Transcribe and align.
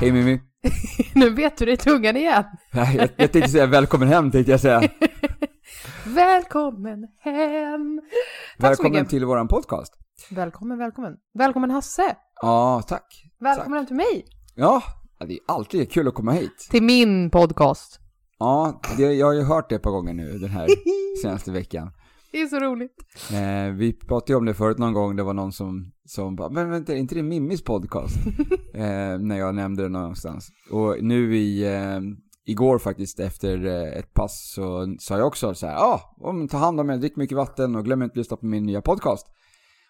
Hej 0.00 0.12
Mimmi! 0.12 0.40
nu 1.14 1.30
vet 1.30 1.56
du 1.56 1.64
det 1.64 1.72
i 1.72 1.76
tungan 1.76 2.16
igen. 2.16 2.44
Nej, 2.72 2.96
jag, 2.96 3.08
jag 3.16 3.32
tänkte 3.32 3.50
säga 3.50 3.66
välkommen 3.66 4.08
hem 4.08 4.30
tänkte 4.30 4.50
jag 4.50 4.60
säga. 4.60 4.82
välkommen 6.06 7.08
hem! 7.20 8.00
Tack 8.58 8.70
välkommen 8.70 9.06
till 9.06 9.24
våran 9.24 9.48
podcast. 9.48 9.94
Välkommen, 10.30 10.78
välkommen. 10.78 11.16
Välkommen 11.34 11.70
Hasse! 11.70 12.16
Ja, 12.42 12.82
tack. 12.88 13.24
Välkommen 13.40 13.78
hem 13.78 13.86
till 13.86 13.96
mig! 13.96 14.24
Ja, 14.54 14.82
det 15.18 15.32
är 15.32 15.38
alltid 15.46 15.92
kul 15.92 16.08
att 16.08 16.14
komma 16.14 16.32
hit. 16.32 16.68
Till 16.70 16.82
min 16.82 17.30
podcast. 17.30 18.00
Ja, 18.38 18.80
det, 18.96 19.02
jag 19.02 19.26
har 19.26 19.34
ju 19.34 19.42
hört 19.42 19.68
det 19.68 19.74
ett 19.74 19.82
par 19.82 19.90
gånger 19.90 20.14
nu 20.14 20.38
den 20.38 20.50
här 20.50 20.68
senaste 21.22 21.52
veckan. 21.52 21.90
Det 22.32 22.40
är 22.40 22.46
så 22.46 22.60
roligt. 22.60 22.96
Eh, 23.32 23.74
vi 23.74 23.92
pratade 23.92 24.32
ju 24.32 24.36
om 24.36 24.44
det 24.44 24.54
förut 24.54 24.78
någon 24.78 24.92
gång, 24.92 25.16
det 25.16 25.22
var 25.22 25.34
någon 25.34 25.52
som, 25.52 25.92
som 26.04 26.36
bara, 26.36 26.50
men 26.50 26.70
vänta, 26.70 26.92
är 26.92 26.96
inte 26.96 27.14
det 27.14 27.22
Mimmis 27.22 27.64
podcast? 27.64 28.16
eh, 28.74 29.18
när 29.18 29.38
jag 29.38 29.54
nämnde 29.54 29.82
det 29.82 29.88
någonstans. 29.88 30.48
Och 30.70 30.96
nu 31.02 31.36
i, 31.36 31.74
eh, 31.74 32.00
igår 32.46 32.78
faktiskt 32.78 33.20
efter 33.20 33.66
eh, 33.66 33.98
ett 33.98 34.14
pass 34.14 34.52
så 34.54 34.96
sa 34.98 35.18
jag 35.18 35.26
också 35.26 35.54
så 35.54 35.66
här, 35.66 35.74
ja, 35.74 36.16
ah, 36.20 36.46
ta 36.50 36.56
hand 36.58 36.80
om 36.80 36.90
er, 36.90 36.96
drick 36.96 37.16
mycket 37.16 37.36
vatten 37.36 37.76
och 37.76 37.84
glöm 37.84 38.02
inte 38.02 38.12
att 38.12 38.16
lyssna 38.16 38.36
på 38.36 38.46
min 38.46 38.66
nya 38.66 38.82
podcast. 38.82 39.26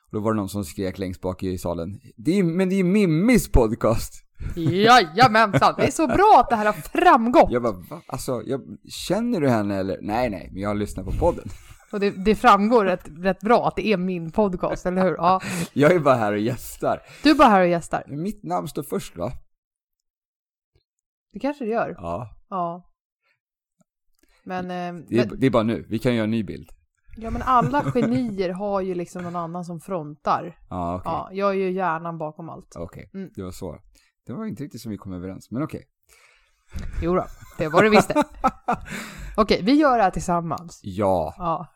Och 0.06 0.12
då 0.12 0.20
var 0.20 0.32
det 0.32 0.36
någon 0.36 0.48
som 0.48 0.64
skrek 0.64 0.98
längst 0.98 1.20
bak 1.20 1.42
i 1.42 1.58
salen, 1.58 2.00
det 2.16 2.38
är, 2.38 2.42
men 2.42 2.68
det 2.68 2.74
är 2.74 2.76
ju 2.76 2.84
Mimmis 2.84 3.52
podcast. 3.52 4.24
Jajamensan, 4.56 5.74
det 5.76 5.86
är 5.86 5.90
så 5.90 6.06
bra 6.06 6.40
att 6.40 6.50
det 6.50 6.56
här 6.56 6.66
har 6.66 6.72
framgått. 6.72 7.50
Jag 7.50 7.62
bara, 7.62 7.72
va? 7.72 8.00
Alltså, 8.06 8.42
jag, 8.46 8.60
känner 8.88 9.40
du 9.40 9.48
henne 9.48 9.76
eller? 9.76 9.98
Nej, 10.02 10.30
nej, 10.30 10.48
men 10.52 10.62
jag 10.62 10.70
har 10.70 10.74
lyssnat 10.74 11.06
på 11.06 11.12
podden. 11.12 11.48
Och 11.92 12.00
det, 12.00 12.10
det 12.10 12.34
framgår 12.34 12.84
rätt, 12.84 13.08
rätt 13.18 13.40
bra 13.40 13.68
att 13.68 13.76
det 13.76 13.86
är 13.86 13.96
min 13.96 14.30
podcast, 14.30 14.86
eller 14.86 15.02
hur? 15.02 15.14
Ja. 15.16 15.40
Jag 15.72 15.92
är 15.92 16.00
bara 16.00 16.14
här 16.14 16.32
och 16.32 16.38
gästar. 16.38 17.02
Du 17.22 17.30
är 17.30 17.34
bara 17.34 17.48
här 17.48 17.60
och 17.60 17.68
gästar. 17.68 18.04
Mitt 18.06 18.42
namn 18.42 18.68
står 18.68 18.82
först 18.82 19.16
va? 19.16 19.32
Det 21.32 21.38
kanske 21.38 21.64
det 21.64 21.70
gör. 21.70 21.94
Ja. 21.98 22.30
Ja. 22.48 22.84
Men... 24.44 24.64
Eh, 24.64 25.04
det, 25.08 25.18
är, 25.20 25.26
men... 25.26 25.40
det 25.40 25.46
är 25.46 25.50
bara 25.50 25.62
nu, 25.62 25.86
vi 25.88 25.98
kan 25.98 26.14
göra 26.14 26.24
en 26.24 26.30
ny 26.30 26.44
bild. 26.44 26.70
Ja 27.20 27.30
men 27.30 27.42
alla 27.42 27.84
genier 27.92 28.50
har 28.50 28.80
ju 28.80 28.94
liksom 28.94 29.22
någon 29.22 29.36
annan 29.36 29.64
som 29.64 29.80
frontar. 29.80 30.58
Ja. 30.70 30.96
Okay. 30.96 31.12
Ja, 31.12 31.28
jag 31.32 31.50
är 31.50 31.54
ju 31.54 31.70
hjärnan 31.70 32.18
bakom 32.18 32.48
allt. 32.48 32.76
Okej, 32.76 33.08
okay. 33.10 33.20
mm. 33.20 33.32
det 33.34 33.42
var 33.42 33.50
så. 33.50 33.78
Det 34.26 34.32
var 34.32 34.46
inte 34.46 34.64
riktigt 34.64 34.80
som 34.80 34.90
vi 34.90 34.98
kom 34.98 35.12
överens, 35.12 35.50
men 35.50 35.62
okej. 35.62 35.78
Okay. 35.78 35.88
Jo 37.02 37.14
då, 37.14 37.26
det 37.58 37.68
var 37.68 37.82
det 37.82 37.90
visst. 37.90 38.10
Okej, 39.36 39.62
vi 39.62 39.74
gör 39.74 39.96
det 39.96 40.02
här 40.02 40.10
tillsammans. 40.10 40.80
Ja. 40.82 41.34
Ja. 41.38 41.66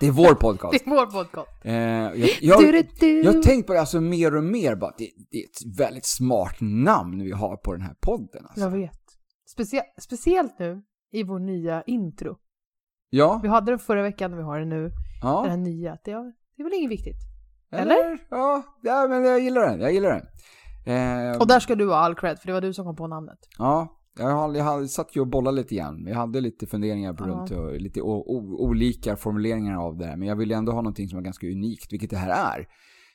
Det 0.00 0.06
är 0.06 0.12
vår 0.12 0.34
podcast. 0.34 0.72
det 0.84 0.90
är 0.90 0.94
vår 0.94 1.06
podcast. 1.06 1.50
Eh, 1.64 1.74
jag, 1.74 2.30
jag, 2.40 2.60
du, 2.60 2.72
du, 2.72 2.82
du. 3.00 3.22
jag 3.22 3.32
har 3.32 3.42
tänkt 3.42 3.66
på 3.66 3.72
det 3.72 3.80
alltså 3.80 4.00
mer 4.00 4.36
och 4.36 4.44
mer 4.44 4.74
bara, 4.74 4.94
det, 4.98 5.10
det, 5.30 5.38
är 5.38 5.44
ett 5.44 5.78
väldigt 5.78 6.06
smart 6.06 6.56
namn 6.60 7.22
vi 7.22 7.32
har 7.32 7.56
på 7.56 7.72
den 7.72 7.82
här 7.82 7.94
podden. 8.00 8.46
Alltså. 8.46 8.60
Jag 8.60 8.70
vet. 8.70 9.00
Specie 9.48 9.82
speciellt 10.00 10.58
nu 10.58 10.82
i 11.12 11.22
vår 11.22 11.38
nya 11.38 11.82
intro. 11.82 12.38
Ja. 13.10 13.40
Vi 13.42 13.48
hade 13.48 13.72
den 13.72 13.78
förra 13.78 14.02
veckan 14.02 14.32
och 14.32 14.38
vi 14.38 14.42
har 14.42 14.58
den 14.58 14.68
nu. 14.68 14.92
Ja. 15.22 15.40
Den 15.42 15.50
här 15.50 15.56
nya. 15.56 15.90
Det, 16.04 16.10
det 16.56 16.62
är 16.62 16.64
väl 16.64 16.74
inget 16.74 16.90
viktigt? 16.90 17.16
Eller? 17.70 18.04
Eller? 18.04 18.18
Ja, 18.30 18.62
ja, 18.82 19.06
men 19.08 19.24
jag 19.24 19.40
gillar 19.40 19.66
den. 19.66 19.80
Jag 19.80 19.92
gillar 19.92 20.08
den. 20.10 20.26
Eh, 20.86 21.38
och 21.38 21.46
där 21.46 21.60
ska 21.60 21.74
du 21.74 21.88
ha 21.88 21.96
all 21.96 22.14
cred, 22.14 22.38
för 22.38 22.46
det 22.46 22.52
var 22.52 22.60
du 22.60 22.72
som 22.72 22.84
kom 22.84 22.96
på 22.96 23.06
namnet. 23.06 23.38
Ja, 23.58 23.95
jag, 24.18 24.26
har, 24.26 24.54
jag 24.54 24.64
har, 24.64 24.86
satt 24.86 25.16
ju 25.16 25.20
och 25.20 25.26
bollade 25.26 25.56
lite 25.56 25.74
grann. 25.74 26.06
Jag 26.06 26.16
hade 26.16 26.40
lite 26.40 26.66
funderingar 26.66 27.12
på 27.14 27.24
runt 27.24 27.50
och 27.50 27.80
lite 27.80 28.02
o, 28.02 28.24
o, 28.26 28.56
olika 28.58 29.16
formuleringar 29.16 29.76
av 29.76 29.98
det 29.98 30.06
här. 30.06 30.16
Men 30.16 30.28
jag 30.28 30.36
ville 30.36 30.54
ändå 30.54 30.72
ha 30.72 30.80
någonting 30.80 31.08
som 31.08 31.16
var 31.16 31.24
ganska 31.24 31.46
unikt, 31.46 31.92
vilket 31.92 32.10
det 32.10 32.16
här 32.16 32.58
är. 32.58 32.68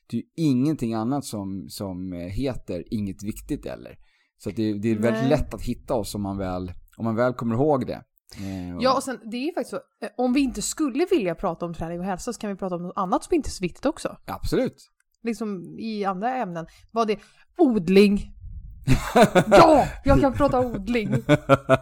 Det 0.07 0.17
är 0.17 0.21
ju 0.21 0.27
ingenting 0.35 0.93
annat 0.93 1.25
som, 1.25 1.69
som 1.69 2.11
heter 2.13 2.83
inget 2.93 3.23
viktigt 3.23 3.65
eller. 3.65 3.97
Så 4.37 4.49
det, 4.49 4.73
det 4.73 4.91
är 4.91 4.95
väldigt 4.95 5.29
lätt 5.29 5.53
att 5.53 5.61
hitta 5.61 5.93
oss 5.93 6.15
om 6.15 6.21
man 6.21 6.37
väl, 6.37 6.71
om 6.97 7.05
man 7.05 7.15
väl 7.15 7.33
kommer 7.33 7.55
ihåg 7.55 7.87
det. 7.87 8.03
Eh, 8.37 8.77
ja, 8.79 8.95
och 8.95 9.03
sen 9.03 9.19
det 9.31 9.37
är 9.37 9.45
ju 9.45 9.53
faktiskt 9.53 9.69
så, 9.69 9.75
eh, 9.75 10.09
om 10.17 10.33
vi 10.33 10.39
inte 10.39 10.61
skulle 10.61 11.05
vilja 11.11 11.35
prata 11.35 11.65
om 11.65 11.73
träning 11.73 11.99
och 11.99 12.05
hälsa 12.05 12.33
så 12.33 12.39
kan 12.39 12.49
vi 12.49 12.55
prata 12.55 12.75
om 12.75 12.83
något 12.83 12.97
annat 12.97 13.23
som 13.23 13.35
inte 13.35 13.47
är 13.47 13.51
så 13.51 13.61
viktigt 13.61 13.85
också. 13.85 14.17
Absolut. 14.25 14.91
Liksom 15.23 15.79
i 15.79 16.05
andra 16.05 16.35
ämnen. 16.35 16.65
Vad 16.91 17.07
det 17.07 17.19
odling, 17.57 18.31
ja, 19.51 19.87
jag 20.03 20.21
kan 20.21 20.33
prata 20.33 20.59
odling. 20.59 21.15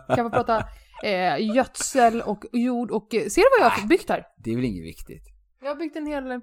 Jag 0.08 0.16
kan 0.16 0.32
prata 0.32 0.68
eh, 1.04 1.56
gödsel 1.56 2.22
och 2.22 2.46
jord 2.52 2.92
och... 2.92 3.14
Eh, 3.14 3.28
ser 3.28 3.42
du 3.42 3.62
vad 3.62 3.72
jag 3.72 3.82
har 3.82 3.88
byggt 3.88 4.10
här? 4.10 4.28
Det 4.38 4.52
är 4.52 4.56
väl 4.56 4.66
inget 4.66 4.84
viktigt? 4.84 5.24
Jag 5.62 5.70
har 5.70 5.76
byggt 5.76 5.96
en 5.96 6.08
hel... 6.08 6.42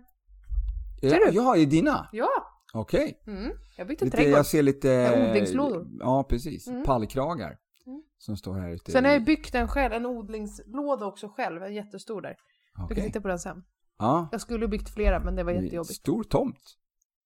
Ser 1.01 1.11
ja, 1.11 1.31
du? 1.31 1.37
Ja, 1.37 1.57
i 1.57 1.65
dina? 1.67 2.09
Ja. 2.13 2.29
Okej. 2.73 3.21
Okay. 3.23 3.35
Mm, 3.35 3.53
jag 3.77 3.85
har 3.85 3.89
byggt 3.89 4.03
en 4.03 4.07
lite, 4.07 4.17
trädgård. 4.17 4.39
Jag 4.39 4.47
ser 4.47 4.63
lite... 4.63 5.29
Odlingslådor. 5.29 5.87
Ja, 6.01 6.25
precis. 6.29 6.69
Mm. 6.69 6.85
Pallkragar. 6.85 7.57
Mm. 7.87 8.03
Som 8.19 8.37
står 8.37 8.55
här 8.55 8.71
ute. 8.71 8.93
Sen 8.93 9.05
har 9.05 9.13
jag 9.13 9.25
byggt 9.25 9.55
en 9.55 9.69
själv, 9.69 9.93
en 9.93 10.07
odlingslåda 10.07 11.07
också 11.07 11.29
själv. 11.29 11.63
En 11.63 11.75
jättestor 11.75 12.23
där. 12.23 12.37
Okay. 12.75 12.87
Du 12.89 12.95
kan 12.95 13.05
titta 13.05 13.21
på 13.21 13.29
den 13.29 13.39
sen. 13.39 13.65
Ja. 13.99 14.29
Jag 14.33 14.41
skulle 14.41 14.69
byggt 14.69 14.95
flera, 14.95 15.21
men 15.21 15.37
det 15.37 15.45
var 15.45 15.53
jättejobbigt. 15.53 15.95
Stor 15.95 16.23
tomt. 16.23 16.77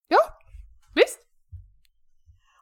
Ja, 0.07 0.19
visst. 0.95 1.19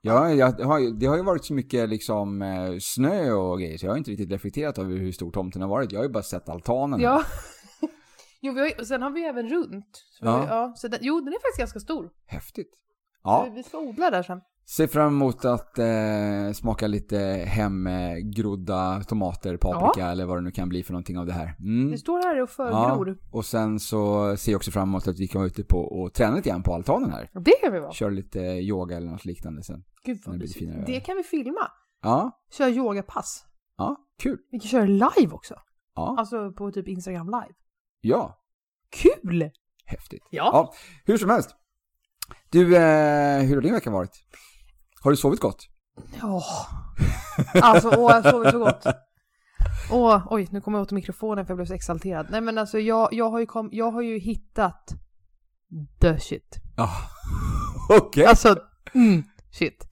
Ja, 0.02 0.34
jag 0.34 0.52
har, 0.52 1.00
det 1.00 1.06
har 1.06 1.18
ju 1.18 1.24
varit 1.24 1.46
så 1.46 1.54
mycket 1.54 1.90
liksom 1.90 2.42
eh, 2.42 2.78
snö 2.80 3.32
och 3.32 3.60
grejer 3.60 3.78
så 3.78 3.86
jag 3.86 3.92
har 3.92 3.98
inte 3.98 4.12
riktigt 4.12 4.32
reflekterat 4.32 4.78
över 4.78 4.98
hur 4.98 5.12
stor 5.12 5.32
tomten 5.32 5.62
har 5.62 5.70
varit. 5.70 5.92
Jag 5.92 6.00
har 6.00 6.04
ju 6.06 6.12
bara 6.12 6.24
sett 6.24 6.50
altanen. 6.50 7.00
Ja. 7.00 7.24
jo, 8.42 8.54
vi 8.54 8.60
har, 8.60 8.80
och 8.80 8.88
sen 8.88 9.02
har 9.02 9.10
vi 9.12 9.26
även 9.26 9.50
runt. 9.50 10.06
Så 10.20 10.26
ja. 10.26 10.40
Vi, 10.40 10.48
ja 10.48 10.74
så 10.76 10.88
den, 10.88 11.00
jo, 11.02 11.20
den 11.20 11.28
är 11.28 11.40
faktiskt 11.40 11.60
ganska 11.60 11.80
stor. 11.80 12.10
Häftigt. 12.26 12.74
Ja. 13.24 13.46
Så 13.48 13.54
vi 13.54 13.64
ska 13.64 13.78
odla 13.78 14.10
där 14.10 14.24
sen. 14.24 14.42
Ser 14.70 14.88
fram 14.88 15.08
emot 15.08 15.46
att 15.46 15.80
eh, 15.80 16.54
smaka 16.54 16.88
lite 16.88 17.18
hemgrodda 17.48 19.04
tomater, 19.04 19.58
paprika 19.58 20.00
ja. 20.00 20.12
eller 20.12 20.26
vad 20.26 20.38
det 20.38 20.42
nu 20.42 20.52
kan 20.52 20.70
bli 20.70 20.84
för 20.84 20.94
någonting 20.94 21.18
av 21.18 21.26
det 21.26 21.34
här. 21.34 21.56
Mm. 21.60 21.92
Det 21.92 21.98
står 21.98 22.20
här 22.20 22.42
och 22.42 22.50
förgror. 22.50 23.10
Ja. 23.10 23.16
Och 23.32 23.46
sen 23.46 23.80
så 23.80 24.38
ser 24.38 24.52
jag 24.52 24.60
också 24.60 24.72
fram 24.72 24.90
emot 24.90 25.08
att 25.08 25.20
vi 25.20 25.28
kan 25.28 25.40
vara 25.40 25.48
ute 25.48 25.64
på 25.64 25.78
och 25.78 26.14
träna 26.14 26.36
lite 26.36 26.50
grann 26.50 26.64
på 26.64 26.74
altanen 26.74 27.12
här. 27.12 27.30
Det 27.34 27.52
kan 27.62 27.74
vi 27.74 27.80
vara. 27.80 27.92
Köra 27.92 28.10
lite 28.10 28.40
yoga 28.40 28.98
eller 28.98 29.12
något 29.12 29.26
liknande 29.26 29.64
sen. 29.64 29.84
Gud 30.06 30.22
vad 30.26 30.40
det, 30.40 30.84
det 30.86 31.00
kan 31.00 31.18
vi 31.18 31.24
filma. 31.24 31.72
Ja. 32.02 32.32
Köra 32.52 32.70
yogapass. 32.70 33.46
Ja, 33.78 33.96
kul. 34.20 34.38
Vi 34.52 34.60
kan 34.60 34.70
köra 34.70 34.86
live 34.86 35.32
också. 35.32 35.56
Ja. 35.96 36.16
Alltså 36.18 36.52
på 36.52 36.72
typ 36.72 36.88
Instagram 36.88 37.28
live. 37.28 37.54
Ja. 38.02 38.40
Kul! 38.90 39.50
Häftigt. 39.86 40.24
Ja. 40.30 40.50
ja. 40.54 40.74
Hur 41.06 41.18
som 41.18 41.30
helst. 41.30 41.56
Du, 42.50 42.76
eh, 42.76 43.42
hur 43.42 43.56
har 43.56 43.62
din 43.62 43.74
vecka 43.74 43.92
varit? 43.92 44.26
Har 45.02 45.12
du 45.12 45.18
sovit 45.18 45.40
gott? 45.40 45.68
Ja. 46.22 46.44
Alltså, 47.62 47.88
åh, 47.90 48.12
jag 48.12 48.22
har 48.22 48.32
sovit 48.32 48.52
så 48.52 48.60
gott. 48.60 48.84
Åh, 49.92 50.28
oj, 50.30 50.48
nu 50.52 50.62
kommer 50.62 50.78
jag 50.78 50.84
åt 50.84 50.92
mikrofonen 50.92 51.46
för 51.46 51.52
jag 51.52 51.58
blev 51.58 51.66
så 51.66 51.74
exalterad. 51.74 52.28
Nej 52.30 52.42
men 52.42 52.58
alltså 52.58 52.80
jag, 52.80 53.14
jag, 53.14 53.30
har, 53.30 53.40
ju 53.40 53.46
kom, 53.46 53.70
jag 53.72 53.92
har 53.92 54.02
ju 54.02 54.20
hittat 54.20 54.90
the 56.02 56.20
shit. 56.20 56.58
Ja, 56.78 56.84
ah, 56.84 57.10
okej. 57.90 58.08
Okay. 58.08 58.24
Alltså, 58.24 58.56
mm, 58.94 59.24
shit. 59.52 59.88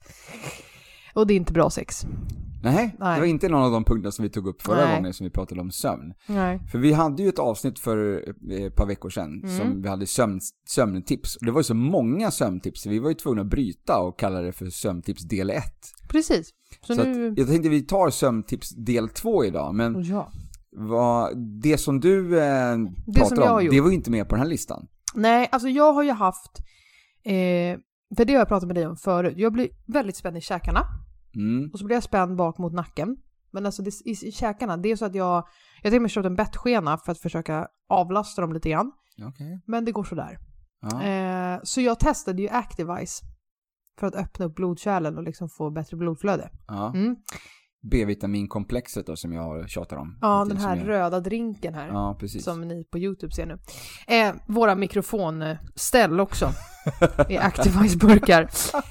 Och 1.14 1.26
det 1.26 1.34
är 1.34 1.36
inte 1.36 1.52
bra 1.52 1.70
sex. 1.70 2.06
Nej, 2.62 2.96
Nej, 2.98 3.14
det 3.14 3.20
var 3.20 3.26
inte 3.26 3.48
någon 3.48 3.62
av 3.62 3.72
de 3.72 3.84
punkterna 3.84 4.12
som 4.12 4.22
vi 4.22 4.30
tog 4.30 4.46
upp 4.46 4.62
förra 4.62 4.84
Nej. 4.84 4.96
gången 4.96 5.14
som 5.14 5.24
vi 5.24 5.30
pratade 5.30 5.60
om 5.60 5.70
sömn. 5.70 6.14
Nej. 6.26 6.60
För 6.72 6.78
vi 6.78 6.92
hade 6.92 7.22
ju 7.22 7.28
ett 7.28 7.38
avsnitt 7.38 7.78
för 7.78 8.24
eh, 8.50 8.64
ett 8.64 8.76
par 8.76 8.86
veckor 8.86 9.10
sedan 9.10 9.42
mm. 9.42 9.58
som 9.58 9.82
vi 9.82 9.88
hade 9.88 10.06
sömn, 10.06 10.40
sömntips. 10.68 11.36
Och 11.36 11.46
det 11.46 11.52
var 11.52 11.60
ju 11.60 11.64
så 11.64 11.74
många 11.74 12.30
sömntips, 12.30 12.82
så 12.82 12.90
vi 12.90 12.98
var 12.98 13.08
ju 13.08 13.14
tvungna 13.14 13.42
att 13.42 13.48
bryta 13.48 13.98
och 13.98 14.18
kalla 14.18 14.40
det 14.40 14.52
för 14.52 14.70
sömntips 14.70 15.22
del 15.22 15.50
1. 15.50 15.62
Precis. 16.08 16.50
Så, 16.86 16.94
så 16.94 17.04
nu... 17.04 17.34
jag 17.36 17.48
tänkte 17.48 17.68
vi 17.68 17.82
tar 17.82 18.10
sömntips 18.10 18.70
del 18.70 19.08
2 19.08 19.44
idag, 19.44 19.74
men 19.74 20.02
ja. 20.02 20.32
vad, 20.70 21.38
det 21.62 21.78
som 21.78 22.00
du 22.00 22.40
eh, 22.40 22.76
det 23.06 23.20
pratar 23.20 23.36
som 23.36 23.54
om, 23.54 23.68
det 23.70 23.80
var 23.80 23.88
ju 23.88 23.94
inte 23.94 24.10
med 24.10 24.28
på 24.28 24.34
den 24.34 24.42
här 24.42 24.50
listan. 24.50 24.86
Nej, 25.14 25.48
alltså 25.52 25.68
jag 25.68 25.92
har 25.92 26.02
ju 26.02 26.12
haft, 26.12 26.58
eh, 27.24 27.78
för 28.16 28.24
det 28.24 28.32
har 28.32 28.38
jag 28.38 28.48
pratat 28.48 28.66
med 28.66 28.76
dig 28.76 28.86
om 28.86 28.96
förut, 28.96 29.34
jag 29.36 29.52
blir 29.52 29.68
väldigt 29.86 30.16
spänd 30.16 30.36
i 30.36 30.40
käkarna. 30.40 30.86
Mm. 31.38 31.70
Och 31.72 31.78
så 31.78 31.84
blir 31.84 31.96
jag 31.96 32.02
spänd 32.02 32.36
bak 32.36 32.58
mot 32.58 32.72
nacken. 32.72 33.16
Men 33.50 33.66
alltså 33.66 33.82
det, 33.82 33.90
i, 34.04 34.10
i 34.28 34.32
käkarna, 34.32 34.76
det 34.76 34.88
är 34.88 34.96
så 34.96 35.04
att 35.04 35.14
jag, 35.14 35.44
jag 35.82 35.90
till 35.92 35.98
och 35.98 36.02
med 36.02 36.10
köpt 36.10 36.26
en 36.26 36.36
bettskena 36.36 36.98
för 36.98 37.12
att 37.12 37.18
försöka 37.18 37.68
avlasta 37.88 38.40
dem 38.42 38.52
lite 38.52 38.70
grann. 38.70 38.92
Okej. 39.28 39.60
Men 39.66 39.84
det 39.84 39.92
går 39.92 40.04
sådär. 40.04 40.38
Ja. 40.80 41.02
Eh, 41.02 41.60
så 41.62 41.80
jag 41.80 41.98
testade 41.98 42.42
ju 42.42 42.48
Activise 42.48 43.24
för 44.00 44.06
att 44.06 44.14
öppna 44.14 44.44
upp 44.46 44.54
blodkärlen 44.54 45.16
och 45.18 45.22
liksom 45.24 45.48
få 45.48 45.70
bättre 45.70 45.96
blodflöde. 45.96 46.50
ja. 46.68 46.92
Mm. 46.94 47.16
B-vitaminkomplexet 47.90 49.06
då 49.06 49.16
som 49.16 49.32
jag 49.32 49.70
tjatar 49.70 49.96
om. 49.96 50.18
Ja, 50.20 50.44
den 50.48 50.56
här 50.56 50.76
jag- 50.76 50.88
röda 50.88 51.20
drinken 51.20 51.74
här. 51.74 51.88
Ja, 51.88 52.16
precis. 52.20 52.44
Som 52.44 52.60
ni 52.68 52.84
på 52.84 52.98
YouTube 52.98 53.32
ser 53.32 53.46
nu. 53.46 53.58
Eh, 54.14 54.34
våra 54.46 54.74
mikrofonställ 54.74 56.20
också. 56.20 56.48
I 57.28 57.36
Activise-burkar. 57.38 58.48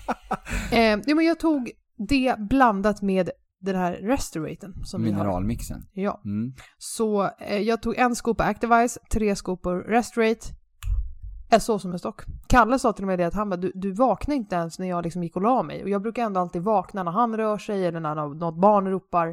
Eh, 0.72 1.00
ja, 1.06 1.16
men 1.16 1.26
jag 1.26 1.40
tog 1.40 1.72
det 1.98 2.36
blandat 2.40 3.02
med 3.02 3.30
den 3.60 3.76
här 3.76 3.94
Restoraten 3.94 4.74
som 4.86 5.04
vi 5.04 5.12
har. 5.12 5.18
Mineralmixen. 5.18 5.86
Ja. 5.94 6.22
Mm. 6.26 6.54
Så 6.78 7.30
eh, 7.40 7.58
jag 7.58 7.82
tog 7.82 7.98
en 7.98 8.16
skopa 8.16 8.44
Activise, 8.44 9.00
tre 9.12 9.36
skopor 9.36 9.76
Restorate. 9.80 10.42
Jag 11.50 11.62
sov 11.62 11.78
som 11.78 11.92
en 11.92 12.00
stock. 12.00 12.22
Kalle 12.48 12.80
sa 12.80 12.94
till 12.94 13.06
mig 13.06 13.18
det 13.18 13.24
att 13.28 13.34
han 13.34 13.50
bara, 13.50 13.58
du, 13.58 13.72
du 13.76 13.92
vaknar 13.92 14.36
inte 14.36 14.56
ens 14.56 14.80
när 14.80 14.88
jag 14.90 15.04
liksom 15.04 15.24
gick 15.24 15.36
och 15.36 15.42
la 15.42 15.64
mig. 15.64 15.84
Och 15.84 15.90
jag 15.90 16.02
brukar 16.02 16.24
ändå 16.24 16.40
alltid 16.40 16.62
vakna 16.62 17.04
när 17.04 17.12
han 17.12 17.38
rör 17.38 17.58
sig 17.58 17.86
eller 17.86 18.00
när 18.00 18.16
nå- 18.16 18.34
något 18.34 18.62
barn 18.62 18.88
ropar. 18.88 19.28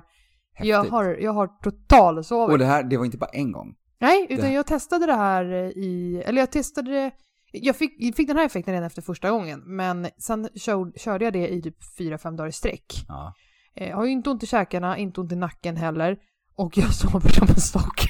Häftigt. 0.52 0.70
Jag 0.70 0.84
har, 0.84 1.05
jag 1.05 1.32
har 1.32 1.46
totalsovit. 1.62 2.52
Och 2.52 2.58
det 2.58 2.64
här, 2.64 2.82
det 2.82 2.96
var 2.96 3.05
inte 3.05 3.19
bara 3.19 3.31
en 3.32 3.52
gång. 3.52 3.75
Nej, 4.00 4.26
utan 4.31 4.52
jag 4.52 4.66
testade 4.66 5.06
det 5.06 5.14
här 5.14 5.44
i, 5.78 6.22
eller 6.26 6.40
jag 6.43 6.50
testade 6.50 6.90
det, 6.90 7.11
jag 7.62 7.77
fick, 7.77 8.17
fick 8.17 8.29
den 8.29 8.37
här 8.37 8.47
effekten 8.47 8.75
redan 8.75 8.87
efter 8.87 9.03
första 9.03 9.31
gången, 9.31 9.62
men 9.67 10.09
sen 10.19 10.49
kör, 10.56 10.99
körde 10.99 11.25
jag 11.25 11.33
det 11.33 11.49
i 11.49 11.62
typ 11.62 11.77
4-5 11.99 12.37
dagar 12.37 12.49
i 12.49 12.53
sträck. 12.53 13.05
Ja. 13.09 13.35
Eh, 13.77 13.89
Jag 13.89 13.97
har 13.97 14.05
ju 14.05 14.11
inte 14.12 14.31
ont 14.31 14.43
i 14.43 14.47
käkarna, 14.47 14.99
inte 14.99 15.21
ont 15.21 15.33
i 15.33 15.37
nacken 15.37 15.77
heller, 15.77 16.17
och 16.55 16.79
jag 16.79 16.95
sover 16.95 17.29
som 17.29 17.47
en 17.49 17.61
stock. 17.61 18.01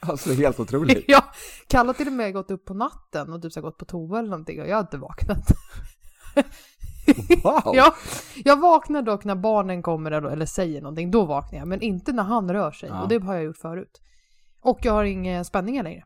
Alltså 0.00 0.32
helt 0.32 0.60
otroligt. 0.60 1.04
ja, 1.08 1.24
Kalle 1.68 1.94
till 1.94 2.06
och 2.06 2.12
med 2.12 2.32
gått 2.32 2.50
upp 2.50 2.64
på 2.64 2.74
natten 2.74 3.32
och 3.32 3.42
typ 3.42 3.52
så 3.52 3.60
gått 3.60 3.78
på 3.78 3.84
toa 3.84 4.18
eller 4.18 4.28
någonting 4.30 4.60
och 4.60 4.68
jag 4.68 4.76
har 4.76 4.80
inte 4.80 4.98
vaknat. 4.98 5.52
Wow! 7.44 7.62
Ja, 7.74 7.94
jag 8.44 8.60
vaknar 8.60 9.02
dock 9.02 9.24
när 9.24 9.34
barnen 9.34 9.82
kommer 9.82 10.10
eller, 10.10 10.28
eller 10.28 10.46
säger 10.46 10.82
någonting, 10.82 11.10
då 11.10 11.24
vaknar 11.24 11.58
jag, 11.58 11.68
men 11.68 11.80
inte 11.82 12.12
när 12.12 12.22
han 12.22 12.52
rör 12.52 12.70
sig. 12.70 12.88
Ja. 12.88 13.02
Och 13.02 13.08
det 13.08 13.18
har 13.22 13.34
jag 13.34 13.44
gjort 13.44 13.56
förut. 13.58 14.00
Och 14.62 14.78
jag 14.82 14.92
har 14.92 15.04
inga 15.04 15.44
spänningar 15.44 15.82
längre. 15.82 16.04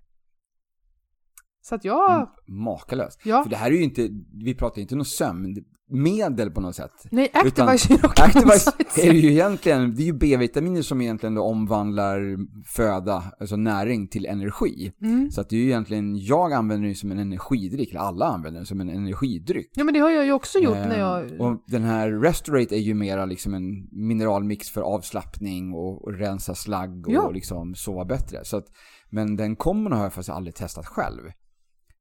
Så 1.60 1.74
att 1.74 1.84
jag, 1.84 2.14
Mm, 2.14 2.28
Makalöst. 2.48 3.20
ja. 3.24 3.42
För 3.42 3.50
det 3.50 3.56
här 3.56 3.66
är 3.66 3.74
ju 3.74 3.82
inte, 3.82 4.08
vi 4.44 4.54
pratar 4.54 4.76
ju 4.76 4.82
inte 4.82 4.96
något 4.96 5.08
sömnmedel 5.08 6.50
på 6.50 6.60
något 6.60 6.74
sätt. 6.76 6.90
Nej, 7.10 7.28
Activise 7.32 7.92
är 7.94 7.98
rocket 7.98 8.20
Activise 8.24 8.72
är 8.96 9.12
ju 9.12 9.30
egentligen, 9.30 9.94
det 9.94 10.02
är 10.02 10.06
ju 10.06 10.12
B-vitaminer 10.12 10.82
som 10.82 11.00
egentligen 11.00 11.34
då 11.34 11.42
omvandlar 11.42 12.36
föda, 12.64 13.24
alltså 13.40 13.56
näring 13.56 14.08
till 14.08 14.26
energi. 14.26 14.92
Mm. 15.02 15.30
Så 15.30 15.40
att 15.40 15.48
det 15.50 15.56
är 15.56 15.60
ju 15.60 15.66
egentligen, 15.66 16.16
jag 16.18 16.52
använder 16.52 16.88
det 16.88 16.94
som 16.94 17.10
en 17.12 17.18
energidryck, 17.18 17.90
eller 17.90 18.00
alla 18.00 18.26
använder 18.26 18.60
det 18.60 18.66
som 18.66 18.80
en 18.80 18.88
energidryck. 18.88 19.70
Ja 19.74 19.84
men 19.84 19.94
det 19.94 20.00
har 20.00 20.10
jag 20.10 20.24
ju 20.24 20.32
också 20.32 20.58
gjort 20.58 20.74
när 20.74 20.94
Eh, 20.94 20.98
jag... 20.98 21.40
Och 21.40 21.64
den 21.66 21.82
här 21.84 22.10
Restorate 22.10 22.76
är 22.76 22.80
ju 22.80 22.94
mera 22.94 23.24
liksom 23.24 23.54
en 23.54 23.88
mineralmix 23.92 24.70
för 24.70 24.80
avslappning 24.80 25.72
och, 25.74 26.04
och 26.04 26.12
rensa 26.18 26.54
slagg 26.54 27.06
och 27.06 27.12
Ja. 27.12 27.30
liksom 27.30 27.74
sova 27.74 28.04
bättre. 28.04 28.44
Så 28.44 28.56
att, 28.56 28.64
men 29.10 29.36
den 29.36 29.56
kommer 29.56 29.90
har 29.90 30.02
jag 30.02 30.12
faktiskt 30.12 30.30
aldrig 30.36 30.54
testat 30.54 30.86
själv. 30.86 31.22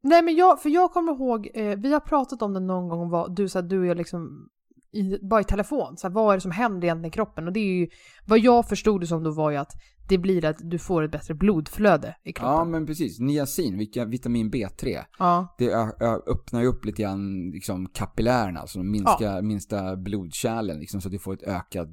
Nej 0.07 0.22
men 0.22 0.36
jag, 0.36 0.62
för 0.62 0.69
jag 0.69 0.92
kommer 0.92 1.12
ihåg, 1.12 1.50
eh, 1.54 1.78
vi 1.78 1.94
har 1.94 2.00
pratat 2.00 2.42
om 2.42 2.54
det 2.54 2.60
någon 2.60 2.90
gång, 2.90 3.10
vad, 3.10 3.36
du 3.36 3.50
så 3.50 3.60
här, 3.60 3.68
du 3.68 3.80
och 3.80 3.86
jag 3.86 3.98
liksom 3.98 4.50
i, 4.95 5.19
bara 5.21 5.42
i 5.42 5.44
telefon, 5.44 5.97
så 5.97 6.07
här, 6.07 6.13
vad 6.13 6.31
är 6.33 6.38
det 6.38 6.42
som 6.42 6.51
händer 6.51 6.86
egentligen 6.88 7.06
i 7.12 7.12
kroppen? 7.12 7.47
Och 7.47 7.53
det 7.53 7.59
är 7.59 7.74
ju, 7.80 7.88
vad 8.25 8.39
jag 8.39 8.68
förstod 8.69 9.01
det 9.01 9.07
som 9.07 9.24
då 9.24 9.31
var 9.31 9.51
ju 9.51 9.57
att 9.57 9.71
det 10.09 10.18
blir 10.18 10.45
att 10.45 10.57
du 10.62 10.80
får 10.80 11.03
ett 11.03 11.12
bättre 11.12 11.33
blodflöde 11.33 12.07
i 12.24 12.30
Ja 12.30 12.33
kroppen. 12.33 12.71
men 12.71 12.86
precis, 12.86 13.19
niacin, 13.19 13.77
vilka, 13.77 14.06
vitamin 14.06 14.51
B3. 14.51 15.00
Ja. 15.19 15.56
Det 15.57 15.71
ö, 15.71 15.88
ö, 16.00 16.15
öppnar 16.27 16.62
ju 16.62 16.68
upp 16.68 16.86
lite 16.86 17.01
grann 17.01 17.51
liksom 17.51 17.88
kapillärerna, 17.94 18.59
alltså 18.59 18.80
de 18.80 18.92
minska, 18.92 19.42
minsta 19.42 19.95
blodkärlen 19.95 20.80
liksom, 20.80 21.01
så 21.01 21.07
att 21.07 21.12
du 21.12 21.19
får 21.19 21.33
ett 21.33 21.44
ökat 21.44 21.89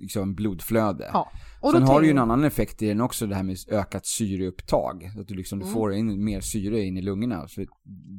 liksom, 0.00 0.34
blodflöde. 0.34 1.10
ja. 1.12 1.28
Och 1.60 1.72
Sen 1.72 1.82
har 1.82 2.00
du 2.00 2.06
ju 2.06 2.10
en 2.10 2.18
annan 2.18 2.44
effekt 2.44 2.82
i 2.82 2.86
den 2.88 3.00
också, 3.00 3.26
det 3.26 3.34
här 3.34 3.42
med 3.42 3.56
ökat 3.70 4.06
syreupptag. 4.06 5.10
Så 5.14 5.20
att 5.20 5.28
du 5.28 5.34
liksom 5.34 5.58
du 5.58 5.64
Mm. 5.64 5.74
får 5.74 5.92
in 5.94 6.24
mer 6.24 6.40
syre 6.40 6.80
in 6.80 6.96
i 6.96 7.02
lungorna. 7.02 7.48
Så 7.48 7.64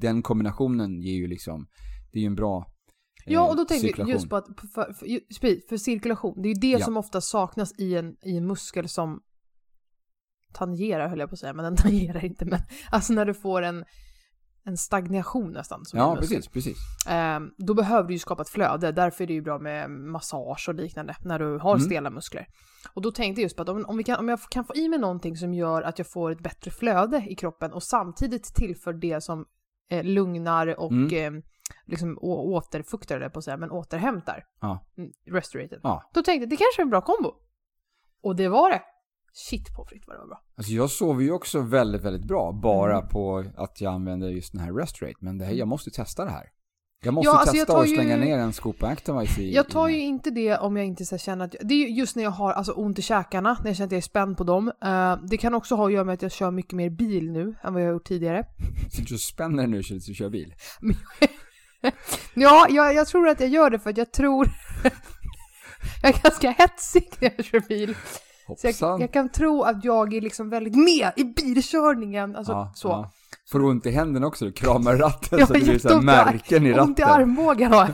den 0.01 0.21
kombinationen 0.21 1.01
ger 1.01 1.13
ju 1.16 1.27
liksom, 1.27 1.68
det 2.12 2.19
är 2.19 2.21
ju 2.21 2.27
en 2.27 2.36
bra 2.36 2.68
Ja, 3.34 3.50
och 3.50 3.56
då 3.56 3.66
tänker 3.66 3.84
vi 3.84 3.88
cirkulation. 3.90 4.14
just 4.14 4.30
på 4.30 4.36
att 4.36 4.46
för, 4.74 4.94
för, 4.94 5.68
för, 5.70 5.78
cirkulation, 5.78 6.42
det 6.42 6.48
är 6.48 6.54
ju 6.54 6.60
det 6.60 6.68
Ja. 6.80 6.86
som 6.86 6.98
ofta 6.98 7.22
saknas 7.22 7.80
i 7.80 7.96
en, 7.96 8.16
i 8.22 8.38
en 8.38 8.48
muskel 8.48 8.90
som 8.90 9.20
tangerar, 10.54 11.08
höll 11.08 11.20
jag 11.20 11.30
på 11.30 11.34
att 11.34 11.40
säga, 11.40 11.54
men 11.54 11.64
den 11.66 11.76
tangerar 11.84 12.26
inte, 12.26 12.46
men 12.46 12.60
alltså 12.92 13.14
när 13.14 13.26
du 13.26 13.34
får 13.34 13.62
en, 13.62 13.86
en 14.64 14.78
stagnation 14.78 15.52
nästan. 15.52 15.86
Som 15.86 16.00
Ja, 16.00 16.16
precis, 16.20 16.48
precis. 16.48 16.78
Ehm, 17.10 17.52
då 17.58 17.74
behöver 17.74 18.08
du 18.08 18.14
ju 18.14 18.20
skapa 18.20 18.42
ett 18.42 18.50
flöde, 18.50 18.92
därför 18.92 19.24
är 19.24 19.28
det 19.28 19.34
ju 19.34 19.42
bra 19.42 19.60
med 19.60 19.90
massage 19.92 20.66
och 20.70 20.76
liknande 20.76 21.16
när 21.24 21.40
du 21.40 21.58
har 21.58 21.76
Mm. 21.76 21.86
stela 21.86 22.10
muskler. 22.10 22.48
Och 22.94 23.02
då 23.02 23.12
tänkte 23.12 23.42
jag 23.42 23.44
just 23.46 23.56
på 23.56 23.62
att 23.62 23.70
om, 23.70 23.86
om, 23.86 23.98
vi 23.98 24.04
kan, 24.04 24.20
om 24.20 24.30
jag 24.30 24.40
kan 24.42 24.66
få 24.66 24.76
i 24.76 24.88
mig 24.90 25.00
någonting 25.00 25.38
som 25.38 25.54
gör 25.54 25.81
att 25.81 25.98
jag 25.98 26.08
får 26.08 26.31
ett 26.31 26.40
bättre 26.44 26.72
flöde 26.72 27.26
i 27.30 27.36
kroppen 27.36 27.74
och 27.74 27.84
samtidigt 27.84 28.44
tillför 28.56 28.94
det 28.94 29.22
som 29.24 29.46
eh, 29.92 30.04
lugnar 30.04 30.80
och 30.80 30.92
Mm. 30.92 31.36
eh, 31.36 31.42
liksom 31.90 32.18
återfuktar, 32.22 33.16
eller 33.16 33.30
på 33.30 33.40
att 33.40 33.46
säga, 33.46 33.58
men 33.58 33.72
återhämtar. 33.72 34.44
Ja. 34.62 34.86
Mm, 34.98 35.12
restorated. 35.32 35.80
Ja. 35.84 36.10
Då 36.14 36.22
tänkte 36.24 36.44
jag 36.44 36.50
det 36.50 36.56
kanske 36.58 36.82
är 36.82 36.84
en 36.84 36.90
bra 36.90 37.02
kombo. 37.02 37.32
Och 38.24 38.36
det 38.36 38.48
var 38.48 38.72
det. 38.72 38.82
Shit 39.34 39.76
på 39.76 39.86
fritt 39.86 40.04
vad 40.08 40.16
det 40.16 40.20
var 40.20 40.28
bra. 40.28 40.42
Alltså 40.58 40.74
jag 40.74 40.90
sover 40.90 41.24
ju 41.24 41.32
också 41.32 41.62
väldigt, 41.62 42.02
väldigt 42.02 42.28
bra 42.28 42.52
bara 42.64 42.98
Mm. 42.98 43.10
på 43.10 43.44
att 43.58 43.82
jag 43.82 43.94
använder 43.94 44.30
just 44.30 44.52
den 44.52 44.62
här 44.62 44.74
Restorate. 44.74 45.16
Men 45.20 45.38
det 45.38 45.46
här, 45.46 45.54
jag 45.54 45.68
måste 45.68 45.92
testa 45.92 46.26
det 46.26 46.32
här. 46.32 46.44
Jag 47.04 47.14
måste 47.14 47.28
Ja, 47.30 47.38
alltså 47.40 47.56
jag 47.56 47.68
testa 47.68 47.80
och 47.80 47.88
ju- 47.88 47.96
slänga 47.96 48.18
ner 48.18 48.38
en 48.38 48.54
skopa 48.54 48.88
Activise 48.88 49.42
i. 49.42 49.56
Jag 49.56 49.70
tar 49.70 49.88
ju 49.88 50.00
inte 50.00 50.30
det 50.30 50.58
om 50.58 50.78
jag 50.78 50.86
inte 50.86 51.06
så 51.06 51.18
känner 51.18 51.46
att... 51.46 51.56
Det 51.62 51.74
är 51.74 51.78
ju 51.78 51.90
just 51.90 52.16
när 52.16 52.24
jag 52.24 52.32
har 52.32 52.54
alltså, 52.54 52.72
ont 52.72 53.00
i 53.00 53.02
käkarna, 53.02 53.58
när 53.62 53.70
jag 53.70 53.76
känner 53.78 53.86
att 53.88 53.92
jag 53.92 53.98
är 53.98 54.02
spänd 54.02 54.38
på 54.38 54.44
dem. 54.44 54.72
Eh, 54.84 55.18
det 55.30 55.38
kan 55.38 55.54
också 55.54 55.76
ha 55.76 55.86
att 55.86 55.94
göra 55.94 56.04
med 56.04 56.14
att 56.14 56.22
jag 56.22 56.32
kör 56.32 56.52
mycket 56.52 56.74
mer 56.74 56.90
bil 56.90 57.31
nu 57.31 57.56
än 57.64 57.74
vad 57.74 57.81
jag 57.84 57.88
har 57.88 57.94
gjort 57.94 58.08
tidigare. 58.08 58.46
Sitter 58.92 59.10
du 59.10 59.16
och 59.16 59.19
spänner 59.22 59.68
nu 59.68 59.84
så 59.84 59.94
du 59.94 60.00
kör 60.14 60.30
bil? 60.30 60.54
Ja, 62.33 62.68
jag, 62.69 62.94
jag 62.94 63.07
tror 63.07 63.28
att 63.28 63.40
jag 63.40 63.50
gör 63.50 63.69
det 63.69 63.80
för 63.80 63.90
att 63.90 63.98
jag 63.98 64.12
tror... 64.12 64.48
jag 66.02 66.16
är 66.16 66.24
ganska 66.24 66.52
hetsig 66.52 67.09
när 67.19 67.33
jag 67.38 67.45
kör 67.45 67.59
bil. 67.59 67.95
Så 68.57 68.68
jag, 68.86 69.02
jag 69.02 69.14
kan 69.14 69.30
tro 69.30 69.64
att 69.64 69.86
jag 69.86 70.14
är 70.14 70.21
liksom 70.21 70.50
väldigt 70.50 70.76
med 70.76 71.12
i 71.16 71.24
bilkörningen. 71.24 72.36
Alltså 72.36 72.52
Ja, 72.52 72.71
så. 72.76 72.88
ja. 72.88 73.12
Får 73.52 73.59
du 73.59 73.66
ont 73.66 73.86
i 73.86 73.92
händerna 73.92 74.28
också? 74.28 74.45
Du 74.45 74.52
kramar 74.52 74.95
ratten 74.95 75.40
Jag 75.40 75.48
så 75.48 75.54
det 75.54 75.59
blir 75.59 75.80
så 75.80 76.02
i 76.02 76.06
märken 76.06 76.66
i 76.66 76.80
Ont 76.80 77.00
i 77.00 77.02
ratten. 77.02 77.21
armbågen 77.21 77.71
har 77.74 77.90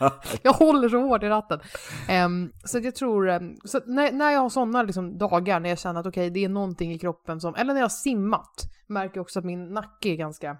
jag. 0.00 0.10
jag 0.42 0.52
håller 0.52 0.88
så 0.88 1.00
hårt 1.00 1.22
i 1.22 1.28
ratten. 1.28 1.60
Ehm, 2.08 2.50
så 2.64 2.78
jag 2.78 2.94
tror, 2.94 3.28
um, 3.28 3.56
så 3.64 3.80
när, 3.86 4.12
när 4.12 4.30
jag 4.30 4.40
har 4.40 4.48
sådana 4.48 4.82
liksom 4.82 5.18
dagar 5.18 5.60
när 5.60 5.68
jag 5.68 5.78
känner 5.78 6.00
att 6.00 6.06
okej, 6.06 6.30
det 6.30 6.44
är 6.44 6.48
någonting 6.48 6.92
i 6.92 6.98
kroppen 6.98 7.40
som, 7.40 7.54
eller 7.54 7.72
när 7.74 7.80
jag 7.80 7.84
har 7.84 7.88
simmat, 7.90 8.54
märker 8.88 9.16
jag 9.16 9.22
också 9.22 9.38
att 9.38 9.44
min 9.44 9.72
nacke 9.74 10.08
är 10.08 10.16
ganska, 10.16 10.56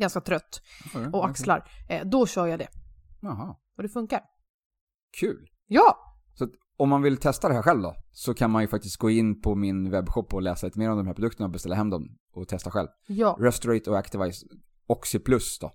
ganska 0.00 0.20
trött 0.20 0.62
Okej, 0.94 1.06
och 1.12 1.26
axlar. 1.28 1.70
Eh, 1.88 2.06
då 2.06 2.26
kör 2.26 2.46
jag 2.46 2.58
det. 2.58 2.68
Jaha, 3.20 3.56
Och 3.76 3.82
det 3.82 3.88
funkar. 3.88 4.20
kul. 5.20 5.48
Ja! 5.66 5.96
Så 6.34 6.48
om 6.76 6.88
man 6.88 7.02
vill 7.02 7.16
testa 7.16 7.48
det 7.48 7.54
här 7.54 7.62
själv 7.62 7.82
då, 7.82 7.94
så 8.12 8.34
kan 8.34 8.50
man 8.50 8.62
ju 8.62 8.68
faktiskt 8.68 8.96
gå 8.96 9.10
in 9.10 9.40
på 9.40 9.54
min 9.54 9.90
webbshop 9.90 10.34
och 10.34 10.42
läsa 10.42 10.66
lite 10.66 10.78
mer 10.78 10.90
om 10.90 10.96
de 10.98 11.06
här 11.06 11.14
produkterna 11.14 11.46
och 11.46 11.52
beställa 11.52 11.74
hem 11.74 11.90
dem 11.90 12.08
och 12.32 12.48
testa 12.48 12.70
själv. 12.70 12.88
Ja. 13.06 13.36
Restorate 13.40 13.90
och 13.90 13.98
Activise 13.98 14.46
Oxyplus 14.86 15.58
då. 15.58 15.70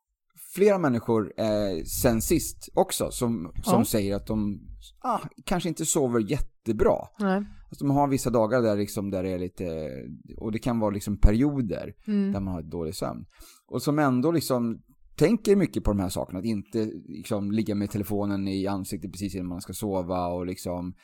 flera 0.55 0.79
människor 0.79 1.33
eh, 1.37 1.83
sen 2.03 2.21
sist 2.23 2.69
också 2.75 3.11
som, 3.11 3.53
som 3.65 3.79
Ja. 3.79 3.85
säger 3.85 4.17
att 4.17 4.27
de 4.27 4.59
ah, 5.01 5.19
kanske 5.45 5.69
inte 5.69 5.85
sover 5.87 6.21
jättebra. 6.31 6.97
Nej. 7.19 7.43
Alltså, 7.69 7.85
de 7.87 7.91
har 7.91 8.09
vissa 8.09 8.31
dagar 8.31 8.63
där, 8.63 8.77
liksom, 8.77 9.11
där 9.11 9.23
det 9.23 9.31
är 9.31 9.39
lite, 9.39 9.91
och 10.39 10.53
det 10.53 10.59
kan 10.59 10.79
vara 10.79 10.91
liksom 10.91 11.17
perioder 11.19 11.93
Mm. 12.07 12.33
där 12.33 12.41
man 12.41 12.55
har 12.55 12.63
dålig 12.63 12.95
sömn. 12.95 13.25
Och 13.71 13.83
som 13.83 13.99
ändå 13.99 14.33
liksom 14.33 14.83
tänker 15.17 15.57
mycket 15.57 15.85
på 15.85 15.91
de 15.91 16.01
här 16.01 16.09
sakerna, 16.09 16.39
att 16.39 16.45
inte 16.45 16.91
liksom 17.09 17.53
ligga 17.53 17.75
med 17.75 17.91
telefonen 17.91 18.49
i 18.49 18.67
ansiktet 18.67 19.13
precis 19.13 19.35
innan 19.35 19.47
man 19.47 19.61
ska 19.61 19.73
sova 19.73 20.27
och 20.27 20.47
liksom 20.47 20.95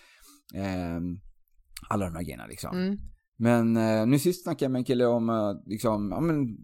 ehm, 0.55 1.21
alla 1.89 2.05
de 2.05 2.15
här 2.15 2.23
grejerna 2.23 2.47
liksom. 2.47 2.77
Mm. 2.77 2.99
Men 3.37 3.77
eh, 3.77 4.07
nu 4.07 4.19
sist 4.19 4.43
snackade 4.43 4.65
jag 4.65 4.73
med 4.73 4.79
en 4.79 4.85
kille 4.85 5.07
om, 5.07 5.31
eh, 5.31 5.53
liksom, 5.67 6.11
ja 6.11 6.21
men, 6.21 6.57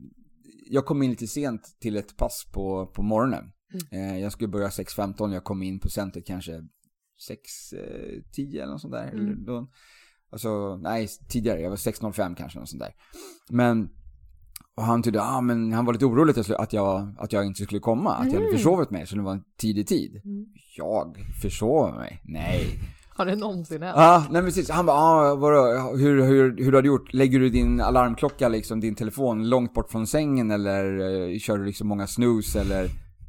jag 0.66 0.87
kom 0.87 1.02
in 1.02 1.11
lite 1.11 1.26
sent 1.26 1.76
till 1.80 1.97
ett 1.97 2.16
pass 2.16 2.50
på, 2.52 2.87
på 2.87 3.02
morgonen. 3.02 3.44
Eh, 3.90 4.18
jag 4.18 4.32
skulle 4.32 4.49
börja 4.49 4.68
6.15, 4.68 5.32
jag 5.32 5.44
kom 5.44 5.62
in 5.62 5.80
på 5.80 5.88
centret 5.88 6.26
kanske 6.26 6.52
6.10 7.30 8.54
eller 8.54 8.66
något 8.66 8.80
sånt 8.80 8.92
där. 8.92 9.12
Mm. 9.12 9.66
Alltså, 10.30 10.76
nej, 10.76 11.09
tidigare, 11.28 11.61
jag 11.61 11.71
var 11.71 11.76
6.05 11.76 12.35
kanske, 12.35 12.59
något 12.59 12.68
sånt 12.68 12.82
där. 12.82 12.94
Men, 13.50 13.90
och 14.76 14.83
han 14.83 15.02
tyckte, 15.02 15.23
ah, 15.23 15.41
men 15.41 15.73
han 15.73 15.85
var 15.85 15.93
lite 15.93 16.07
orolig 16.07 16.38
att 16.38 16.73
jag, 16.73 17.14
att 17.19 17.33
jag, 17.33 17.47
inte 17.47 17.62
skulle 17.62 17.81
komma, 17.81 18.14
att 18.14 18.26
jag 18.26 18.33
hade 18.33 18.45
Mm. 18.47 18.57
försovit 18.59 18.91
mig, 18.91 19.07
så 19.07 19.17
det 19.17 19.23
var 19.23 19.33
en 19.33 19.45
tidig 19.61 19.87
tid. 19.87 20.21
Mm. 20.25 20.47
Jag 20.76 21.17
försover 21.43 21.93
mig? 21.99 22.21
Nej. 22.25 22.79
Har 23.17 23.26
det 23.26 23.37
någonsin 23.37 23.83
hänt? 23.83 23.95
Ja, 23.99 24.19
nej 24.31 24.33
men 24.43 24.45
precis. 24.45 24.71
Han 24.71 24.87
bara, 24.87 24.97
ah, 24.97 25.35
vadå, 25.35 25.62
hur, 25.97 26.25
hur, 26.25 26.57
hur 26.64 26.73
har 26.73 26.83
du 26.83 26.88
gjort? 26.88 27.12
Lägger 27.12 27.41
du 27.41 27.49
din 27.49 27.81
alarmklocka, 27.81 28.49
liksom 28.49 28.81
din 28.81 28.95
telefon, 28.95 29.49
långt 29.49 29.75
bort 29.75 29.91
från 29.91 30.07
sängen 30.07 30.50
eller 30.50 30.85
eh, 31.33 31.38
kör 31.38 31.59
du 31.59 31.64
liksom 31.64 31.88
många 31.88 32.07
snooze 32.07 32.61
eller? 32.61 32.85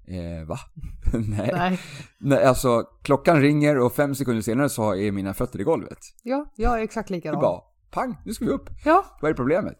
Eh, 0.08 0.48
va? 0.48 0.58
nej. 1.14 1.52
Nej. 1.54 1.80
nej. 2.18 2.44
Alltså, 2.46 2.84
klockan 3.02 3.42
ringer 3.42 3.80
och 3.80 3.94
fem 3.94 4.16
sekunder 4.16 4.42
senare 4.42 4.70
så 4.70 4.96
är 4.96 5.12
mina 5.12 5.34
fötter 5.34 5.62
i 5.62 5.64
golvet. 5.64 6.00
Ja, 6.24 6.46
jag 6.56 6.80
är 6.80 6.84
exakt 6.84 7.10
likadan. 7.10 7.42
bara, 7.42 7.62
pang, 7.92 8.18
nu 8.26 8.34
ska 8.34 8.46
vi 8.46 8.52
upp. 8.52 8.70
Ja. 8.86 9.06
Vad 9.22 9.32
är 9.32 9.36
problemet? 9.36 9.78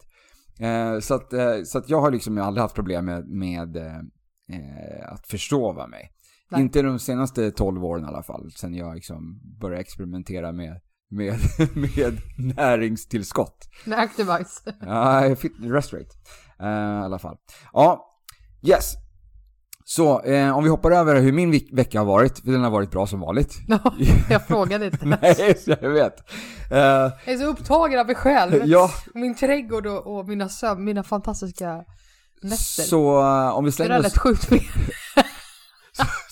Eh, 0.60 0.98
så, 0.98 1.14
att, 1.14 1.32
eh, 1.32 1.62
så 1.64 1.78
att 1.78 1.88
jag 1.88 2.00
har 2.00 2.10
liksom 2.10 2.38
aldrig 2.38 2.62
haft 2.62 2.74
problem 2.74 3.04
med, 3.04 3.28
med 3.28 3.76
eh, 3.76 3.96
eh, 4.48 5.12
att 5.12 5.26
försova 5.26 5.86
mig. 5.86 6.10
Nej. 6.50 6.60
Inte 6.60 6.82
de 6.82 6.98
senaste 6.98 7.50
12 7.50 7.84
åren 7.84 8.04
i 8.04 8.06
alla 8.06 8.22
fall, 8.22 8.50
sen 8.50 8.74
jag 8.74 8.94
liksom 8.94 9.40
började 9.60 9.80
experimentera 9.80 10.52
med, 10.52 10.80
med, 11.10 11.34
med 11.74 12.20
näringstillskott. 12.56 13.68
Nej, 13.86 13.98
Activise. 13.98 14.74
Ja, 14.80 15.36
fit, 15.36 15.52
Restrate. 15.60 16.16
Eh, 16.60 16.68
I 16.68 17.04
alla 17.04 17.18
fall. 17.18 17.36
Ja, 17.72 18.20
yes. 18.62 19.03
Så, 19.86 20.20
eh, 20.20 20.56
om 20.56 20.64
vi 20.64 20.70
hoppar 20.70 20.90
över 20.90 21.20
hur 21.20 21.32
min 21.32 21.50
ve- 21.50 21.68
vecka 21.72 21.98
har 21.98 22.06
varit, 22.06 22.38
för 22.38 22.50
den 22.52 22.62
har 22.64 22.70
varit 22.70 22.90
bra 22.90 23.06
som 23.06 23.20
vanligt. 23.20 23.52
Ja, 23.68 23.78
jag 24.30 24.46
frågade 24.46 24.86
inte. 24.86 25.06
Nej, 25.22 25.56
jag 25.66 25.90
vet. 25.90 26.30
Eh, 26.70 26.78
Jag 26.78 27.12
är 27.26 27.38
så 27.38 27.44
upptagen 27.46 28.00
av 28.00 28.06
mig 28.06 28.14
själv. 28.14 28.62
ja, 28.64 28.90
Min 29.14 29.34
trädgård 29.34 29.86
och, 29.86 30.18
och 30.18 30.28
mina 30.28 30.48
sömn, 30.48 30.84
mina 30.84 31.02
fantastiska 31.02 31.84
nätter. 32.42 32.56
så 32.82 33.20
eh, 33.20 33.56
om 33.56 33.64
vi 33.64 33.68
det 33.70 33.72
slänger 33.74 33.90
där 33.90 33.98
oss, 33.98 34.04
lät 34.04 34.18
sjukt 34.18 34.44
fel. 34.44 34.60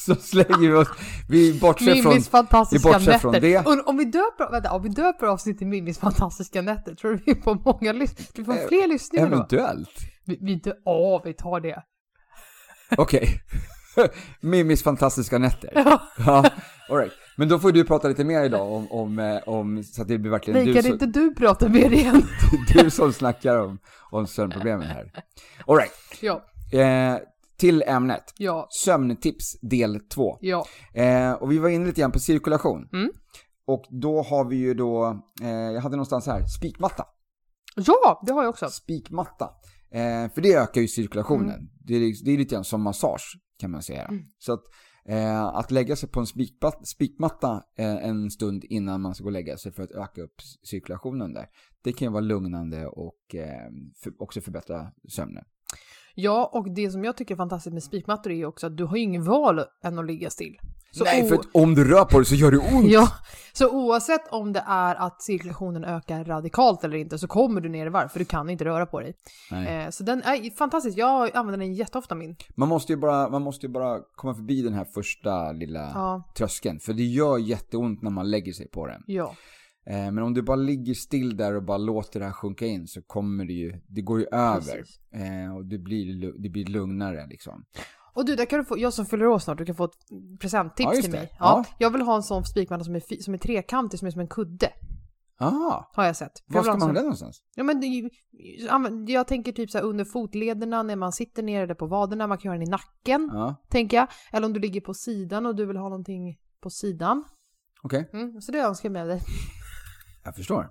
så 0.06 0.14
slänger 0.14 0.58
vi 0.70 0.72
oss, 0.74 0.88
vi 1.28 1.60
bortser 1.60 1.94
från, 1.94 2.08
Mimmis 2.10 2.28
fantastiska 2.28 2.88
vi 2.88 2.92
bortser 2.92 3.06
nätter. 3.06 3.18
från 3.18 3.32
det. 3.32 3.58
Och 3.58 3.88
om 3.88 3.96
vi 3.96 4.04
döper, 4.04 4.50
vänta, 4.50 4.72
om 4.72 4.82
vi 4.82 4.88
döper 4.88 5.26
avsnittet 5.26 5.68
Mimmis 5.68 5.98
fantastiska 5.98 6.62
nätter, 6.62 6.94
tror 6.94 7.10
du 7.14 7.34
vi 7.34 7.42
får 7.42 7.58
många 7.64 7.92
lyssningar? 7.92 8.30
Vi 8.36 8.44
får 8.44 8.52
Eh, 8.52 8.68
fler 8.68 8.88
lyssningar 8.88 9.26
då? 9.26 9.34
eventuellt. 9.34 9.90
Vi, 10.26 10.38
vi, 10.40 10.60
ja, 10.84 11.22
vi 11.24 11.32
tar 11.34 11.60
det. 11.60 11.82
Okej. 12.96 13.42
Mimmis 14.40 14.82
fantastiska 14.82 15.38
nätter. 15.38 15.70
Ja. 15.74 16.00
Ja, 16.26 16.50
all 16.88 16.96
right. 16.98 17.12
Men 17.36 17.48
då 17.48 17.58
får 17.58 17.72
du 17.72 17.84
prata 17.84 18.08
lite 18.08 18.24
mer 18.24 18.42
idag 18.44 18.72
om, 18.72 18.92
om, 18.92 19.18
eh, 19.18 19.48
om 19.48 19.84
så 19.84 20.02
att 20.02 20.08
det 20.08 20.18
blir 20.18 20.30
verkligen 20.30 20.58
Nej, 20.58 20.66
du, 20.66 20.74
kan 20.74 20.82
som, 20.82 20.92
inte 20.92 21.06
du 21.06 21.34
prata 21.34 21.68
med 21.68 21.92
igen? 21.92 22.22
du 22.74 22.90
som 22.90 23.12
snackar 23.12 23.56
om, 23.56 23.78
om 24.10 24.26
sömnproblemen 24.26 24.86
här. 24.86 25.12
All 25.66 25.76
right. 25.76 25.92
ja, 26.20 26.44
Eh, 26.78 27.16
till 27.58 27.82
ämnet. 27.86 28.34
ja, 28.36 28.66
Sömntips 28.70 29.60
del 29.60 30.00
2. 30.08 30.38
ja. 30.40 30.64
Eh, 30.94 31.32
och 31.32 31.52
vi 31.52 31.58
var 31.58 31.68
inne 31.68 31.86
lite 31.86 32.00
grann 32.00 32.12
på 32.12 32.18
cirkulation. 32.18 32.88
Mm. 32.92 33.10
Och 33.66 33.84
då 33.90 34.22
har 34.22 34.44
vi 34.44 34.56
ju 34.56 34.74
då, 34.74 35.22
eh, 35.42 35.48
jag 35.50 35.80
hade 35.80 35.96
någonstans 35.96 36.26
här, 36.26 36.46
spikmatta. 36.46 37.04
Ja, 37.76 38.22
det 38.26 38.32
har 38.32 38.42
jag 38.42 38.50
också. 38.50 38.68
Spikmatta. 38.68 39.50
Eh, 39.94 40.32
för 40.34 40.40
det 40.40 40.54
ökar 40.54 40.80
ju 40.80 40.88
cirkulationen. 40.88 41.50
Mm. 41.54 41.66
Det, 41.84 41.94
är, 41.94 42.24
det 42.24 42.30
är 42.30 42.38
lite 42.38 42.54
grann 42.54 42.64
som 42.64 42.82
massage 42.82 43.38
kan 43.58 43.70
man 43.70 43.82
säga. 43.82 44.10
Så 44.38 44.52
att, 44.52 44.62
eh, 45.04 45.44
att 45.44 45.70
lägga 45.70 45.96
sig 45.96 46.08
på 46.08 46.20
en 46.20 46.26
spikmatta, 46.26 46.84
spikmatta 46.84 47.62
eh, 47.78 48.04
en 48.08 48.30
stund 48.30 48.64
innan 48.64 49.00
man 49.00 49.14
ska 49.14 49.24
gå 49.24 49.28
och 49.28 49.32
lägga 49.32 49.56
sig 49.56 49.72
för 49.72 49.82
att 49.82 49.90
öka 49.90 50.22
upp 50.22 50.34
cirkulationen 50.62 51.34
där. 51.34 51.46
Det 51.82 51.92
kan 51.92 52.06
ju 52.06 52.12
vara 52.12 52.20
lugnande 52.20 52.86
och 52.86 53.34
eh, 53.34 53.70
för, 54.02 54.22
också 54.22 54.40
förbättra 54.40 54.92
sömnen. 55.08 55.44
Ja, 56.14 56.50
och 56.52 56.74
det 56.74 56.90
som 56.90 57.04
jag 57.04 57.16
tycker 57.16 57.34
är 57.34 57.36
fantastiskt 57.36 57.74
med 57.74 57.82
spikmattor 57.82 58.32
är 58.32 58.44
också 58.44 58.66
att 58.66 58.76
du 58.76 58.84
har 58.84 58.96
ju 58.96 59.02
ingen 59.02 59.24
val 59.24 59.60
än 59.82 59.98
att 59.98 60.06
ligga 60.06 60.30
still. 60.30 60.58
Så 60.94 61.04
Nej, 61.04 61.28
för 61.28 61.38
om 61.52 61.74
du 61.74 61.84
rör 61.84 62.04
på 62.04 62.18
dig 62.18 62.26
så 62.26 62.34
gör 62.34 62.50
det 62.50 62.58
ont. 62.58 62.90
Ja, 62.90 63.08
så 63.52 63.70
oavsett 63.70 64.32
om 64.32 64.52
det 64.52 64.64
är 64.66 64.94
att 64.94 65.22
cirkulationen 65.22 65.84
ökar 65.84 66.24
radikalt 66.24 66.84
eller 66.84 66.96
inte 66.96 67.18
så 67.18 67.26
kommer 67.28 67.60
du 67.60 67.68
ner 67.68 67.86
i 67.86 67.88
varv 67.88 68.08
för 68.08 68.18
du 68.18 68.24
kan 68.24 68.50
inte 68.50 68.64
röra 68.64 68.86
på 68.86 69.00
dig. 69.00 69.14
Eh, 69.68 69.90
så 69.90 70.02
den 70.04 70.22
är 70.22 70.56
fantastisk, 70.56 70.98
jag 70.98 71.36
använder 71.36 71.58
den 71.66 71.74
jätteofta 71.74 72.14
min. 72.14 72.36
Man, 72.56 72.68
måste 72.68 72.92
ju 72.92 72.96
bara, 72.96 73.28
man 73.28 73.42
måste 73.42 73.66
ju 73.66 73.72
bara 73.72 74.00
komma 74.16 74.34
förbi 74.34 74.62
den 74.62 74.72
här 74.74 74.84
första 74.84 75.52
lilla 75.52 75.90
Ja, 75.94 76.32
tröskeln. 76.36 76.80
För 76.80 76.92
det 76.92 77.02
gör 77.04 77.38
jätteont 77.38 78.02
när 78.02 78.10
man 78.10 78.30
lägger 78.30 78.52
sig 78.52 78.68
på 78.68 78.86
den. 78.86 79.02
ja. 79.06 79.34
Eh, 79.86 80.10
men 80.10 80.18
om 80.18 80.34
du 80.34 80.42
bara 80.42 80.56
ligger 80.56 80.94
still 80.94 81.36
där 81.36 81.54
och 81.56 81.62
bara 81.62 81.78
låter 81.78 82.20
det 82.20 82.26
här 82.26 82.32
sjunka 82.32 82.66
in 82.66 82.86
så 82.88 83.02
kommer 83.02 83.44
det 83.44 83.52
ju, 83.52 83.80
det 83.86 84.00
går 84.00 84.20
ju 84.20 84.26
över. 84.32 84.84
Eh, 85.14 85.56
och 85.56 85.64
det 85.64 85.78
blir, 85.78 86.32
det 86.42 86.48
blir 86.48 86.64
lugnare 86.64 87.26
liksom. 87.26 87.64
Och 88.14 88.24
du, 88.24 88.36
där 88.36 88.44
kan 88.44 88.58
du 88.58 88.64
få, 88.64 88.78
jag 88.78 88.92
som 88.92 89.06
fyller 89.06 89.26
år 89.26 89.38
snart, 89.38 89.58
du 89.58 89.64
kan 89.64 89.74
få 89.74 89.84
ett 89.84 89.96
presenttips 90.40 90.90
Ja, 90.96 91.02
till 91.02 91.10
mig. 91.10 91.30
Ja, 91.38 91.64
Ja. 91.68 91.74
Jag 91.78 91.90
vill 91.90 92.02
ha 92.02 92.16
en 92.16 92.22
sån 92.22 92.44
spikmatta 92.44 92.84
som 92.84 92.94
är, 92.94 93.22
som 93.22 93.34
är 93.34 93.38
trekantig, 93.38 93.98
som 93.98 94.06
är 94.06 94.12
som 94.12 94.20
en 94.20 94.28
kudde. 94.28 94.68
Ah, 95.38 95.84
Har 95.92 96.04
jag 96.04 96.16
sett. 96.16 96.32
Var 96.46 96.56
jag 96.56 96.64
ska 96.64 96.72
ha 96.72 96.78
man 96.78 96.88
ha 96.88 96.94
den 96.94 97.02
någonstans? 97.02 97.42
Ja, 97.54 97.64
men 98.78 99.06
jag 99.06 99.26
tänker 99.26 99.52
typ 99.52 99.70
så 99.70 99.78
här 99.78 99.84
under 99.84 100.04
fotlederna 100.04 100.82
när 100.82 100.96
man 100.96 101.12
sitter 101.12 101.42
ner 101.42 101.62
eller 101.62 101.74
på 101.74 101.86
vaderna, 101.86 102.26
man 102.26 102.38
kan 102.38 102.48
göra 102.48 102.58
den 102.58 102.68
i 102.68 102.70
nacken, 102.70 103.30
Ja, 103.32 103.54
tänker 103.70 103.96
jag. 103.96 104.08
Eller 104.32 104.46
om 104.46 104.52
du 104.52 104.60
ligger 104.60 104.80
på 104.80 104.94
sidan 104.94 105.46
och 105.46 105.56
du 105.56 105.66
vill 105.66 105.76
ha 105.76 105.88
någonting 105.88 106.38
på 106.60 106.70
sidan. 106.70 107.24
okej. 107.82 108.10
Mm, 108.12 108.40
så 108.40 108.52
det 108.52 108.58
önskar 108.58 108.88
jag 108.88 108.92
med 108.92 109.06
dig. 109.08 109.20
Jag 110.24 110.34
förstår. 110.36 110.70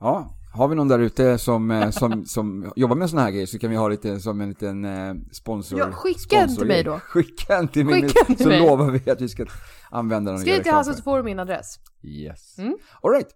Ja, 0.00 0.30
har 0.54 0.68
vi 0.68 0.74
någon 0.74 0.88
där 0.88 0.98
ute 0.98 1.38
som, 1.38 1.70
eh, 1.70 1.90
som, 1.90 2.24
som 2.26 2.72
jobbar 2.76 2.96
med 2.96 3.10
såna 3.10 3.22
här 3.22 3.30
grejer 3.30 3.46
så 3.46 3.58
kan 3.58 3.70
vi 3.70 3.76
ha 3.76 3.88
lite 3.88 4.20
som 4.20 4.40
en 4.40 4.48
liten 4.48 4.84
eh, 4.84 5.14
sponsor. 5.32 5.78
Ja, 5.78 5.92
skicka 5.92 6.40
en 6.40 6.56
till 6.56 6.66
mig 6.66 6.84
då. 6.84 6.98
Skicka 7.02 7.56
en 7.58 7.68
till 7.68 7.84
mig, 7.86 8.02
Skicka 8.02 8.20
en 8.28 8.34
till 8.34 8.42
så 8.44 8.48
mig. 8.48 8.60
lovar 8.60 8.90
vi 8.90 9.10
att 9.10 9.20
vi 9.20 9.28
ska 9.28 9.46
använda 9.90 10.30
den 10.32 10.40
Skriv 10.40 10.62
till 10.62 10.72
för 10.72 10.82
så 10.82 11.02
får 11.02 11.16
du 11.18 11.24
min 11.24 11.38
adress. 11.38 11.66
Yes. 12.02 12.58
Mm. 12.58 12.76
All 13.02 13.10
right. 13.12 13.28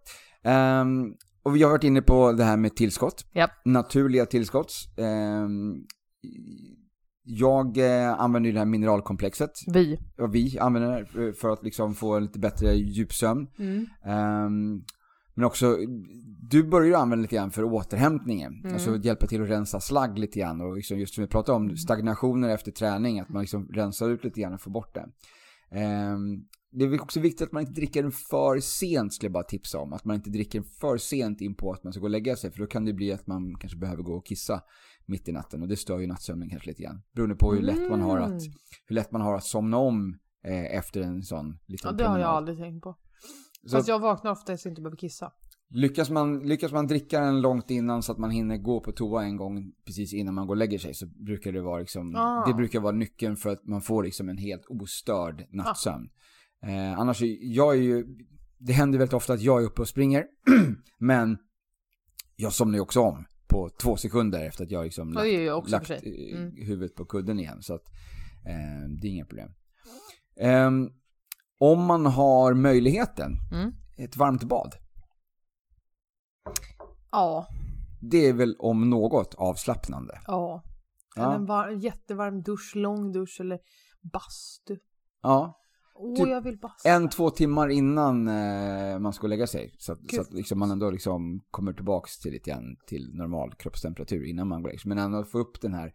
Ehm, 0.44 1.12
och 1.42 1.56
vi 1.56 1.62
har 1.62 1.70
varit 1.70 1.84
inne 1.84 2.02
på 2.02 2.32
det 2.32 2.44
här 2.44 2.56
med 2.56 2.76
tillskott. 2.76 3.24
Japp. 3.34 3.50
Naturliga 3.64 4.26
tillskott. 4.26 4.72
Ehm, 4.96 5.74
jag 7.22 7.78
eh, 7.78 8.20
använder 8.20 8.46
ju 8.48 8.52
det 8.52 8.58
här 8.58 8.66
mineralkomplexet. 8.66 9.50
Vi. 9.66 9.98
Ja, 10.16 10.26
vi 10.26 10.58
använder 10.58 11.00
det 11.14 11.32
för- 11.34 11.50
att 11.50 11.64
liksom 11.64 11.94
få 11.94 12.18
lite 12.18 12.38
bättre 12.38 12.74
djupsömn. 12.74 13.46
Mm. 13.58 13.86
Ehm, 14.04 14.82
men 15.38 15.44
också, 15.46 15.76
du 16.50 16.62
börjar 16.64 16.86
ju 16.86 16.94
använda 16.94 17.22
lite 17.22 17.36
grann 17.36 17.50
för 17.50 17.64
återhämtningen. 17.64 18.54
Mm. 18.60 18.72
Alltså 18.74 18.96
hjälpa 18.96 19.26
till 19.26 19.42
att 19.42 19.48
rensa 19.48 19.80
slagg 19.80 20.18
lite 20.18 20.38
grann. 20.38 20.60
Och 20.60 20.76
liksom 20.76 20.98
just 20.98 21.14
som 21.14 21.22
vi 21.24 21.28
pratade 21.28 21.56
Mm. 21.56 21.70
om, 21.70 21.76
stagnationer 21.76 22.48
efter 22.48 22.72
träning. 22.72 23.20
Att 23.20 23.28
man 23.28 23.40
liksom 23.42 23.68
rensar 23.68 24.10
ut 24.10 24.24
lite 24.24 24.40
grann 24.40 24.54
och 24.54 24.60
får 24.60 24.70
bort 24.70 24.94
det. 24.94 25.06
Ehm, 25.70 26.44
det 26.72 26.84
är 26.84 27.02
också 27.02 27.20
viktigt 27.20 27.46
att 27.46 27.52
man 27.52 27.60
inte 27.62 27.72
dricker 27.72 28.02
den 28.02 28.12
för 28.12 28.58
sent 28.60 29.12
skulle 29.14 29.26
jag 29.26 29.32
bara 29.32 29.44
tipsa 29.44 29.78
om. 29.78 29.92
Att 29.92 30.04
man 30.04 30.16
inte 30.16 30.30
dricker 30.30 30.60
den 30.60 30.68
för 30.80 30.96
sent 30.96 31.40
in 31.40 31.54
på 31.54 31.72
att 31.72 31.84
man 31.84 31.92
ska 31.92 32.00
gå 32.00 32.06
och 32.06 32.10
lägga 32.10 32.36
sig. 32.36 32.50
För 32.50 32.58
då 32.58 32.66
kan 32.66 32.84
det 32.84 32.92
bli 32.92 33.12
att 33.12 33.26
man 33.26 33.54
kanske 33.60 33.78
behöver 33.78 34.02
gå 34.02 34.14
och 34.14 34.26
kissa 34.26 34.60
mitt 35.06 35.28
i 35.28 35.32
natten. 35.32 35.62
Och 35.62 35.68
det 35.68 35.76
stör 35.76 35.98
ju 35.98 36.06
nattsömnen 36.06 36.48
kanske 36.50 36.68
lite 36.68 36.82
grann. 36.82 37.02
Beroende 37.14 37.36
på 37.36 37.52
hur 37.54 37.62
lätt 37.62 37.90
man 37.90 38.00
har 38.00 38.18
att, 38.18 38.28
Mm. 38.28 38.40
hur 38.86 38.94
lätt 38.94 39.12
man 39.12 39.20
har 39.20 39.34
att 39.34 39.44
somna 39.44 39.76
om 39.76 40.18
eh, 40.44 40.76
efter 40.78 41.00
en 41.00 41.22
sån 41.22 41.58
liten 41.66 41.90
Ja, 41.90 41.92
det 41.92 42.04
har 42.04 42.10
jag 42.10 42.14
promenad. 42.26 42.36
aldrig 42.36 42.58
tänkt 42.58 42.82
på. 42.82 42.96
Så 43.66 43.76
Fast 43.76 43.88
jag 43.88 43.98
vaknar 43.98 44.30
ofta 44.30 44.56
så 44.56 44.68
jag 44.68 44.70
inte 44.70 44.82
behöver 44.82 44.96
kissa. 44.96 45.32
lyckas, 45.70 46.10
man, 46.10 46.38
lyckas 46.40 46.72
man 46.72 46.86
dricka 46.86 47.20
den 47.20 47.40
långt 47.40 47.70
innan 47.70 48.02
så 48.02 48.12
att 48.12 48.18
man 48.18 48.30
hinner 48.30 48.56
gå 48.56 48.80
på 48.80 48.92
toa 48.92 49.24
en 49.24 49.36
gång 49.36 49.72
precis 49.84 50.14
innan 50.14 50.34
man 50.34 50.46
går 50.46 50.54
och 50.54 50.58
lägger 50.58 50.78
sig 50.78 50.94
så 50.94 51.06
brukar 51.06 51.52
det 51.52 51.60
vara 51.62 51.78
liksom, 51.80 52.14
Ah. 52.16 52.46
det 52.46 52.54
brukar 52.54 52.80
vara 52.80 52.92
nyckeln 52.92 53.36
för 53.36 53.50
att 53.50 53.66
man 53.66 53.80
får 53.80 54.02
liksom 54.04 54.28
en 54.28 54.38
helt 54.38 54.66
ostörd 54.68 55.46
nattsömn. 55.50 56.08
Eh, 56.62 56.98
annars, 56.98 57.22
jag 57.40 57.74
är 57.76 57.80
ju, 57.82 58.06
det 58.58 58.72
händer 58.72 58.98
väldigt 58.98 59.14
ofta 59.14 59.32
att 59.32 59.40
jag 59.42 59.62
är 59.62 59.66
uppe 59.66 59.80
och 59.80 59.88
springer, 59.88 60.24
men 60.98 61.38
jag 62.36 62.52
somnar 62.52 62.74
ju 62.74 62.80
också 62.82 63.00
om 63.00 63.24
på 63.48 63.70
två 63.82 63.96
sekunder 63.96 64.44
efter 64.46 64.64
att 64.64 64.70
jag 64.70 64.84
liksom 64.84 65.12
gör 65.12 65.24
jag 65.24 65.58
också 65.58 65.72
lagt 65.72 65.90
eh, 65.90 65.96
Mm. 66.34 66.52
huvudet 66.56 66.94
på 66.94 67.04
kudden 67.04 67.40
igen. 67.40 67.62
Så 67.62 67.74
att, 67.74 67.84
eh, 68.46 68.88
det 69.00 69.06
är 69.08 69.10
inga 69.10 69.24
problem. 69.24 69.50
Ehm, 70.40 70.90
om 71.58 71.84
man 71.84 72.06
har 72.06 72.54
möjligheten, 72.54 73.32
Mm. 73.52 73.72
ett 73.96 74.16
varmt 74.16 74.42
bad. 74.44 74.74
Ja, 77.10 77.46
Det 78.00 78.26
är 78.26 78.32
väl 78.32 78.56
om 78.58 78.90
något 78.90 79.34
avslappnande. 79.34 80.20
ja. 80.26 80.62
Ja. 81.16 81.34
En 81.34 81.46
var- 81.46 81.70
jättevarm 81.70 82.42
dusch, 82.42 82.72
lång 82.76 83.12
dusch 83.12 83.36
eller 83.40 83.58
bastu. 84.12 84.76
Ja. 85.22 85.60
Åh, 85.94 86.16
Typ 86.16 86.28
jag 86.28 86.40
vill 86.40 86.58
basta. 86.58 86.88
En, 86.88 87.08
två 87.08 87.30
timmar 87.30 87.68
innan 87.68 88.28
eh, 88.28 88.98
man 88.98 89.12
ska 89.12 89.26
lägga 89.26 89.46
sig. 89.46 89.74
Så 89.78 89.92
att, 89.92 89.98
så 90.14 90.20
att 90.20 90.32
liksom 90.32 90.58
man 90.58 90.70
ändå 90.70 90.90
liksom 90.90 91.40
kommer 91.50 91.72
tillbaks 91.72 92.18
till 92.18 92.32
lite 92.32 92.50
grann 92.50 92.76
till 92.86 93.10
normal 93.14 93.54
kroppstemperatur 93.54 94.24
innan 94.24 94.48
man 94.48 94.62
går 94.62 94.70
lägger 94.72 94.78
sig. 94.78 94.88
Men 94.88 94.98
ändå 94.98 95.24
få 95.24 95.38
upp 95.38 95.60
den 95.60 95.74
här, 95.74 95.92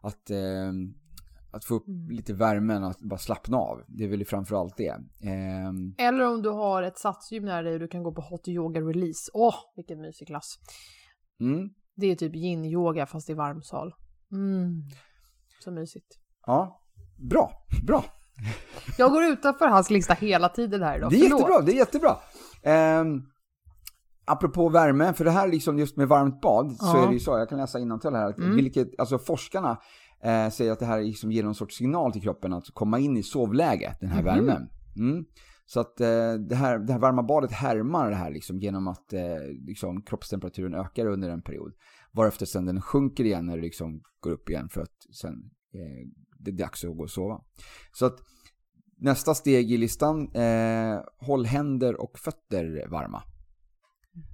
att, 0.00 0.30
eh, 0.30 0.72
att 1.50 1.64
få 1.64 1.74
upp 1.74 1.86
Mm. 1.88 2.10
lite 2.10 2.32
värmen, 2.34 2.84
att 2.84 3.00
bara 3.00 3.18
slappna 3.18 3.56
av. 3.56 3.82
Det 3.88 4.04
är 4.04 4.08
väl 4.08 4.24
framförallt 4.26 4.76
det. 4.76 4.94
Ehm, 5.22 5.94
Eller 5.98 6.26
om 6.26 6.42
du 6.42 6.50
har 6.50 6.82
ett 6.82 6.98
satsgym 6.98 7.44
nära 7.44 7.62
dig 7.62 7.72
och 7.74 7.80
du 7.80 7.88
kan 7.88 8.02
gå 8.02 8.12
på 8.12 8.20
hot 8.20 8.48
yoga 8.48 8.80
release. 8.80 9.30
Åh, 9.34 9.54
vilken 9.76 10.00
mysig 10.00 10.26
klass. 10.26 10.54
mm, 11.40 11.68
Det 11.96 12.06
är 12.06 12.16
typ 12.16 12.34
yin-yoga 12.34 13.06
fast 13.06 13.30
i 13.30 13.34
varmsal. 13.34 13.92
Mm. 14.32 14.82
Så 15.64 15.70
mysigt. 15.70 16.06
ja, 16.46 16.80
bra, 17.30 17.50
bra. 17.86 18.04
Jag 18.98 19.10
går 19.12 19.24
utanför 19.24 19.68
hans 19.68 19.90
lista 19.90 20.14
hela 20.14 20.48
tiden 20.48 20.82
här 20.82 20.96
idag. 20.98 21.10
Det 21.10 21.16
är 21.16 21.20
Förlåt. 21.20 21.40
jättebra, 21.40 21.60
det 21.60 21.72
är 21.72 21.76
jättebra. 21.76 22.16
Um, 23.00 23.22
apropå 24.24 24.68
värme, 24.68 25.12
för 25.12 25.24
det 25.24 25.30
här 25.30 25.48
liksom 25.48 25.78
just 25.78 25.96
med 25.96 26.08
varmt 26.08 26.40
bad, 26.40 26.76
så 26.76 26.86
Ja. 26.96 27.02
är 27.02 27.06
det 27.06 27.12
ju 27.14 27.20
så, 27.20 27.30
jag 27.38 27.48
kan 27.48 27.58
läsa 27.58 27.78
innantill 27.78 28.14
här, 28.14 28.28
att 28.30 28.38
Mm. 28.38 28.56
vilket, 28.56 28.88
alltså 29.00 29.18
forskarna 29.18 29.78
eh, 30.26 30.50
säger 30.50 30.72
att 30.72 30.78
det 30.78 30.86
här 30.86 31.02
liksom 31.02 31.32
ger 31.32 31.42
någon 31.42 31.54
sorts 31.54 31.76
signal 31.76 32.12
till 32.12 32.22
kroppen 32.22 32.52
att 32.52 32.64
komma 32.74 32.98
in 32.98 33.16
i 33.16 33.22
sovläge, 33.22 33.96
den 34.00 34.08
här 34.08 34.22
Mhm. 34.22 34.24
värmen. 34.24 34.68
Mm. 34.96 35.24
Så 35.66 35.80
att 35.80 36.00
eh, 36.00 36.34
det, 36.48 36.54
här, 36.54 36.78
det 36.78 36.92
här 36.92 37.00
varma 37.00 37.22
badet 37.22 37.52
härmar 37.52 38.10
det 38.10 38.16
här 38.16 38.30
liksom 38.30 38.58
genom 38.60 38.88
att 38.88 39.12
eh, 39.12 39.20
liksom 39.66 40.02
kroppstemperaturen 40.02 40.74
ökar 40.74 41.06
under 41.06 41.30
en 41.30 41.42
period. 41.42 41.72
Varefter 42.12 42.46
sen 42.46 42.66
den 42.66 42.80
sjunker 42.80 43.24
igen 43.24 43.46
när 43.46 43.56
det 43.56 43.62
liksom 43.62 44.00
går 44.20 44.30
upp 44.30 44.50
igen 44.50 44.68
för 44.68 44.80
att 44.80 45.14
sen 45.20 45.34
eh, 45.74 46.08
det 46.38 46.50
är 46.50 46.54
dags 46.56 46.84
att 46.84 46.96
gå 46.96 47.02
och 47.02 47.10
sova. 47.10 47.40
Så 47.92 48.06
att 48.06 48.18
nästa 48.98 49.34
steg 49.34 49.72
i 49.72 49.76
listan, 49.76 50.28
eh, 50.34 51.00
håll 51.18 51.44
händer 51.46 52.00
och 52.00 52.18
fötter 52.18 52.88
varma. 52.90 53.22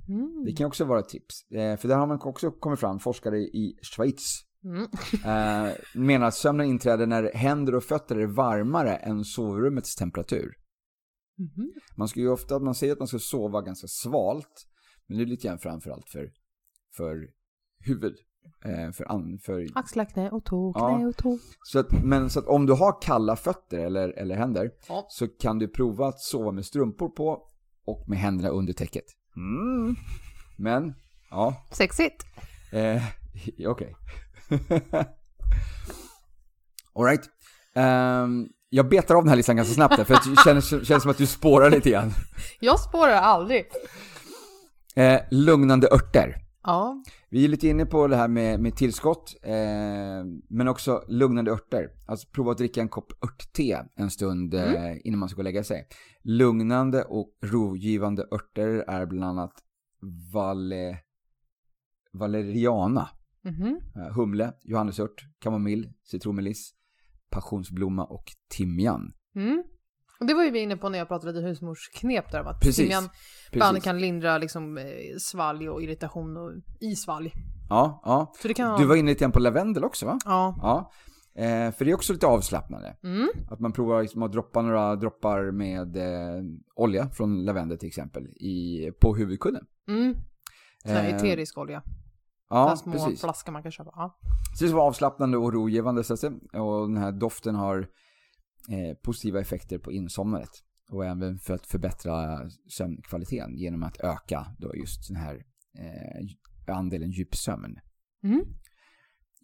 Mm. 0.09 0.45
Det 0.45 0.53
kan 0.53 0.67
också 0.67 0.85
vara 0.85 1.01
ett 1.01 1.09
tips. 1.09 1.51
Eh, 1.51 1.77
för 1.77 1.89
där 1.89 1.97
har 1.97 2.07
man 2.07 2.21
också 2.23 2.51
kommit 2.51 2.81
fram, 2.81 2.99
forskare 2.99 3.39
i 3.39 3.79
Schweiz 3.83 4.41
Mm. 4.65 4.83
eh, 5.25 5.75
menar 5.95 6.27
att 6.27 6.35
sömnen 6.35 6.67
inträder 6.67 7.07
när 7.07 7.33
händer 7.35 7.75
och 7.75 7.85
fötter 7.85 8.17
är 8.17 8.27
varmare 8.27 8.97
än 8.97 9.25
sovrummets 9.25 9.97
temperatur. 9.97 10.55
Mhm. 11.39 11.73
Man 11.97 12.09
ska 12.09 12.21
ju 12.21 12.29
ofta, 12.29 12.59
man 12.59 12.75
säger 12.75 12.93
att 12.93 12.99
man 12.99 13.09
ska 13.09 13.19
sova 13.19 13.61
ganska 13.61 13.87
svalt, 13.87 14.67
men 15.07 15.19
det 15.19 15.25
är 15.25 15.27
lite 15.27 15.49
grann 15.49 15.59
framförallt 15.59 16.09
för, 16.09 16.31
för 16.97 17.29
huvud. 17.85 18.15
Eh, 18.65 18.91
för, 18.93 19.13
an, 19.13 19.39
för, 19.43 19.67
Axlar, 19.75 20.05
knä 20.05 20.31
och 20.31 20.45
tå, 20.45 20.73
Ja. 20.77 20.97
knä 20.97 21.07
och 21.07 21.17
tå. 21.17 21.39
så 21.63 21.79
att, 21.79 22.05
men 22.05 22.31
så 22.31 22.39
att 22.39 22.47
om 22.47 22.67
du 22.67 22.73
har 22.73 23.03
kalla 23.03 23.37
fötter 23.37 23.79
eller, 23.79 24.09
eller 24.09 24.35
händer 24.37 24.71
Ja. 24.89 25.07
så 25.09 25.29
kan 25.29 25.59
du 25.59 25.69
prova 25.69 26.07
att 26.07 26.21
sova 26.21 26.53
med 26.53 26.65
strumpor 26.67 27.09
på 27.09 27.43
och 27.85 28.09
med 28.09 28.19
händerna 28.19 28.49
under 28.49 28.73
täcket. 28.73 29.05
Mm. 29.37 29.95
Men, 30.59 30.95
ja, 31.31 31.55
Sexigt. 31.73 32.25
eh, 32.73 33.03
okej. 33.69 33.95
Alright. 36.95 37.31
Um, 37.75 38.49
jag 38.69 38.89
betar 38.89 39.15
av 39.15 39.23
den 39.23 39.29
här 39.29 39.37
listan 39.37 39.57
ganska 39.57 39.75
snabbt 39.75 39.97
där, 39.97 40.05
för 40.05 40.15
det 40.15 40.43
känns, 40.45 40.89
känns 40.89 41.03
som 41.03 41.11
att 41.11 41.19
du 41.19 41.27
spårar 41.27 41.71
lite 41.71 41.91
grann. 41.91 42.11
Jag 42.61 42.81
spårar 42.81 43.13
aldrig. 43.13 43.67
Eh, 44.97 45.21
lugnande 45.31 45.89
örter. 45.93 46.37
Ja. 46.65 47.03
Vi 47.31 47.45
är 47.45 47.49
lite 47.49 47.69
inne 47.69 47.87
på 47.87 48.07
det 48.07 48.17
här 48.17 48.29
med, 48.29 48.61
med 48.61 48.77
tillskott, 48.77 49.37
eh, 49.43 49.53
men 50.49 50.69
också 50.69 51.05
lugnande 51.09 51.51
örter. 51.51 51.91
Alltså 52.07 52.29
prova 52.29 52.53
att 52.53 52.59
dricka 52.59 52.81
en 52.81 52.89
kopp 52.89 53.13
örtte 53.25 53.87
en 53.95 54.11
stund 54.11 54.55
eh, 54.55 55.07
innan 55.07 55.19
man 55.19 55.29
ska 55.29 55.37
gå 55.37 55.41
och 55.41 55.45
lägga 55.45 55.65
sig. 55.65 55.87
Lugnande 56.23 57.05
och 57.05 57.31
rogivande 57.43 58.27
örter 58.33 58.85
är 58.89 59.07
bland 59.07 59.25
annat 59.25 59.53
vale, 60.33 60.99
valeriana, 62.13 63.09
Mhm. 63.45 63.81
eh, 63.97 64.15
humle, 64.15 64.53
johannesört, 64.63 65.25
kamomill, 65.39 65.93
citronmeliss, 66.05 66.71
passionsblomma 67.31 68.05
och 68.05 68.25
timjan. 68.57 69.13
Mm. 69.37 69.63
Och 70.21 70.27
det 70.27 70.35
var 70.35 70.45
ju 70.45 70.51
vi 70.51 70.59
inne 70.61 70.77
på 70.77 70.89
när 70.89 70.99
jag 70.99 71.09
pratade 71.09 71.33
lite 71.33 71.47
husmorsknep 71.47 72.33
där. 72.33 72.41
om 72.41 72.47
Att 72.47 72.61
Precis. 72.61 72.77
timjan 72.77 73.09
bland 73.53 73.83
kan 73.83 74.01
lindra 74.01 74.39
liksom 74.39 74.79
eh, 74.79 74.85
svalg 75.19 75.71
och 75.71 75.83
irritation 75.83 76.37
och 76.37 76.53
i 76.81 76.97
svalg. 76.97 77.33
Ja, 77.69 78.01
ja. 78.05 78.33
Kan 78.55 78.81
Du 78.81 78.87
var 78.87 78.97
inne 78.97 79.11
lite 79.11 79.21
grann 79.21 79.33
på 79.33 79.39
lavendel 79.39 79.85
också 79.85 80.07
va? 80.07 80.19
Ja. 80.25 80.57
Ja. 80.63 80.93
Eh, 81.43 81.73
för 81.73 81.85
det 81.85 81.91
är 81.91 81.95
också 81.95 82.13
lite 82.13 82.27
avslappnande. 82.27 82.97
Mm. 83.05 83.29
Att 83.51 83.61
man 83.61 83.73
provar 83.73 84.03
liksom 84.03 84.23
att 84.23 84.33
droppa 84.33 84.63
några 84.63 84.97
droppar 84.97 85.51
med 85.51 85.97
eh, 85.97 86.43
olja 86.75 87.09
från 87.09 87.45
lavendel 87.45 87.79
till 87.79 87.89
exempel 87.89 88.27
i, 88.27 88.91
på 89.01 89.17
huvudkudden. 89.17 89.65
Mm. 89.89 90.15
Sån 90.83 90.93
här 90.93 91.09
Eh, 91.09 91.17
eterisk 91.17 91.59
olja. 91.59 91.83
Ja, 92.53 92.77
små 92.77 92.93
precis. 92.93 93.21
flaskor 93.21 93.53
man 93.53 93.63
kan 93.63 93.73
köpa. 93.73 93.91
Ja. 93.97 94.19
Så 94.59 94.65
det 94.65 94.73
vara 94.73 94.85
avslappnande 94.85 95.37
och 95.37 95.53
rogivande 95.53 96.05
så 96.05 96.13
att 96.15 96.21
säga. 96.21 96.33
Och 96.63 96.89
den 96.89 96.97
här 96.97 97.13
doften 97.13 97.55
har 97.55 97.79
eh, 98.69 98.97
positiva 99.03 99.41
effekter 99.41 99.79
på 99.79 99.93
insomnandet. 99.93 100.51
Och 100.91 101.05
även 101.07 101.39
för 101.39 101.55
att 101.55 101.67
förbättra 101.67 102.39
sömnkvaliteten 102.69 103.57
genom 103.57 103.83
att 103.83 104.01
öka 104.01 104.47
då 104.59 104.77
just 104.77 105.09
den 105.09 105.17
här 105.17 105.35
eh, 105.79 106.77
andelen 106.77 107.11
djupsömn. 107.11 107.79
Mm. 108.25 108.45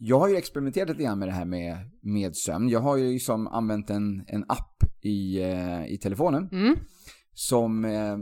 Jag 0.00 0.18
har 0.18 0.28
ju 0.28 0.36
experimenterat 0.36 0.88
lite 0.88 1.02
grann 1.02 1.18
med 1.18 1.28
det 1.28 1.32
här 1.32 1.44
med, 1.44 1.90
med 2.02 2.36
sömn. 2.36 2.68
Jag 2.68 2.80
har 2.80 2.96
ju 2.96 3.12
liksom 3.12 3.46
använt 3.46 3.90
en, 3.90 4.24
en 4.26 4.44
app 4.48 4.84
i, 5.00 5.42
eh, 5.42 5.86
i 5.86 5.98
telefonen 6.02 6.48
Mm. 6.52 6.76
som 7.34 7.84
eh, 7.84 8.16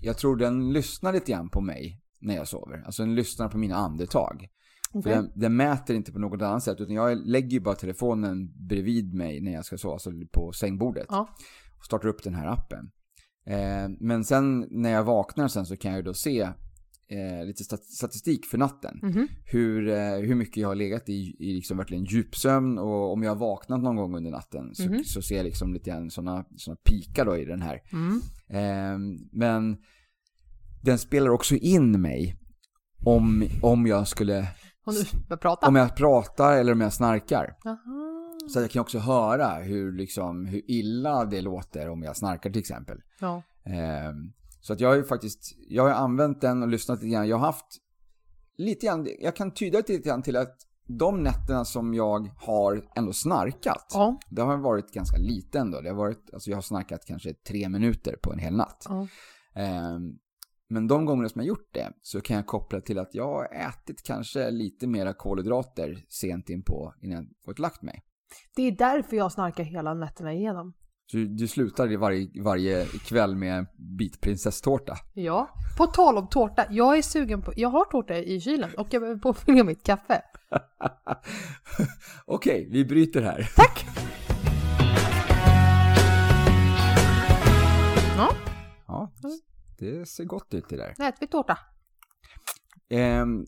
jag 0.00 0.18
tror 0.18 0.36
den 0.36 0.72
lyssnar 0.72 1.12
lite 1.12 1.32
grann 1.32 1.48
på 1.48 1.60
mig 1.60 2.00
när 2.24 2.34
jag 2.36 2.48
sover. 2.48 2.82
Alltså 2.86 3.02
den 3.02 3.14
lyssnar 3.14 3.48
på 3.48 3.58
mina 3.58 3.74
andetag. 3.76 4.48
För 4.92 4.98
Okej. 4.98 5.12
den, 5.12 5.30
den 5.34 5.56
mäter 5.56 5.96
inte 5.96 6.12
på 6.12 6.18
något 6.18 6.42
annat 6.42 6.62
sätt 6.62 6.80
utan 6.80 6.94
jag 6.94 7.18
lägger 7.26 7.48
ju 7.50 7.60
bara 7.60 7.74
telefonen 7.74 8.66
bredvid 8.68 9.14
mig 9.14 9.40
när 9.40 9.52
jag 9.52 9.64
ska 9.64 9.78
sova, 9.78 9.92
alltså 9.94 10.10
på 10.32 10.52
sängbordet. 10.52 11.06
Ja. 11.10 11.28
Och 11.78 11.84
startar 11.84 12.08
upp 12.08 12.22
den 12.22 12.34
här 12.34 12.46
appen. 12.46 12.90
Eh, 13.46 13.88
men 14.00 14.24
sen 14.24 14.66
när 14.70 14.90
jag 14.90 15.04
vaknar 15.04 15.48
sen 15.48 15.66
så 15.66 15.76
kan 15.76 15.90
jag 15.90 15.98
ju 15.98 16.02
då 16.04 16.14
se 16.14 16.40
eh, 17.08 17.46
lite 17.46 17.64
stat- 17.64 17.84
statistik 17.84 18.46
för 18.46 18.58
natten. 18.58 18.98
Mhm. 19.02 19.28
Hur, 19.46 19.88
eh, 19.88 20.14
hur 20.16 20.34
mycket 20.34 20.56
jag 20.56 20.68
har 20.68 20.74
legat 20.74 21.08
i, 21.08 21.36
i 21.38 21.52
liksom 21.54 21.76
verkligen 21.76 22.04
djupsömn 22.04 22.78
och 22.78 23.12
om 23.12 23.22
jag 23.22 23.30
har 23.30 23.36
vaknat 23.36 23.82
någon 23.82 23.96
gång 23.96 24.16
under 24.16 24.30
natten 24.30 24.74
så, 24.74 24.82
Mhm. 24.90 25.04
så 25.04 25.22
ser 25.22 25.36
jag 25.36 25.44
liksom 25.44 25.74
lite 25.74 25.90
grann 25.90 26.10
sådana 26.10 26.44
såna 26.56 26.76
pikar 26.84 27.24
då 27.24 27.36
i 27.36 27.44
den 27.44 27.62
här. 27.62 27.80
Mm. 27.92 28.20
Eh, 28.48 28.98
men 29.32 29.76
den 30.84 30.98
spelar 30.98 31.30
också 31.30 31.54
in 31.54 32.00
mig 32.00 32.36
om, 33.04 33.48
om 33.62 33.86
jag 33.86 34.08
skulle, 34.08 34.40
nu 34.86 34.92
börjar 35.28 35.36
prata. 35.36 35.68
om 35.68 35.76
jag 35.76 35.96
pratar 35.96 36.56
eller 36.56 36.72
om 36.72 36.80
jag 36.80 36.92
snarkar. 36.92 37.56
Aha. 37.64 37.78
Så 38.52 38.60
jag 38.60 38.70
kan 38.70 38.80
också 38.82 38.98
höra 38.98 39.54
hur, 39.54 39.92
liksom, 39.92 40.46
hur 40.46 40.62
illa 40.70 41.24
det 41.24 41.40
låter 41.40 41.88
om 41.88 42.02
jag 42.02 42.16
snarkar 42.16 42.50
till 42.50 42.60
exempel. 42.60 42.98
Ja. 43.20 43.42
Eh, 43.66 44.12
så 44.60 44.72
att 44.72 44.80
jag 44.80 44.88
har 44.88 44.96
ju 44.96 45.04
faktiskt, 45.04 45.54
jag 45.68 45.82
har 45.82 45.90
använt 45.90 46.40
den 46.40 46.62
och 46.62 46.68
lyssnat 46.68 46.98
lite 47.02 47.12
grann. 47.14 47.28
Jag 47.28 47.36
har 47.36 47.46
haft 47.46 47.66
lite 48.56 48.86
grann, 48.86 49.08
jag 49.20 49.36
kan 49.36 49.50
tyda 49.50 49.80
det 49.86 49.92
lite 49.92 50.08
grann 50.08 50.22
till 50.22 50.36
att 50.36 50.56
de 50.86 51.22
nätterna 51.22 51.64
som 51.64 51.94
jag 51.94 52.30
har 52.36 52.84
ändå 52.96 53.12
snarkat, 53.12 53.90
Ja. 53.94 54.18
det 54.30 54.42
har 54.42 54.56
varit 54.56 54.92
ganska 54.92 55.16
lite 55.18 55.58
ändå. 55.58 55.80
Det 55.80 55.88
har 55.88 55.96
varit, 55.96 56.30
alltså 56.34 56.50
jag 56.50 56.56
har 56.56 56.62
snarkat 56.62 57.04
kanske 57.06 57.34
tre 57.34 57.68
minuter 57.68 58.16
på 58.22 58.32
en 58.32 58.38
hel 58.38 58.56
natt. 58.56 58.86
ja. 58.88 59.06
Ehm, 59.54 60.18
men 60.74 60.86
de 60.86 61.04
gånger 61.04 61.28
som 61.28 61.40
jag 61.40 61.48
gjort 61.48 61.68
det 61.74 61.92
så 62.02 62.20
kan 62.20 62.36
jag 62.36 62.46
koppla 62.46 62.80
till 62.80 62.98
att 62.98 63.14
jag 63.14 63.26
har 63.26 63.44
ätit 63.44 64.02
kanske 64.02 64.50
lite 64.50 64.86
mera 64.86 65.14
kolhydrater 65.14 66.04
sent 66.08 66.50
in 66.50 66.62
på 66.62 66.94
innan 67.02 67.16
jag 67.16 67.26
gått 67.46 67.58
lagt 67.58 67.82
mig. 67.82 68.02
Det 68.56 68.62
är 68.62 68.72
därför 68.72 69.16
jag 69.16 69.32
snarkar 69.32 69.64
hela 69.64 69.94
nätterna 69.94 70.32
igenom. 70.32 70.72
Du, 71.12 71.26
du 71.26 71.48
slutar 71.48 71.92
i 71.92 71.96
varje, 71.96 72.42
varje 72.42 72.84
kväll 72.84 73.36
med 73.36 73.58
en 73.58 73.66
bit 73.98 74.20
prinsesstårta. 74.20 74.96
Ja. 75.14 75.48
På 75.78 75.86
tal 75.86 76.18
om 76.18 76.28
tårta, 76.28 76.64
jag 76.70 76.98
är 76.98 77.02
sugen 77.02 77.42
på, 77.42 77.52
jag 77.56 77.68
har 77.68 77.84
tårta 77.84 78.16
i 78.16 78.40
kylen 78.40 78.70
och 78.78 78.86
jag 78.90 79.02
behöver 79.02 79.20
påfylla 79.20 79.64
mitt 79.64 79.82
kaffe. 79.82 80.22
Okej, 82.26 82.68
vi 82.70 82.84
bryter 82.84 83.22
här. 83.22 83.50
Tack! 83.56 84.03
Det 89.78 90.08
ser 90.08 90.24
gott 90.24 90.54
ut 90.54 90.68
det 90.68 90.76
där. 90.76 90.94
nu 90.98 91.04
äter 91.04 91.18
vi 91.20 91.26
tårta. 91.26 91.58
Ehm, 92.90 93.46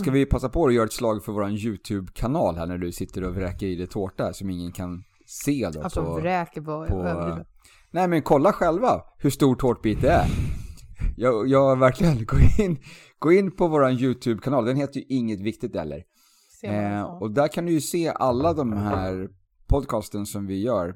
Ska 0.00 0.10
vi 0.10 0.26
passa 0.26 0.48
på 0.48 0.66
att 0.66 0.74
göra 0.74 0.84
ett 0.84 0.92
slag 0.92 1.24
för 1.24 1.32
våran 1.32 1.52
YouTube-kanal 1.52 2.56
här 2.56 2.66
när 2.66 2.78
du 2.78 2.92
sitter 2.92 3.24
och 3.24 3.34
vräker 3.34 3.66
i 3.66 3.76
dig 3.76 3.86
tårta 3.86 4.32
som 4.32 4.50
ingen 4.50 4.72
kan 4.72 5.04
se 5.26 5.70
då 5.72 5.82
Alltså 5.82 6.04
på... 6.04 6.14
vräker 6.14 6.60
på 6.60 6.84
överdrivet. 6.84 7.46
Nej 7.90 8.08
men 8.08 8.22
kolla 8.22 8.52
själva 8.52 9.02
hur 9.18 9.30
stor 9.30 9.54
tårtbit 9.56 10.00
det 10.00 10.10
är. 10.10 10.26
Jag, 11.16 11.48
jag 11.48 11.78
verkligen, 11.78 12.24
gå 12.26 12.36
in, 12.62 12.78
gå 13.18 13.32
in 13.32 13.56
på 13.56 13.68
våran 13.68 13.92
YouTube-kanal, 13.92 14.64
den 14.64 14.76
heter 14.76 15.00
ju 15.00 15.06
Inget 15.08 15.40
Viktigt 15.40 15.76
eller. 15.76 16.02
Eh, 16.62 17.02
och 17.02 17.30
där 17.30 17.48
kan 17.48 17.66
du 17.66 17.72
ju 17.72 17.80
se 17.80 18.08
alla 18.08 18.52
de 18.52 18.72
här 18.72 19.28
podcasten 19.68 20.26
som 20.26 20.46
vi 20.46 20.62
gör. 20.62 20.94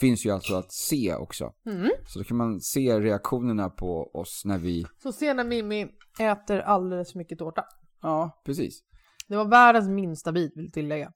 Finns 0.00 0.26
ju 0.26 0.30
alltså 0.30 0.54
att 0.54 0.72
se 0.72 1.14
också. 1.14 1.52
Mm. 1.66 1.90
Så 2.06 2.18
då 2.18 2.24
kan 2.24 2.36
man 2.36 2.60
se 2.60 3.00
reaktionerna 3.00 3.70
på 3.70 4.10
oss 4.14 4.42
när 4.44 4.58
vi... 4.58 4.86
Så 5.02 5.12
se 5.12 5.34
när 5.34 5.44
Mimmi 5.44 5.88
äter 6.20 6.58
alldeles 6.58 7.12
för 7.12 7.18
mycket 7.18 7.38
tårta. 7.38 7.64
Ja, 8.02 8.42
precis. 8.44 8.82
Det 9.28 9.36
var 9.36 9.44
världens 9.44 9.88
minsta 9.88 10.32
bit 10.32 10.56
vill 10.56 10.72
tillägga. 10.72 11.12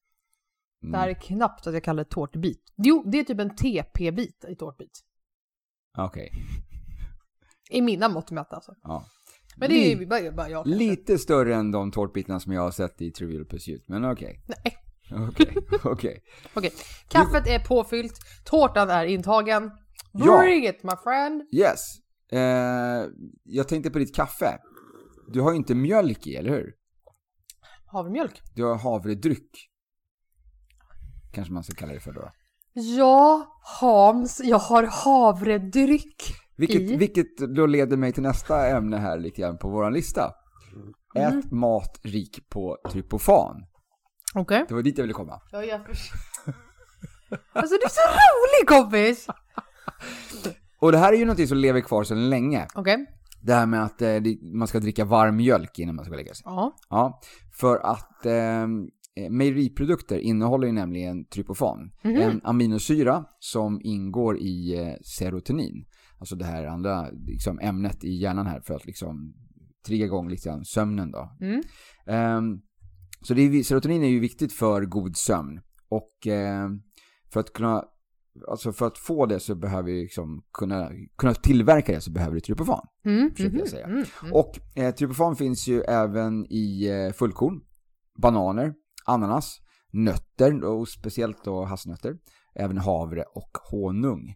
Mm. 0.82 0.92
Det 0.92 0.98
här 0.98 1.08
är 1.08 1.14
knappt 1.14 1.66
att 1.66 1.74
jag 1.74 1.84
kallar 1.84 2.04
det 2.04 2.10
tårtbit. 2.10 2.72
Jo, 2.76 3.04
det 3.06 3.18
är 3.18 3.24
typ 3.24 3.40
en 3.40 3.56
TP-bit 3.56 4.44
i 4.48 4.56
tårtbit. 4.56 5.00
Okej. 5.98 6.32
I 7.70 7.82
mina 7.82 8.08
mått 8.08 8.30
mätt 8.30 8.52
alltså. 8.52 8.74
Ja. 8.82 9.04
Men 9.56 9.70
det 9.70 9.92
är 9.92 9.98
ju 9.98 10.06
bara, 10.06 10.20
jag 10.20 10.64
kanske. 10.64 10.84
Lite 10.84 11.18
större 11.18 11.54
än 11.54 11.70
de 11.70 11.90
tårtbitarna 11.90 12.40
som 12.40 12.52
jag 12.52 12.62
har 12.62 12.70
sett 12.70 13.02
i 13.02 13.10
Trivial 13.10 13.44
Pursuit, 13.44 13.88
men 13.88 14.04
okej. 14.04 14.40
Nej. 14.46 14.88
Okej, 15.12 15.56
okej. 15.84 16.22
Okej, 16.54 16.72
kaffet 17.08 17.46
är 17.46 17.58
påfyllt, 17.58 18.14
tårtan 18.44 18.90
är 18.90 19.04
intagen. 19.04 19.70
Ja. 20.12 20.38
Bring 20.38 20.66
it 20.66 20.82
my 20.82 20.92
friend! 21.04 21.42
Yes. 21.52 21.80
Eh, 22.32 23.10
jag 23.44 23.68
tänkte 23.68 23.90
på 23.90 23.98
ditt 23.98 24.16
kaffe. 24.16 24.58
Du 25.32 25.40
har 25.40 25.50
ju 25.50 25.56
inte 25.56 25.74
mjölk 25.74 26.26
i, 26.26 26.36
eller 26.36 26.50
hur? 26.50 26.72
Havremjölk. 27.86 28.42
Du 28.54 28.64
har 28.64 28.74
havredryck. 28.74 29.50
Kanske 31.32 31.52
man 31.52 31.64
ska 31.64 31.74
kalla 31.74 31.92
det 31.92 32.00
för 32.00 32.12
då. 32.12 32.30
Ja, 32.72 33.46
Hans, 33.80 34.40
jag 34.44 34.58
har 34.58 34.82
havredryck. 34.82 36.22
Vilket, 36.56 36.80
I? 36.80 36.96
vilket 36.96 37.36
då 37.56 37.66
leder 37.66 37.96
mig 37.96 38.12
till 38.12 38.22
nästa 38.22 38.68
ämne 38.68 38.96
här 38.96 39.18
lite 39.18 39.40
grann 39.40 39.58
på 39.58 39.68
våran 39.68 39.92
lista. 39.92 40.32
Mm. 41.16 41.38
Ät 41.38 41.50
mat 41.52 42.00
rik 42.02 42.48
på 42.48 42.78
tryptofan. 42.90 43.56
Okej. 44.34 44.64
Det 44.68 44.74
var 44.74 44.82
dit 44.82 44.98
jag 44.98 45.02
ville 45.02 45.14
komma. 45.14 45.40
Ja, 45.52 45.64
jag 45.64 45.86
förstår. 45.86 46.18
Alltså 47.52 47.74
du 47.74 47.84
är 47.84 47.88
så 47.88 48.00
rolig 48.00 48.68
kompis! 48.68 49.26
Och 50.80 50.92
det 50.92 50.98
här 50.98 51.12
är 51.12 51.16
ju 51.16 51.24
någonting 51.24 51.48
som 51.48 51.58
lever 51.58 51.80
kvar 51.80 52.04
sedan 52.04 52.30
länge. 52.30 52.66
Okej. 52.74 53.06
Det 53.42 53.54
här 53.54 53.66
med 53.66 53.84
att 53.84 54.02
eh, 54.02 54.20
man 54.54 54.68
ska 54.68 54.80
dricka 54.80 55.04
varm 55.04 55.36
mjölk 55.36 55.78
innan 55.78 55.94
man 55.94 56.04
ska 56.04 56.14
lägga 56.14 56.34
sig. 56.34 56.42
Ja. 56.44 56.76
Ja, 56.90 57.20
för 57.60 57.76
att 57.78 58.26
eh, 58.26 58.66
mejeriprodukter 59.30 60.18
innehåller 60.18 60.66
ju 60.66 60.72
nämligen 60.72 61.24
tryptofan. 61.26 61.90
En 62.02 62.40
aminosyra 62.44 63.24
som 63.38 63.80
ingår 63.82 64.38
i 64.38 64.78
eh, 64.78 64.94
serotonin. 65.18 65.84
Alltså 66.18 66.36
det 66.36 66.44
här 66.44 66.64
andra 66.64 67.10
liksom, 67.10 67.58
ämnet 67.58 68.04
i 68.04 68.14
hjärnan 68.14 68.46
här 68.46 68.60
för 68.60 68.74
att 68.74 68.86
liksom 68.86 69.34
trigga 69.86 70.04
igång 70.04 70.28
liksom, 70.28 70.64
sömnen 70.64 71.10
då. 71.10 71.36
Mm. 71.40 71.62
Ehm, 72.06 72.60
så 73.20 73.35
är, 73.35 73.62
serotonin 73.62 74.02
är 74.02 74.09
ju 74.09 74.20
viktigt 74.20 74.52
för 74.52 74.85
god 74.85 75.16
sömn. 75.16 75.61
Och 75.88 76.26
ehm, 76.26 76.83
för 77.33 77.40
att 77.40 77.52
kunna 77.52 77.85
Alltså 78.48 78.72
för 78.72 78.87
att 78.87 78.98
få 78.98 79.26
det 79.26 79.40
så 79.40 79.54
behöver 79.54 79.92
vi 79.92 80.02
liksom 80.02 80.42
kunna, 80.52 80.90
kunna 81.16 81.35
tillverka 81.35 81.92
det 81.92 82.00
så 82.00 82.11
behöver 82.11 82.35
du 82.35 82.40
tryptofan. 82.40 82.87
Mm. 83.04 83.31
Försöker 83.31 83.59
jag 83.59 83.68
säga. 83.68 83.87
Mm. 83.87 84.04
Mm. 84.22 84.33
Och 84.33 84.59
eh, 84.74 84.94
tryptofan 84.94 85.37
finns 85.37 85.68
ju 85.68 85.81
även 85.81 86.46
i 86.52 86.88
eh, 86.88 87.12
fullkorn, 87.12 87.61
bananer, 88.22 88.74
ananas, 89.07 89.61
nötter 89.92 90.64
och 90.64 90.88
speciellt 90.88 91.44
då 91.44 91.64
hasselnötter, 91.64 92.16
även 92.54 92.78
havre 92.78 93.22
och 93.22 93.59
honung. 93.70 94.35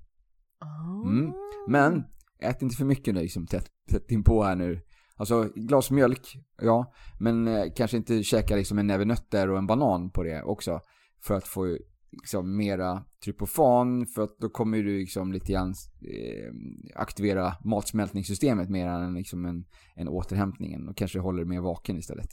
Mm. 1.06 1.32
Men 1.68 2.04
ät 2.38 2.62
inte 2.62 2.76
för 2.76 2.84
mycket 2.84 3.14
nu 3.14 3.20
liksom 3.20 3.46
tätt, 3.46 3.66
tätt 3.90 4.10
inpå 4.10 4.42
här 4.42 4.56
nu. 4.56 4.80
Alltså 5.22 5.48
glas 5.54 5.90
mjölk, 5.90 6.38
ja, 6.62 6.92
men 7.18 7.48
eh, 7.48 7.64
kanske 7.76 7.96
inte 7.96 8.22
käka 8.22 8.56
liksom 8.56 8.78
en 8.78 8.86
näve 8.86 9.04
nötter 9.04 9.50
och 9.50 9.58
en 9.58 9.66
banan 9.66 10.10
på 10.10 10.22
det 10.22 10.42
också 10.42 10.80
för 11.20 11.34
att 11.34 11.46
få 11.46 11.78
liksom 12.12 12.56
mera 12.56 13.04
tryptofan 13.24 14.06
för 14.06 14.22
att 14.22 14.38
då 14.38 14.48
kommer 14.48 14.78
du 14.78 14.98
liksom 14.98 15.32
lite 15.32 15.52
grann 15.52 15.74
eh, 16.00 16.52
aktivera 16.94 17.54
matsmältningssystemet 17.64 18.70
mer 18.70 18.86
än 18.86 19.14
liksom 19.14 19.44
en, 19.44 19.64
en 19.94 20.08
återhämtningen 20.08 20.88
och 20.88 20.96
kanske 20.96 21.18
håller 21.18 21.44
mer 21.44 21.60
vaken 21.60 21.98
istället. 21.98 22.30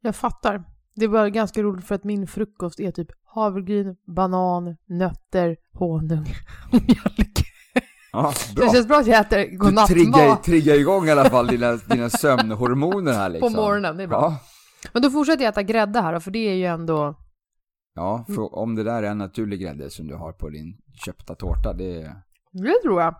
Jag 0.00 0.16
fattar. 0.16 0.64
Det 0.94 1.06
var 1.06 1.28
ganska 1.28 1.62
roligt 1.62 1.84
för 1.84 1.94
att 1.94 2.04
min 2.04 2.26
frukost 2.26 2.80
är 2.80 2.90
typ 2.90 3.08
havregryn, 3.24 3.96
banan, 4.16 4.76
nötter, 4.86 5.56
honung 5.72 6.26
och 6.72 6.82
mjölk. 6.88 7.51
Ja, 8.12 8.32
Det 8.56 8.70
känns 8.72 8.88
bra 8.88 8.96
att 8.98 9.06
jag 9.06 9.20
äter 9.20 9.38
Du 9.38 9.44
triggar, 9.44 9.58
godnattmat 9.58 10.44
triggar 10.44 10.74
igång 10.74 11.06
i 11.06 11.10
alla 11.10 11.30
fall 11.30 11.46
dina, 11.46 11.76
dina 11.76 12.10
sömnhormoner 12.10 13.12
här 13.12 13.28
på 13.30 13.32
liksom. 13.32 13.52
morgonen. 13.52 13.96
Det 13.96 14.02
är 14.02 14.06
bra. 14.06 14.20
Ja, 14.20 14.38
Men 14.92 15.02
då 15.02 15.10
fortsätter 15.10 15.44
jag 15.44 15.52
äta 15.52 15.62
grädde 15.62 16.00
här 16.00 16.12
då, 16.12 16.20
för 16.20 16.30
det 16.30 16.48
är 16.48 16.54
ju 16.54 16.64
ändå... 16.66 17.14
ja 17.94 18.24
för 18.28 18.54
om 18.54 18.74
det 18.74 18.84
där 18.84 19.02
är 19.02 19.10
en 19.10 19.18
naturlig 19.18 19.60
grädde 19.60 19.90
som 19.90 20.06
du 20.06 20.14
har 20.14 20.32
på 20.32 20.48
din 20.48 20.76
köpta 21.04 21.34
tårta, 21.34 21.72
det. 21.72 22.16
Det 22.52 22.74
tror 22.82 23.00
jag. 23.02 23.14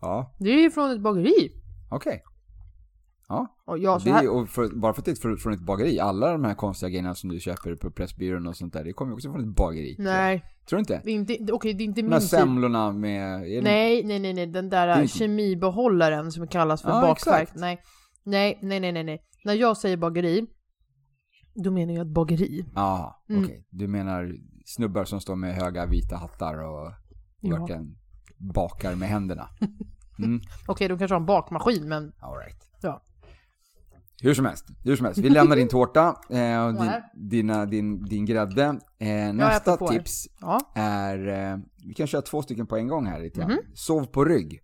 Ja, 0.00 0.36
Det 0.40 0.50
är 0.50 0.60
ju 0.62 0.70
från 0.70 0.90
ett 0.90 1.00
bageri. 1.00 1.52
okej. 1.90 2.22
Ja, 3.28 3.56
Och 3.64 3.78
jag 3.78 4.00
så 4.02 4.04
det 4.08 4.10
är, 4.10 4.14
här... 4.14 4.28
och 4.30 4.48
för, 4.48 4.68
bara 4.80 4.92
för 4.92 5.00
att 5.00 5.04
det 5.06 5.10
är 5.10 5.36
från- 5.36 5.52
ett 5.52 5.60
bageri, 5.60 6.00
alla 6.00 6.32
de 6.32 6.44
här 6.44 6.54
konstiga 6.54 6.90
grejerna 6.90 7.14
som 7.14 7.30
du 7.30 7.40
köper 7.40 7.74
på 7.76 7.90
Pressbyrån 7.90 8.46
och 8.46 8.56
sånt 8.56 8.72
där, 8.72 8.84
det 8.84 8.92
kommer 8.92 9.10
ju 9.12 9.14
också 9.14 9.32
från 9.32 9.48
ett 9.50 9.56
bageri. 9.56 9.96
Nej, 9.98 10.44
Tror 10.68 10.76
du 10.76 10.80
inte? 10.80 11.00
det 11.04 11.10
är 11.10 11.14
inte, 11.14 11.52
okej, 11.52 11.74
det 11.74 11.82
är 11.82 11.84
inte 11.84 11.98
De 12.00 12.02
min 12.02 12.12
här 12.12 12.20
typ. 12.20 12.28
semlorna 12.30 12.92
med... 12.92 13.40
det- 13.42 13.62
Nej, 13.62 14.04
nej, 14.04 14.18
nej, 14.18 14.34
nej, 14.34 14.46
den 14.46 14.70
där 14.70 14.88
är 14.88 15.02
inte- 15.02 15.18
kemibehållaren 15.18 16.32
som 16.32 16.46
kallas 16.48 16.82
för 16.82 16.88
Ja, 16.90 17.00
bakverk. 17.00 17.42
exakt. 17.42 17.60
Nej. 17.60 17.80
nej, 18.24 18.58
nej, 18.62 18.80
nej, 18.80 18.92
nej, 18.92 19.04
nej. 19.04 19.22
När 19.44 19.54
jag 19.54 19.76
säger 19.76 19.96
bageri, 19.96 20.46
då 21.54 21.70
menar 21.70 21.92
jag 21.94 22.06
ett 22.06 22.12
bageri. 22.14 22.64
Ja, 22.74 23.24
Mm. 23.28 23.44
okej. 23.44 23.66
Du 23.70 23.88
menar 23.88 24.32
snubbar 24.64 25.04
som 25.04 25.20
står 25.20 25.36
med 25.36 25.54
höga 25.54 25.86
vita 25.86 26.16
hattar 26.16 26.58
och 26.58 26.92
Ja. 27.40 27.56
verkligen 27.58 27.96
bakar 28.38 28.94
med 28.94 29.08
händerna. 29.08 29.48
Mm. 30.18 30.40
Okej, 30.68 30.88
de 30.88 30.98
kanske 30.98 31.14
har 31.14 31.20
en 31.20 31.26
bakmaskin, 31.26 31.88
men 31.88 32.12
All 32.20 32.38
right. 32.38 32.63
Hur 34.24 34.34
som 34.34 34.44
helst, 34.44 34.64
hur 34.84 34.96
som 34.96 35.04
helst. 35.06 35.20
Vi 35.20 35.30
lämnar 35.30 35.56
din 35.56 35.68
tårta 35.68 36.16
eh, 36.30 36.64
och 36.66 36.74
din, 36.74 36.90
dina, 37.14 37.66
din, 37.66 38.04
din 38.04 38.26
grädde. 38.26 38.64
Eh, 38.98 39.32
nästa 39.34 39.76
jag 39.80 39.88
tips 39.88 40.26
ja. 40.40 40.72
är, 40.74 41.28
eh, 41.52 41.58
vi 41.86 41.94
kan 41.94 42.06
köra 42.06 42.22
två 42.22 42.42
stycken 42.42 42.66
på 42.66 42.76
en 42.76 42.88
gång 42.88 43.06
här 43.06 43.20
lite. 43.20 43.40
Mhm. 43.46 43.58
Sov 43.74 44.04
på 44.06 44.24
rygg 44.24 44.60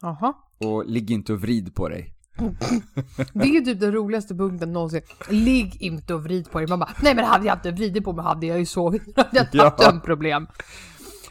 Jaha. 0.00 0.34
och 0.58 0.86
ligg 0.86 1.10
inte 1.10 1.32
och 1.32 1.40
vrid 1.40 1.74
på 1.74 1.88
dig. 1.88 2.14
Det 3.32 3.56
är 3.56 3.60
typ 3.64 3.80
den 3.80 3.92
roligaste 3.92 4.34
punkten 4.34 4.72
någonsin. 4.72 5.00
Ligg 5.28 5.82
inte 5.82 6.14
och 6.14 6.24
vrid 6.24 6.50
på 6.50 6.58
dig. 6.58 6.68
Man 6.68 6.78
bara, 6.78 6.90
nej 7.02 7.14
men 7.14 7.24
hade 7.24 7.46
jag 7.46 7.56
inte 7.56 7.70
vridit 7.70 8.04
på 8.04 8.12
mig 8.12 8.24
hade 8.24 8.46
jag 8.46 8.58
ju 8.58 8.66
sovit. 8.66 9.02
Då 9.16 9.22
hade 9.22 9.48
jag 9.52 9.64
haft 9.64 9.76
Ja. 9.82 10.00
problem. 10.04 10.46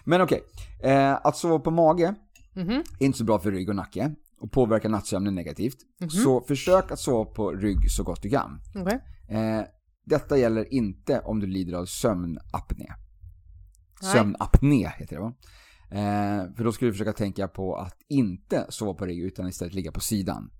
Men 0.03 0.21
okej, 0.21 0.41
eh, 0.83 1.13
att 1.23 1.37
sova 1.37 1.59
på 1.59 1.71
mage 1.71 2.15
Mhm. 2.53 2.83
är 2.99 3.05
inte 3.05 3.17
så 3.17 3.23
bra 3.23 3.39
för 3.39 3.51
rygg 3.51 3.69
och 3.69 3.75
nacke 3.75 4.15
och 4.41 4.51
påverkar 4.51 4.89
nattsömnen 4.89 5.35
negativt. 5.35 5.77
Mhm. 5.99 6.09
Så 6.09 6.41
försök 6.41 6.91
att 6.91 6.99
sova 6.99 7.31
på 7.31 7.51
rygg 7.51 7.91
så 7.91 8.03
gott 8.03 8.21
du 8.21 8.29
kan. 8.29 8.61
Okej. 8.75 8.99
Eh, 9.29 9.61
detta 10.05 10.37
gäller 10.37 10.73
inte 10.73 11.19
om 11.19 11.39
du 11.39 11.47
lider 11.47 11.73
av 11.73 11.85
sömnapné. 11.85 12.87
Sömnapné 14.01 14.91
heter 14.97 15.15
det 15.15 15.21
va? 15.21 15.33
Eh, 15.91 16.55
för 16.55 16.63
då 16.63 16.71
ska 16.71 16.85
du 16.85 16.91
försöka 16.91 17.13
tänka 17.13 17.47
på 17.47 17.75
att 17.75 17.97
inte 18.07 18.65
sova 18.69 18.93
på 18.93 19.05
rygg 19.05 19.19
utan 19.19 19.47
istället 19.47 19.73
ligga 19.73 19.91
på 19.91 19.99
sidan. 19.99 20.51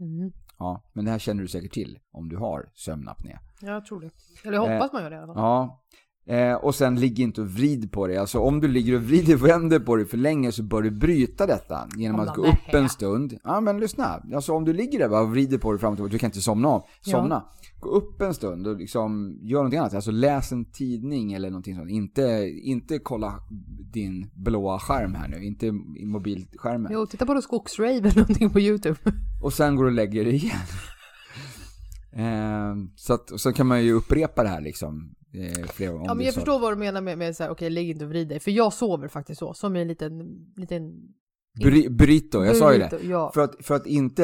Mm. 0.00 0.32
Ja, 0.58 0.90
men 0.92 1.04
det 1.04 1.10
här 1.10 1.18
känner 1.18 1.42
du 1.42 1.48
säkert 1.48 1.72
till 1.72 1.98
om 2.10 2.28
du 2.28 2.36
har 2.36 2.70
sömnapné. 2.74 3.38
Jag 3.60 3.86
tror 3.86 4.00
det. 4.00 4.10
Eller 4.44 4.52
jag 4.52 4.60
hoppas 4.60 4.92
man 4.92 5.02
gör 5.02 5.10
det 5.10 5.16
i 5.16 5.18
alla 5.18 5.34
fall. 5.34 5.42
Ja. 5.42 5.84
Eh, 6.26 6.54
och 6.54 6.74
sen 6.74 7.00
ligg 7.00 7.20
inte 7.20 7.40
och 7.40 7.48
vrid 7.48 7.92
på 7.92 8.06
det. 8.06 8.16
Alltså 8.16 8.38
om 8.38 8.60
du 8.60 8.68
ligger 8.68 8.94
och 8.94 9.02
vrider 9.02 9.34
och 9.34 9.46
vänder 9.46 9.80
på 9.80 9.96
det 9.96 10.06
för 10.06 10.16
länge 10.16 10.52
så 10.52 10.62
bör 10.62 10.82
du 10.82 10.90
bryta 10.90 11.46
detta 11.46 11.88
genom 11.96 12.20
Om 12.20 12.28
att 12.28 12.36
gå 12.36 12.46
upp 12.46 12.74
en 12.74 12.88
stund. 12.88 13.38
Ja 13.44 13.60
men 13.60 13.80
lyssna. 13.80 14.22
Alltså 14.34 14.52
om 14.52 14.64
du 14.64 14.72
ligger 14.72 14.98
där 14.98 15.20
och 15.20 15.30
vrider 15.30 15.58
på 15.58 15.72
det 15.72 15.78
fram 15.78 15.92
och 15.92 15.96
tillbaka, 15.96 16.12
du 16.12 16.18
kan 16.18 16.28
inte 16.28 16.40
somna 16.40 16.68
av. 16.68 16.84
Ja. 17.04 17.10
Somna. 17.10 17.44
Gå 17.80 17.90
upp 17.90 18.20
en 18.20 18.34
stund 18.34 18.66
och 18.66 18.76
liksom 18.76 19.38
gör 19.42 19.58
någonting 19.58 19.78
annat. 19.78 19.94
Alltså 19.94 20.10
läs 20.10 20.52
en 20.52 20.64
tidning 20.64 21.32
eller 21.32 21.50
någonting 21.50 21.76
sånt. 21.76 21.90
Inte, 21.90 22.50
inte 22.62 22.98
kolla 22.98 23.34
din 23.92 24.30
blåa 24.34 24.78
skärm 24.78 25.14
här 25.14 25.28
nu. 25.28 25.44
Inte 25.44 25.72
mobilskärmen. 26.04 26.92
Jo, 26.92 27.06
titta 27.06 27.26
på 27.26 27.42
skogsrave 27.42 27.98
eller 27.98 28.16
någonting 28.16 28.50
på 28.50 28.60
YouTube. 28.60 28.96
Och 29.42 29.52
sen 29.52 29.76
går 29.76 29.84
du 29.84 29.90
och 29.90 29.94
lägger 29.94 30.24
dig 30.24 30.34
igen. 30.34 30.56
eh, 32.12 32.88
så 32.96 33.14
att, 33.14 33.30
och 33.30 33.40
så 33.40 33.52
kan 33.52 33.66
man 33.66 33.84
ju 33.84 33.92
upprepa 33.92 34.42
det 34.42 34.48
här 34.48 34.60
liksom. 34.60 35.14
Eh, 35.34 35.66
flera 35.66 35.92
gånger. 35.92 36.06
Ja, 36.06 36.12
om 36.12 36.16
men 36.18 36.26
jag 36.26 36.34
förstår 36.34 36.58
vad 36.58 36.72
du 36.72 36.76
menar 36.76 37.00
med, 37.00 37.18
med 37.18 37.36
så 37.36 37.42
här, 37.42 37.50
okej, 37.50 37.70
lägg 37.70 37.90
inte 37.90 38.04
och 38.04 38.10
vrid 38.10 38.28
dig. 38.28 38.40
För 38.40 38.50
jag 38.50 38.72
sover 38.72 39.08
faktiskt 39.08 39.38
så, 39.38 39.54
som 39.54 39.76
en 39.76 39.88
liten, 39.88 40.12
liten... 40.56 40.92
Bry, 41.60 41.88
burrito, 41.88 42.44
jag 42.44 42.56
sa 42.56 42.72
ju 42.72 42.78
det. 42.78 42.88
burrito, 42.90 43.08
Ja. 43.10 43.30
För 43.34 43.40
att, 43.40 43.54
för 43.60 43.74
att 43.74 43.86
inte, 43.86 44.22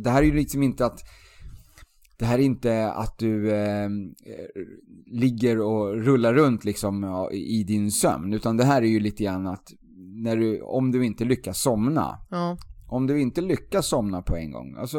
det 0.00 0.10
här 0.10 0.22
är 0.22 0.26
ju 0.26 0.34
liksom 0.34 0.62
inte 0.62 0.86
att, 0.86 1.00
det 2.18 2.24
här 2.24 2.38
är 2.38 2.42
inte 2.42 2.92
att 2.92 3.18
du 3.18 3.52
eh, 3.52 3.88
ligger 5.06 5.60
och 5.60 5.94
rullar 5.94 6.34
runt 6.34 6.64
liksom 6.64 7.28
i 7.32 7.64
din 7.64 7.90
sömn, 7.90 8.32
utan 8.32 8.56
det 8.56 8.64
här 8.64 8.82
är 8.82 8.86
ju 8.86 9.00
lite 9.00 9.24
grann 9.24 9.46
att 9.46 9.72
när 9.96 10.36
du, 10.36 10.60
om 10.60 10.92
du 10.92 11.04
inte 11.04 11.24
lyckas 11.24 11.60
somna, 11.60 12.18
ja. 12.30 12.56
om 12.88 13.06
du 13.06 13.20
inte 13.20 13.40
lyckas 13.40 13.86
somna 13.86 14.22
på 14.22 14.36
en 14.36 14.50
gång, 14.50 14.76
alltså 14.78 14.98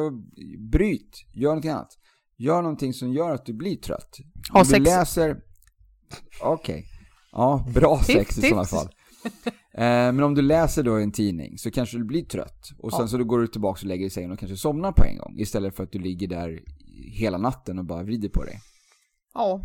bryt, 0.71 1.25
gör 1.33 1.49
någonting 1.49 1.71
annat. 1.71 1.97
Gör 2.37 2.61
någonting 2.61 2.93
som 2.93 3.13
gör 3.13 3.33
att 3.33 3.45
du 3.45 3.53
blir 3.53 3.75
trött. 3.75 4.17
Ha 4.51 4.59
om 4.59 4.63
du 4.65 4.69
sex. 4.69 4.85
läser, 4.85 5.37
okej, 6.41 6.85
ja, 7.31 7.65
bra 7.73 7.99
sex 8.03 8.37
i 8.37 8.41
sådana 8.41 8.65
fall. 8.65 8.89
Eh, 9.73 9.81
men 9.83 10.23
om 10.23 10.35
du 10.35 10.41
läser 10.41 10.83
då 10.83 10.95
en 10.95 11.11
tidning 11.11 11.57
så 11.57 11.71
kanske 11.71 11.97
du 11.97 12.03
blir 12.05 12.25
trött. 12.25 12.69
Och 12.79 12.91
sen 12.91 13.01
Ja. 13.01 13.07
så 13.07 13.17
då 13.17 13.23
går 13.23 13.39
du 13.39 13.47
tillbaka 13.47 13.79
och 13.79 13.83
lägger 13.83 13.99
dig 14.01 14.07
i 14.07 14.09
sängen 14.09 14.31
och 14.31 14.39
kanske 14.39 14.57
somnar 14.57 14.91
på 14.91 15.03
en 15.03 15.17
gång. 15.17 15.39
Istället 15.39 15.75
för 15.75 15.83
att 15.83 15.91
du 15.91 15.99
ligger 15.99 16.27
där 16.27 16.59
hela 17.13 17.37
natten 17.37 17.79
och 17.79 17.85
bara 17.85 18.03
vrider 18.03 18.29
på 18.29 18.43
dig. 18.43 18.59
ja. 19.33 19.61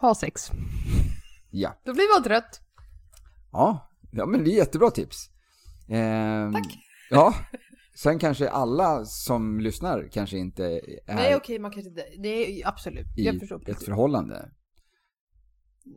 Ha 0.00 0.14
sex. 0.14 0.50
Ja. 1.50 1.80
Då 1.84 1.92
blir 1.94 2.14
man 2.16 2.24
trött. 2.24 2.60
Ja, 3.52 3.90
ja 4.12 4.26
men 4.26 4.44
det 4.44 4.50
är 4.50 4.56
jättebra 4.56 4.90
tips. 4.90 5.16
Eh, 5.88 6.52
Tack. 6.52 6.78
Ja. 7.10 7.34
Sen 8.02 8.18
kanske 8.18 8.48
alla 8.50 9.04
som 9.04 9.60
lyssnar 9.60 10.08
kanske 10.12 10.38
inte 10.38 10.64
är 10.64 11.14
Nej, 11.14 11.36
okej, 11.36 11.58
man 11.58 11.70
kanske 11.70 11.88
inte... 11.88 12.04
Det 12.18 12.28
är 12.62 12.68
absolut. 12.68 13.06
Jag 13.16 13.34
i 13.34 13.38
förstår 13.40 13.56
ett 13.56 13.64
precis. 13.66 13.84
förhållande. 13.84 14.50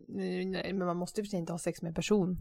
Nej, 0.07 0.45
nej, 0.45 0.73
men 0.73 0.87
man 0.87 0.97
måste 0.97 1.21
ju 1.21 1.25
för 1.25 1.29
sig 1.29 1.39
inte 1.39 1.53
ha 1.53 1.59
sex 1.59 1.81
med 1.81 1.89
en 1.89 1.93
person. 1.95 2.37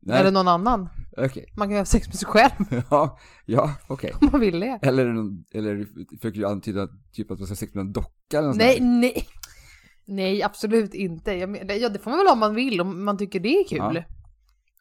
Nej, 0.00 0.20
Eller 0.20 0.30
någon 0.30 0.48
annan. 0.48 0.88
okej. 1.16 1.46
Man 1.56 1.68
kan 1.68 1.72
ju 1.72 1.78
ha 1.80 1.84
sex 1.84 2.06
med 2.06 2.16
sig 2.16 2.28
själv 2.28 2.52
Ja, 2.90 3.18
ja 3.46 3.74
okej. 3.88 4.12
om 4.20 4.28
man 4.32 4.40
vill 4.40 4.60
det. 4.60 4.78
Eller, 4.82 5.06
någon- 5.06 5.44
eller 5.52 5.86
försöker 6.18 6.40
du 6.40 6.46
antyda 6.46 6.88
typ 7.12 7.30
att 7.30 7.38
man 7.38 7.46
ska 7.46 7.52
ha 7.52 7.56
sex 7.56 7.74
med 7.74 7.80
en 7.82 7.92
docka 7.92 8.38
eller 8.38 8.48
något 8.48 8.56
Nej, 8.56 8.76
sånt 8.76 8.88
nej. 9.00 9.26
Nej, 10.06 10.42
absolut 10.42 10.94
inte. 10.94 11.32
Jag 11.32 11.48
men, 11.50 11.80
ja, 11.80 11.88
det 11.88 11.98
får 11.98 12.10
man 12.10 12.18
väl 12.18 12.26
ha 12.26 12.32
om 12.32 12.38
man 12.40 12.54
vill, 12.54 12.80
om 12.80 13.04
man 13.04 13.18
tycker 13.18 13.40
det 13.40 13.48
är 13.60 13.68
kul. 13.68 13.78
Ja. 13.78 13.92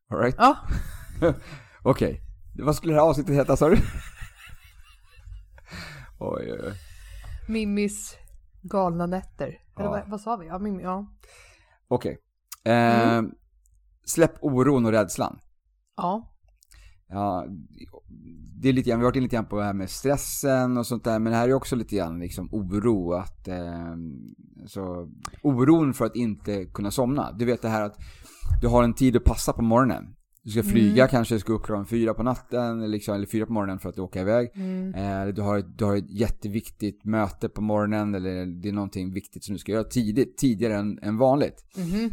Ja. 0.09 0.15
All 0.15 0.21
right. 0.23 1.35
Okej. 1.83 2.21
Vad 2.63 2.75
skulle 2.75 2.93
det 2.93 2.99
här 2.99 3.07
avsnittet 3.09 3.35
heta 3.35 3.57
sa 3.57 3.69
du? 3.69 3.75
oj, 6.19 6.51
oj, 6.53 6.59
oj. 6.67 6.73
Mimmis 7.49 8.17
galna 8.61 9.05
nätter. 9.05 9.47
Eller 9.47 9.85
Ja. 9.85 9.89
vad, 9.91 10.09
vad 10.09 10.21
sa 10.21 10.35
vi? 10.35 10.47
Ja, 10.47 10.59
Mimmi, 10.59 10.83
ja. 10.83 11.07
Okej. 11.87 12.17
Eh, 12.65 13.07
Mm. 13.17 13.31
Släpp 14.05 14.31
oron 14.43 14.85
och 14.85 14.91
rädslan. 14.91 15.39
Ja. 15.97 16.33
Ja, 17.09 17.45
det 18.61 18.69
är 18.69 18.73
lite 18.73 18.89
grann, 18.89 18.99
vi 18.99 19.03
har 19.05 19.09
varit 19.11 19.15
inne 19.15 19.23
lite 19.23 19.35
grann 19.35 19.45
på 19.45 19.59
det 19.59 19.65
här 19.65 19.73
med 19.73 19.89
stressen 19.89 20.77
och 20.77 20.87
sånt 20.87 21.03
där, 21.03 21.19
men 21.19 21.31
det 21.31 21.37
här 21.37 21.49
är 21.49 21.53
också 21.53 21.75
lite 21.75 21.95
grann 21.95 22.19
liksom 22.19 22.49
oro 22.51 23.13
att, 23.13 23.47
eh, 23.47 23.95
så, 24.65 25.09
oron 25.43 25.93
för 25.93 26.05
att 26.05 26.15
inte 26.15 26.65
kunna 26.65 26.91
somna. 26.91 27.31
Du 27.31 27.45
vet 27.45 27.61
det 27.61 27.69
här 27.69 27.81
att 27.81 27.95
du 28.61 28.67
har 28.67 28.83
en 28.83 28.93
tid 28.93 29.15
att 29.17 29.23
passa 29.23 29.53
på 29.53 29.61
morgonen. 29.61 30.15
Du 30.47 30.51
ska 30.51 30.63
flyga, 30.63 31.03
Mm. 31.03 31.07
kanske 31.11 31.39
ska 31.39 31.53
upp 31.53 31.63
klockan 31.63 31.85
fyra 31.85 32.13
på 32.13 32.23
natten, 32.23 32.91
liksom, 32.91 33.15
eller 33.15 33.25
fyra 33.25 33.45
på 33.45 33.53
morgonen 33.53 33.79
för 33.79 33.89
att 33.89 33.99
åka 33.99 34.21
iväg. 34.21 34.51
Mm. 34.55 34.93
Eh, 34.95 35.33
du, 35.33 35.41
har, 35.41 35.57
ett- 35.57 35.77
du 35.77 35.85
har 35.85 35.95
ett 35.95 36.09
jätteviktigt 36.11 37.05
möte 37.05 37.49
på 37.49 37.61
morgonen, 37.61 38.15
eller 38.15 38.45
det 38.45 38.69
är 38.69 38.73
någonting 38.73 39.13
viktigt 39.13 39.43
som 39.43 39.53
du 39.53 39.59
ska 39.59 39.71
göra 39.71 39.83
tidigt, 39.83 40.37
tidigare 40.37 40.75
än, 40.75 40.99
än 41.01 41.17
vanligt. 41.17 41.65
Mhm. 41.77 42.09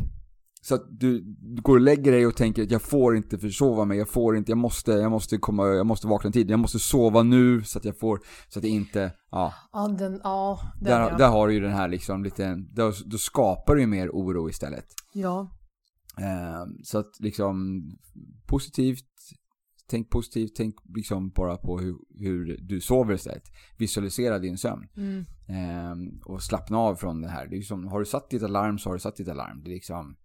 Så 0.63 0.75
att 0.75 0.85
du, 0.91 1.21
du 1.41 1.63
går 1.63 1.75
och 1.75 1.81
lägger 1.81 2.13
dig 2.13 2.27
och 2.27 2.37
tänker 2.37 2.63
att 2.63 2.71
jag 2.71 2.83
får 2.83 3.17
inte 3.17 3.39
försova 3.39 3.85
mig, 3.85 3.99
jag 3.99 4.09
får 4.09 4.37
inte, 4.37 4.51
jag 4.51 4.59
måste, 4.59 4.93
jag 4.93 5.11
måste 5.11 5.37
komma, 5.39 5.67
jag 5.69 5.87
måste 5.87 6.07
vakna 6.07 6.31
tid, 6.31 6.51
jag 6.51 6.59
måste 6.59 6.79
sova 6.79 7.23
nu 7.23 7.63
så 7.63 7.79
att 7.79 7.85
jag 7.85 7.99
får, 7.99 8.21
så 8.49 8.59
att 8.59 8.63
det 8.63 8.69
inte, 8.69 9.13
ja. 9.31 9.53
Ja, 9.73 9.89
den, 9.99 10.21
ja, 10.25 10.59
den 10.81 10.85
Där, 10.85 11.01
ja. 11.11 11.17
där 11.17 11.29
har 11.29 11.49
du 11.49 11.55
ju 11.55 11.61
den 11.61 11.73
här 11.73 11.89
liksom 11.89 12.25
lite, 12.25 12.55
då, 12.73 12.93
då 13.07 13.19
skapar 13.19 13.75
du 13.75 13.81
ju 13.81 13.87
mer 13.87 14.09
oro 14.09 14.49
istället. 14.49 14.85
Ja. 15.13 15.51
Eh, 16.21 16.65
så 16.83 16.99
att 16.99 17.21
liksom, 17.21 17.83
positivt, 18.47 19.05
tänk 19.87 20.11
positivt, 20.11 20.53
tänk 20.57 20.75
liksom 20.97 21.31
bara 21.31 21.57
på 21.57 21.79
hur, 21.79 21.97
hur 22.19 22.59
du 22.63 22.81
sover 22.81 23.15
istället. 23.15 23.45
Visualisera 23.79 24.39
din 24.39 24.59
sömn. 24.59 24.87
Mm. 24.97 25.25
Eh, 25.49 26.21
och 26.25 26.43
slappna 26.43 26.79
av 26.79 26.95
från 26.97 27.21
det 27.21 27.29
här. 27.29 27.47
Det 27.47 27.55
är 27.55 27.59
liksom, 27.59 27.87
har 27.87 27.99
du 27.99 28.05
satt 28.07 28.31
ditt 28.31 28.43
alarm 28.43 28.79
så 28.79 28.89
har 28.89 28.95
du 28.95 29.01
satt 29.01 29.17
ditt 29.17 29.29
alarm. 29.29 29.63
Det 29.65 29.71
liksom, 29.71 30.17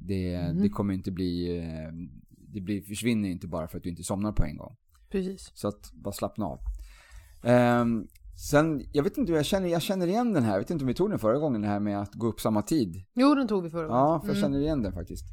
det, 0.00 0.34
Mm. 0.34 0.62
det 0.62 0.68
kommer 0.68 0.94
inte 0.94 1.10
bli, 1.10 1.58
eh, 1.58 1.92
det 2.54 2.60
blir, 2.60 2.82
försvinner 2.82 3.28
inte 3.28 3.46
bara 3.48 3.68
för 3.68 3.78
att 3.78 3.84
du 3.84 3.90
inte 3.90 4.04
somnar 4.04 4.32
på 4.32 4.44
en 4.44 4.56
gång. 4.56 4.76
Precis. 5.10 5.50
Så 5.54 5.68
att 5.68 5.92
bara 5.92 6.12
slappna 6.12 6.46
av. 6.46 6.58
Ehm, 7.44 8.06
sen, 8.50 8.82
jag 8.92 9.02
vet 9.02 9.18
inte, 9.18 9.32
jag 9.32 9.44
känner, 9.46 9.68
jag 9.68 9.82
känner 9.82 10.06
igen 10.06 10.32
den 10.32 10.42
här, 10.42 10.52
jag 10.52 10.58
vet 10.58 10.70
inte 10.70 10.82
om 10.84 10.88
vi 10.88 10.94
tog 10.94 11.10
den 11.10 11.18
förra 11.18 11.38
gången, 11.38 11.60
det 11.60 11.68
här 11.68 11.80
med 11.80 12.00
att 12.02 12.14
gå 12.14 12.26
upp 12.26 12.40
samma 12.40 12.62
tid. 12.62 13.04
Jo, 13.14 13.34
den 13.34 13.48
tog 13.48 13.62
vi 13.62 13.70
förra 13.70 13.86
gången. 13.86 14.00
Ja, 14.02 14.20
för 14.20 14.28
jag 14.28 14.36
Mm. 14.36 14.42
känner 14.42 14.60
igen 14.60 14.82
den 14.82 14.92
faktiskt. 14.92 15.24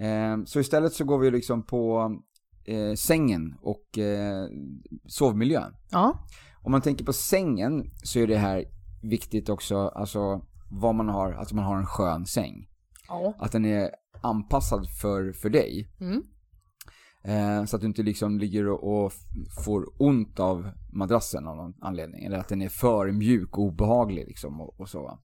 Ehm, 0.00 0.46
så 0.46 0.60
istället 0.60 0.92
så 0.92 1.04
går 1.04 1.18
vi 1.18 1.30
liksom 1.30 1.62
på 1.62 2.12
eh, 2.64 2.94
sängen 2.94 3.54
och 3.60 3.98
eh, 3.98 4.48
sovmiljön. 5.06 5.74
Ja. 5.90 6.18
Om 6.62 6.72
man 6.72 6.82
tänker 6.82 7.04
på 7.04 7.12
sängen 7.12 7.90
så 8.02 8.18
är 8.18 8.26
det 8.26 8.36
här 8.38 8.64
viktigt 9.02 9.48
också, 9.48 9.76
alltså 9.76 10.42
vad 10.70 10.94
man 10.94 11.08
har, 11.08 11.32
att 11.32 11.52
man 11.52 11.64
har 11.64 11.76
en 11.76 11.86
skön 11.86 12.26
säng. 12.26 12.68
Ja. 13.08 13.34
Att 13.38 13.52
den 13.52 13.64
är 13.64 13.90
anpassad 14.20 14.86
för, 15.00 15.32
för 15.32 15.50
dig. 15.50 15.88
Mm. 16.00 16.22
Eh, 17.24 17.64
så 17.64 17.76
att 17.76 17.82
du 17.82 17.86
inte 17.86 18.02
liksom 18.02 18.38
ligger 18.38 18.68
och, 18.68 19.04
och 19.04 19.12
får 19.64 20.02
ont 20.02 20.40
av 20.40 20.70
madrassen 20.92 21.46
av 21.46 21.56
någon 21.56 21.74
anledning. 21.80 22.24
Eller 22.24 22.38
att 22.38 22.48
den 22.48 22.62
är 22.62 22.68
för 22.68 23.12
mjuk 23.12 23.58
och 23.58 23.64
obehaglig 23.64 24.26
liksom 24.26 24.60
och, 24.60 24.80
och 24.80 24.88
så 24.88 25.02
va. 25.02 25.18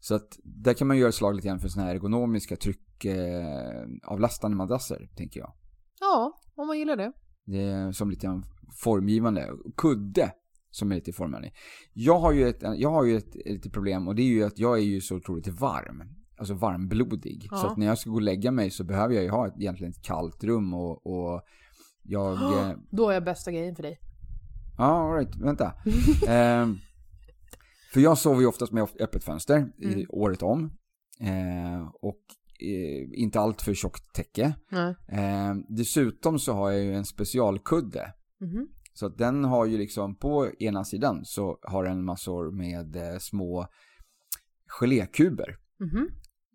Så 0.00 0.14
att 0.14 0.38
där 0.44 0.74
kan 0.74 0.86
man 0.86 0.98
göra 0.98 1.12
slag 1.12 1.34
lite 1.34 1.48
grann 1.48 1.60
för 1.60 1.68
sådana 1.68 1.88
här 1.88 1.94
ergonomiska 1.94 2.56
tryckavlastande 2.56 4.54
eh, 4.54 4.58
madrasser, 4.58 5.08
tänker 5.16 5.40
jag. 5.40 5.52
Ja, 6.00 6.40
om 6.54 6.66
man 6.66 6.78
gillar 6.78 6.96
det. 6.96 7.12
Det 7.44 7.92
som 7.96 8.10
lite 8.10 8.26
grann 8.26 8.44
formgivande. 8.82 9.50
Kudde 9.76 10.32
som 10.70 10.92
är 10.92 10.94
lite 10.94 11.12
formande. 11.12 11.50
Jag 11.92 12.18
har 12.18 12.32
ju 12.32 12.48
ett, 12.48 12.62
jag 12.76 12.90
har 12.90 13.04
ju 13.04 13.16
ett, 13.16 13.36
ett 13.36 13.72
problem 13.72 14.08
och 14.08 14.14
det 14.14 14.22
är 14.22 14.26
ju 14.26 14.44
att 14.44 14.58
jag 14.58 14.78
är 14.78 14.82
ju 14.82 15.00
så 15.00 15.16
otroligt 15.16 15.48
varm. 15.48 16.02
Alltså 16.40 16.54
varmblodig. 16.54 17.48
Ja. 17.50 17.56
Så 17.56 17.66
att 17.66 17.76
när 17.76 17.86
jag 17.86 17.98
ska 17.98 18.10
gå 18.10 18.16
och 18.16 18.22
lägga 18.22 18.50
mig 18.50 18.70
så 18.70 18.84
behöver 18.84 19.14
jag 19.14 19.24
ju 19.24 19.30
ha 19.30 19.46
ett, 19.46 19.54
egentligen 19.58 19.90
ett 19.90 20.02
kallt 20.02 20.44
rum 20.44 20.74
och, 20.74 21.06
och 21.06 21.42
jag... 22.02 22.32
eh, 22.70 22.76
Då 22.90 23.08
är 23.08 23.14
jag 23.14 23.24
bästa 23.24 23.52
grejen 23.52 23.76
för 23.76 23.82
dig. 23.82 24.00
Ja, 24.78 24.84
all 24.84 25.14
right. 25.18 25.36
vänta. 25.36 25.72
Ehm, 26.28 26.78
för 27.92 28.00
jag 28.00 28.18
sover 28.18 28.40
ju 28.40 28.46
oftast 28.46 28.72
med 28.72 28.88
öppet 29.00 29.24
fönster 29.24 29.72
i, 29.78 29.92
Mm. 29.92 30.06
året 30.08 30.42
om. 30.42 30.64
Eh, 31.20 31.88
och 32.02 32.20
eh, 32.60 33.08
inte 33.20 33.40
allt 33.40 33.62
för 33.62 33.74
tjockt 33.74 34.14
täcke. 34.14 34.54
Eh, 35.08 35.54
dessutom 35.68 36.38
så 36.38 36.52
har 36.52 36.70
jag 36.70 36.80
ju 36.84 36.94
en 36.94 37.04
specialkudde. 37.04 38.12
Mhm. 38.40 38.68
Så 38.94 39.06
att 39.06 39.18
den 39.18 39.44
har 39.44 39.66
ju 39.66 39.78
liksom 39.78 40.14
på 40.16 40.50
ena 40.58 40.84
sidan 40.84 41.24
så 41.24 41.58
har 41.62 41.84
den 41.84 42.04
massor 42.04 42.50
med 42.50 42.96
eh, 42.96 43.18
små 43.18 43.66
gelékuber. 44.66 45.56
Mhm. 45.80 46.08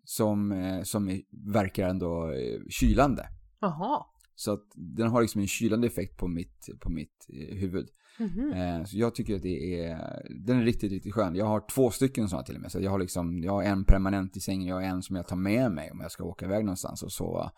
Som, 0.08 0.52
eh, 0.52 0.82
som 0.82 1.20
verkar 1.52 1.88
ändå 1.88 2.32
eh, 2.32 2.60
kylande. 2.68 3.28
Jaha. 3.60 4.04
Så 4.34 4.52
att 4.52 4.64
den 4.74 5.08
har 5.08 5.22
liksom 5.22 5.40
en 5.40 5.46
kylande 5.46 5.86
effekt 5.86 6.16
på 6.16 6.28
mitt, 6.28 6.68
på 6.80 6.90
mitt 6.90 7.26
eh, 7.28 7.56
huvud. 7.56 7.88
Mhm. 8.18 8.52
Eh, 8.52 8.84
Så 8.84 8.98
jag 8.98 9.14
tycker 9.14 9.36
att 9.36 9.42
det 9.42 9.80
är, 9.84 10.22
den 10.46 10.58
är 10.58 10.64
riktigt, 10.64 10.92
riktigt 10.92 11.14
skön. 11.14 11.34
Jag 11.34 11.46
har 11.46 11.62
två 11.74 11.90
stycken 11.90 12.28
sådana 12.28 12.44
till 12.44 12.54
och 12.54 12.60
med. 12.60 12.72
Så 12.72 12.80
jag 12.80 12.90
har 12.90 12.98
liksom, 12.98 13.42
jag 13.42 13.52
har 13.52 13.62
en 13.62 13.84
permanent 13.84 14.36
i 14.36 14.40
sängen, 14.40 14.66
jag 14.68 14.74
har 14.74 14.82
en 14.82 15.02
som 15.02 15.16
jag 15.16 15.28
tar 15.28 15.36
med 15.36 15.72
mig 15.72 15.90
om 15.90 16.00
jag 16.00 16.10
ska 16.10 16.24
åka 16.24 16.44
iväg 16.44 16.64
någonstans 16.64 17.02
och 17.02 17.12
sova, 17.12 17.50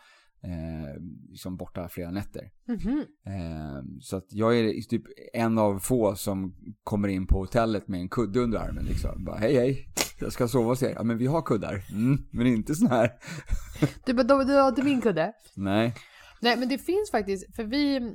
eh, 0.42 1.02
liksom 1.30 1.56
borta 1.56 1.88
flera 1.88 2.10
nätter. 2.10 2.50
Mhm. 2.68 3.04
Eh, 3.26 3.82
så 4.00 4.16
att 4.16 4.26
jag 4.30 4.58
är 4.58 4.82
typ 4.82 5.02
en 5.32 5.58
av 5.58 5.78
få 5.78 6.14
som 6.16 6.54
kommer 6.82 7.08
in 7.08 7.26
på 7.26 7.38
hotellet 7.38 7.88
med 7.88 8.00
en 8.00 8.08
kudde 8.08 8.40
under 8.40 8.58
armen 8.58 8.84
liksom. 8.84 9.24
Bara 9.24 9.36
hej 9.36 9.54
hej, 9.54 9.88
jag 10.20 10.32
ska 10.32 10.48
sova 10.48 10.68
hos 10.68 10.82
er. 10.82 10.92
Ja 10.96 11.02
men 11.02 11.18
vi 11.18 11.26
har 11.26 11.42
kuddar. 11.42 11.84
Mm, 11.90 12.18
men 12.30 12.46
inte 12.46 12.74
sån 12.74 12.88
här. 12.88 13.12
Du 14.04 14.14
bara, 14.14 14.22
du, 14.22 14.44
du 14.44 14.54
har 14.54 14.68
inte 14.68 14.82
min 14.82 15.00
kudde? 15.00 15.32
Nej. 15.54 15.94
Nej 16.40 16.56
men 16.56 16.68
det 16.68 16.78
finns 16.78 17.10
faktiskt, 17.10 17.56
för 17.56 17.64
vi, 17.64 18.14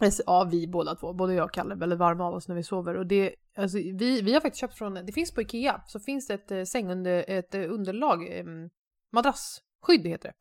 alltså, 0.00 0.22
ja 0.26 0.48
vi 0.50 0.66
båda 0.68 0.94
två, 0.94 1.12
både 1.12 1.34
jag 1.34 1.44
och 1.44 1.52
Kalle 1.52 1.74
väldigt 1.74 1.98
varma 1.98 2.24
av 2.24 2.34
oss 2.34 2.48
när 2.48 2.54
vi 2.54 2.62
sover 2.62 2.94
och 2.94 3.06
det, 3.06 3.34
alltså 3.56 3.78
vi, 3.78 4.20
vi 4.22 4.32
har 4.32 4.40
faktiskt 4.40 4.60
köpt 4.60 4.78
från, 4.78 4.94
det 4.94 5.12
finns 5.12 5.34
på 5.34 5.42
Ikea, 5.42 5.82
så 5.86 6.00
finns 6.00 6.26
det 6.26 6.34
ett 6.34 6.50
eh, 6.50 6.62
sängunder, 6.62 7.24
ett 7.28 7.54
eh, 7.54 7.60
underlag, 7.60 8.38
eh, 8.38 8.44
madrassskydd 9.12 10.06
heter 10.06 10.28
det, 10.28 10.34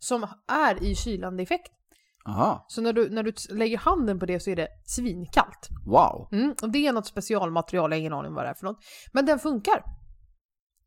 som 0.00 0.26
är 0.48 0.82
i 0.84 0.94
kylande 0.94 1.42
effekt. 1.42 1.72
Aha, 2.26 2.64
Så 2.68 2.82
när 2.82 2.92
du, 2.92 3.10
när 3.10 3.22
du 3.22 3.32
lägger 3.50 3.78
handen 3.78 4.18
på 4.18 4.26
det 4.26 4.40
så 4.40 4.50
är 4.50 4.56
det 4.56 4.68
svinkallt. 4.84 5.68
wow. 5.86 6.28
Mm, 6.32 6.54
och 6.62 6.70
det 6.70 6.86
är 6.86 6.92
något 6.92 7.06
specialmaterial, 7.06 7.90
jag 7.90 7.96
har 7.96 8.00
ingen 8.00 8.12
aning 8.12 8.34
vad 8.34 8.44
det 8.44 8.48
är 8.48 8.54
för 8.54 8.64
något. 8.66 8.78
Men 9.12 9.26
den 9.26 9.38
funkar. 9.38 9.82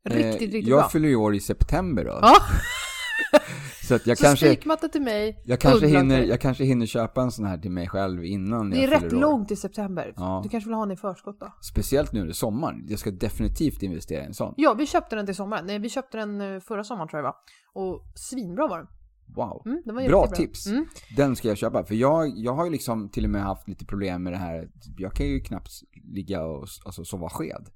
Riktigt, 0.08 0.24
Eh, 0.34 0.38
riktigt 0.40 0.66
jag 0.68 0.78
bra. 0.80 0.88
fyller 0.88 1.08
ju 1.08 1.16
år 1.16 1.34
i 1.34 1.40
september 1.40 2.04
då. 2.04 2.18
Ja, 2.22 2.34
Så 3.88 3.94
att 3.94 4.06
jag 4.06 4.18
så 4.18 4.24
kanske, 4.24 4.46
spikmatta 4.46 4.88
till 4.88 5.02
mig. 5.02 5.42
jag, 5.44 5.60
kanske 5.60 5.86
hinner, 5.86 6.22
jag 6.22 6.40
kanske 6.40 6.64
hinner 6.64 6.86
köpa 6.86 7.22
en 7.22 7.30
sån 7.30 7.44
här 7.44 7.58
till 7.58 7.70
mig 7.70 7.88
själv 7.88 8.24
innan 8.24 8.70
Det 8.70 8.76
är 8.78 8.82
jag 8.82 8.92
rätt 9.04 9.12
år. 9.12 9.16
långt 9.16 9.50
i 9.50 9.56
september. 9.56 10.14
Ja. 10.16 10.40
Du 10.42 10.48
kanske 10.48 10.68
vill 10.68 10.74
ha 10.74 10.82
den 10.86 10.90
i 10.92 10.96
förskott 10.96 11.40
då? 11.40 11.52
Speciellt 11.62 12.12
nu 12.12 12.20
under 12.20 12.34
sommaren. 12.34 12.86
Jag 12.88 12.98
ska 12.98 13.10
definitivt 13.10 13.82
investera 13.82 14.22
i 14.22 14.26
en 14.26 14.34
sån. 14.34 14.54
Ja, 14.56 14.74
vi 14.74 14.86
köpte 14.86 15.16
den 15.16 15.26
till 15.26 15.34
sommaren. 15.34 15.66
Nej, 15.66 15.78
vi 15.78 15.88
köpte 15.88 16.16
den 16.18 16.40
eh, 16.40 16.60
förra 16.60 16.84
sommaren 16.84 17.08
tror 17.08 17.18
jag 17.18 17.24
var. 17.24 17.34
Och 17.74 18.02
svinbra 18.14 18.66
var 18.68 18.78
den. 18.78 18.86
Wow. 19.26 19.62
Mm, 19.66 20.06
Bra 20.08 20.26
tips. 20.26 20.66
Mm. 20.66 20.86
Den 21.16 21.36
ska 21.36 21.48
jag 21.48 21.56
köpa. 21.56 21.84
För 21.84 21.94
jag, 21.94 22.32
jag 22.38 22.52
har 22.54 22.64
ju 22.64 22.70
liksom 22.70 23.08
till 23.08 23.24
och 23.24 23.30
med 23.30 23.42
haft 23.42 23.68
lite 23.68 23.84
problem 23.86 24.22
med 24.22 24.32
det 24.32 24.36
här. 24.36 24.68
Jag 24.98 25.12
kan 25.12 25.26
ju 25.26 25.40
knappt 25.40 25.70
ligga 26.14 26.44
och 26.44 26.66
alltså, 26.84 27.04
sova 27.04 27.28
sked. 27.28 27.68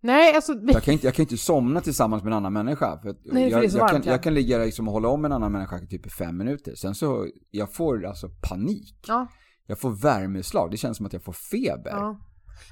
Nej, 0.00 0.34
alltså. 0.34 0.52
Jag 0.52 0.82
kan, 0.82 0.92
inte, 0.92 1.06
jag 1.06 1.14
kan 1.14 1.22
inte 1.22 1.36
somna 1.36 1.80
tillsammans 1.80 2.22
med 2.22 2.30
en 2.30 2.36
annan 2.36 2.52
människa. 2.52 2.98
För 3.02 3.16
Nej, 3.24 3.48
jag, 3.50 3.60
det 3.60 3.66
är 3.66 3.70
så 3.70 3.76
jag, 3.78 3.80
varmt, 3.80 3.92
kan, 3.92 4.02
ja. 4.04 4.10
jag 4.10 4.22
kan 4.22 4.34
ligga 4.34 4.58
liksom 4.58 4.88
och 4.88 4.94
hålla 4.94 5.08
om 5.08 5.24
en 5.24 5.32
annan 5.32 5.52
människa 5.52 5.78
i 5.78 5.86
typ 5.86 6.06
i 6.06 6.10
fem 6.10 6.36
minuter. 6.36 6.74
Sen 6.74 6.94
så, 6.94 7.26
jag 7.50 7.74
får 7.74 8.06
alltså 8.06 8.28
panik. 8.48 9.04
Ja, 9.08 9.26
Jag 9.66 9.80
får 9.80 9.90
värmeslag. 9.90 10.70
Det 10.70 10.76
känns 10.76 10.96
som 10.96 11.06
att 11.06 11.12
jag 11.12 11.22
får 11.22 11.32
feber. 11.32 11.90
ja. 11.90 12.20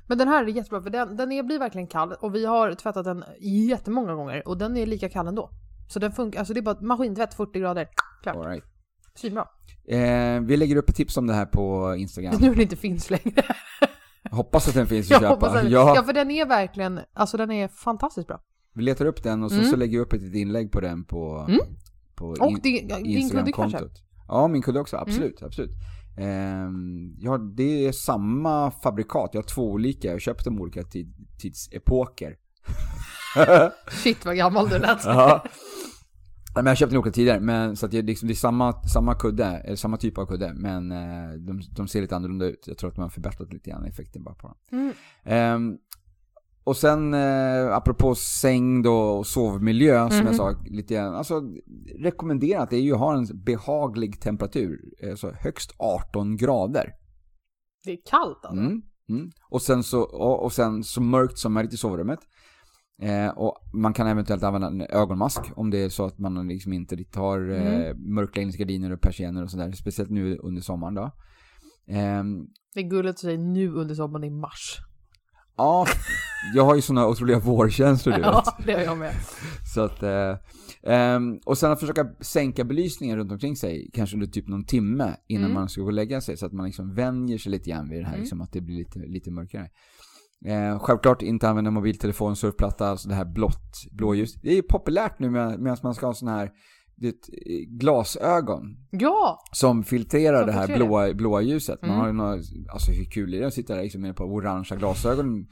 Men 0.07 0.19
den 0.19 0.29
här 0.29 0.45
är 0.45 0.49
jättebra 0.49 0.83
för 0.83 0.91
den, 0.91 1.17
den 1.17 1.33
är, 1.33 1.43
blir 1.43 1.59
verkligen 1.59 1.87
kall 1.87 2.13
och 2.13 2.35
vi 2.35 2.47
har 2.47 2.75
tvättat 2.75 3.05
den 3.05 3.25
jättemånga 3.69 4.15
gånger 4.15 4.49
och 4.49 4.59
den 4.59 4.77
är 4.77 4.87
lika 4.87 5.09
kall 5.09 5.27
ändå. 5.27 5.51
Så 5.89 5.99
den 5.99 6.13
funkar, 6.13 6.39
alltså 6.39 6.55
det 6.55 6.61
är 6.61 6.63
bara 6.63 6.81
maskintvätt 6.81 7.35
40 7.35 7.59
grader. 7.61 7.89
Klart. 8.23 8.37
All 8.37 8.47
right. 8.47 8.65
Svinbra. 9.15 9.47
eh, 9.89 10.41
vi 10.41 10.57
lägger 10.57 10.77
upp 10.77 10.89
ett 10.89 10.97
tips 10.97 11.17
om 11.17 11.27
det 11.27 11.35
här 11.35 11.47
på 11.47 11.95
Instagram. 11.99 12.35
Nu 12.41 12.51
den 12.51 12.61
inte 12.61 12.77
finns 12.77 13.11
längre. 13.11 13.43
Hoppas 14.31 14.69
att 14.69 14.75
den 14.75 14.87
finns 14.87 15.07
att 15.07 15.11
Jag 15.23 15.33
köpa. 15.33 15.47
att, 15.59 15.71
Ja, 15.71 15.93
ja, 15.97 16.03
för 16.03 16.13
den 16.13 16.31
är 16.31 16.47
verkligen, 16.47 17.01
alltså 17.13 17.37
den 17.37 17.51
är 17.51 17.69
fantastiskt 17.69 18.27
bra. 18.29 18.41
vi 18.75 18.83
letar 18.83 19.07
upp 19.07 19.23
den 19.23 19.43
och 19.43 19.51
så, 19.51 19.57
Mm. 19.59 19.71
så 19.71 19.77
lägger 19.77 19.99
vi 19.99 20.05
upp 20.05 20.13
ett 20.13 20.35
inlägg 20.35 20.73
på 20.73 20.81
den 20.81 21.05
på, 21.05 21.47
Mm. 21.49 21.61
på 22.15 22.27
Och 22.27 22.51
in- 22.51 22.61
din, 22.63 22.89
din 23.03 23.31
kudde 23.31 23.53
kanske? 23.53 23.79
Ja, 24.29 24.49
min 24.49 24.63
kudde 24.63 24.81
också. 24.81 24.97
Absolut, 24.97 25.41
Mm. 25.41 25.47
absolut. 25.49 25.71
Ehm, 26.19 27.15
ja, 27.19 27.39
det 27.39 27.87
är 27.87 27.93
samma 27.93 28.71
fabrikat. 28.71 29.31
Jag 29.33 29.43
har 29.43 29.47
två 29.49 29.71
olika. 29.71 30.09
Jag 30.09 30.15
har 30.15 30.19
köpt 30.21 30.45
dem 30.45 30.61
olika 30.61 30.83
tid, 30.83 31.15
tidsepoker. 31.41 32.37
Shit 33.91 34.25
vad 34.25 34.37
gammal 34.37 34.69
du 34.69 34.79
lät. 34.79 35.05
Ja. 35.05 35.45
Men 36.55 36.67
jag 36.67 36.77
köpte 36.77 36.95
den 36.95 37.01
olika 37.03 37.15
tider, 37.15 37.41
men 37.41 37.77
så 37.77 37.87
att 37.87 37.93
det, 37.93 37.99
är 37.99 38.03
liksom, 38.03 38.29
det 38.29 38.33
är 38.33 38.37
samma, 38.37 38.83
samma 38.83 39.15
kudde, 39.15 39.45
eller 39.45 39.77
samma 39.77 39.97
typ 39.97 40.19
av 40.19 40.27
kudde, 40.27 40.53
men 40.55 40.93
eh, 40.93 41.31
de, 41.39 41.61
de 41.77 41.89
ser 41.89 42.01
lite 42.01 42.17
annorlunda 42.17 42.47
ut. 42.47 42.65
Jag 42.67 42.79
tror 42.79 42.91
att 42.91 42.97
man 42.97 43.03
har 43.03 43.11
förbättrat 43.11 43.53
lite 43.53 43.71
grann 43.71 43.85
effekten 43.85 44.23
bara 44.23 44.35
på 44.35 44.47
dem. 44.47 44.57
Mm. 44.73 44.93
Ehm, 45.25 45.79
och 46.65 46.77
sen 46.77 47.15
eh, 47.15 47.77
apropå 47.77 48.15
säng 48.15 48.83
då 48.83 48.97
och 48.97 49.27
sovmiljö 49.27 50.09
som 50.09 50.17
jag 50.17 50.27
Mhm. 50.27 50.35
sa 50.35 50.55
lite 50.67 50.95
grann. 50.95 51.15
Alltså 51.15 51.43
rekommenderat 51.99 52.73
är 52.73 52.77
ju 52.77 52.93
att 52.93 52.99
ha 52.99 53.17
en 53.17 53.27
behaglig 53.45 54.21
temperatur. 54.21 54.81
Alltså 55.11 55.33
högst 55.39 55.75
18 55.79 56.37
grader. 56.37 56.93
Det 57.85 57.93
är 57.93 57.99
kallt 58.11 58.45
alltså. 58.45 58.65
Mm, 58.65 58.83
mm. 59.09 59.31
Och, 59.51 59.63
sen 59.63 59.83
så, 59.83 60.03
och, 60.03 60.45
och 60.45 60.53
sen 60.53 60.85
så 60.85 61.01
mörkt 61.01 61.39
som 61.39 61.53
möjligt 61.53 61.75
i 61.75 61.77
sovrummet. 61.77 62.21
Eh, 63.03 63.29
och 63.29 63.57
man 63.73 63.93
kan 63.93 64.07
eventuellt 64.07 64.43
använda 64.43 64.67
en 64.69 64.81
ögonmask 64.81 65.41
om 65.57 65.71
det 65.71 65.79
är 65.79 65.89
så 65.89 66.05
att 66.05 66.19
man 66.19 66.49
liksom 66.49 66.73
inte 66.73 66.97
riktigt 66.97 67.17
har 67.17 67.51
eh, 67.51 67.67
Mm. 67.87 68.15
mörkläggningsgardiner 68.15 68.91
och 68.93 69.01
persienner 69.01 69.43
och 69.43 69.51
sådär. 69.51 69.73
Speciellt 69.73 70.11
nu 70.11 70.37
under 70.37 70.63
sommaren 70.63 70.95
då. 70.95 71.11
Ehm, 71.89 72.47
Det 72.75 72.81
är 72.81 72.89
gulligt 72.89 73.11
att 73.11 73.19
säga 73.19 73.39
nu 73.39 73.69
under 73.73 73.95
sommaren 73.95 74.25
i 74.25 74.31
mars. 74.31 74.79
ja, 75.57 75.87
jag 76.55 76.65
har 76.65 76.75
ju 76.75 76.81
sådana 76.83 77.07
otroliga 77.07 77.39
vårkänslor 77.39 78.13
du 78.15 78.19
vet. 78.23 78.27
Ja, 78.33 78.45
det 78.67 78.73
har 78.73 78.81
jag 78.81 78.99
med. 78.99 79.15
Så 79.75 79.81
att, 79.81 80.03
eh, 80.03 80.37
ehm, 80.83 81.39
och 81.47 81.59
sen 81.59 81.73
att 81.73 81.81
försöka 81.81 82.07
sänka 82.21 82.65
belysningen 82.65 83.17
runt 83.17 83.33
omkring 83.33 83.57
sig, 83.57 83.91
kanske 83.93 84.17
under 84.17 84.27
typ 84.27 84.49
någon 84.49 84.65
timme 84.65 85.17
innan 85.27 85.45
Mm. 85.45 85.55
man 85.55 85.69
ska 85.69 85.81
gå 85.81 85.87
och 85.87 85.93
lägga 85.93 86.21
sig, 86.21 86.37
så 86.37 86.47
att 86.47 86.53
man 86.53 86.67
liksom 86.67 86.95
vänjer 86.95 87.39
sig 87.39 87.53
lite 87.53 87.71
grann 87.71 87.89
vid 87.89 87.99
det 88.01 88.05
här, 88.05 88.13
Mm. 88.13 88.21
liksom, 88.21 88.41
att 88.41 88.53
det 88.53 88.61
blir 88.61 88.77
lite, 88.77 88.99
lite 88.99 89.31
mörkare. 89.31 89.71
Eh, 90.45 90.79
självklart 90.79 91.23
inte 91.23 91.49
använda 91.49 91.71
mobiltelefon, 91.71 92.37
surfplatta, 92.37 92.89
alltså 92.89 93.09
det 93.09 93.15
här 93.15 93.25
blått, 93.25 93.73
blåljus. 93.93 94.35
Det 94.35 94.51
är 94.51 94.55
ju 94.55 94.63
populärt 94.63 95.19
nu 95.19 95.31
med, 95.31 95.61
medan 95.61 95.77
man 95.83 95.95
ska 95.95 96.07
ha 96.07 96.15
sån 96.15 96.29
här 96.29 96.51
det, 96.97 97.15
glasögon 97.69 98.77
Ja! 98.91 99.39
som 99.53 99.85
filtrerar 99.85 100.39
Som 100.39 100.47
det 100.47 100.53
här 100.53 100.77
blåa, 100.77 101.15
blåa 101.15 101.41
ljuset. 101.43 101.79
Man 101.83 101.91
Mm. 101.91 102.01
har 102.01 102.07
ju 102.07 102.13
några, 102.13 102.33
alltså 102.73 102.93
hur 102.93 103.05
kul 103.05 103.35
är 103.35 103.41
det 103.41 103.47
att 103.47 103.55
sitta 103.55 103.75
där 103.75 103.83
liksom 103.83 104.01
med 104.01 104.17
på 104.17 104.25
orangea 104.25 104.79
glasögon 104.79 105.47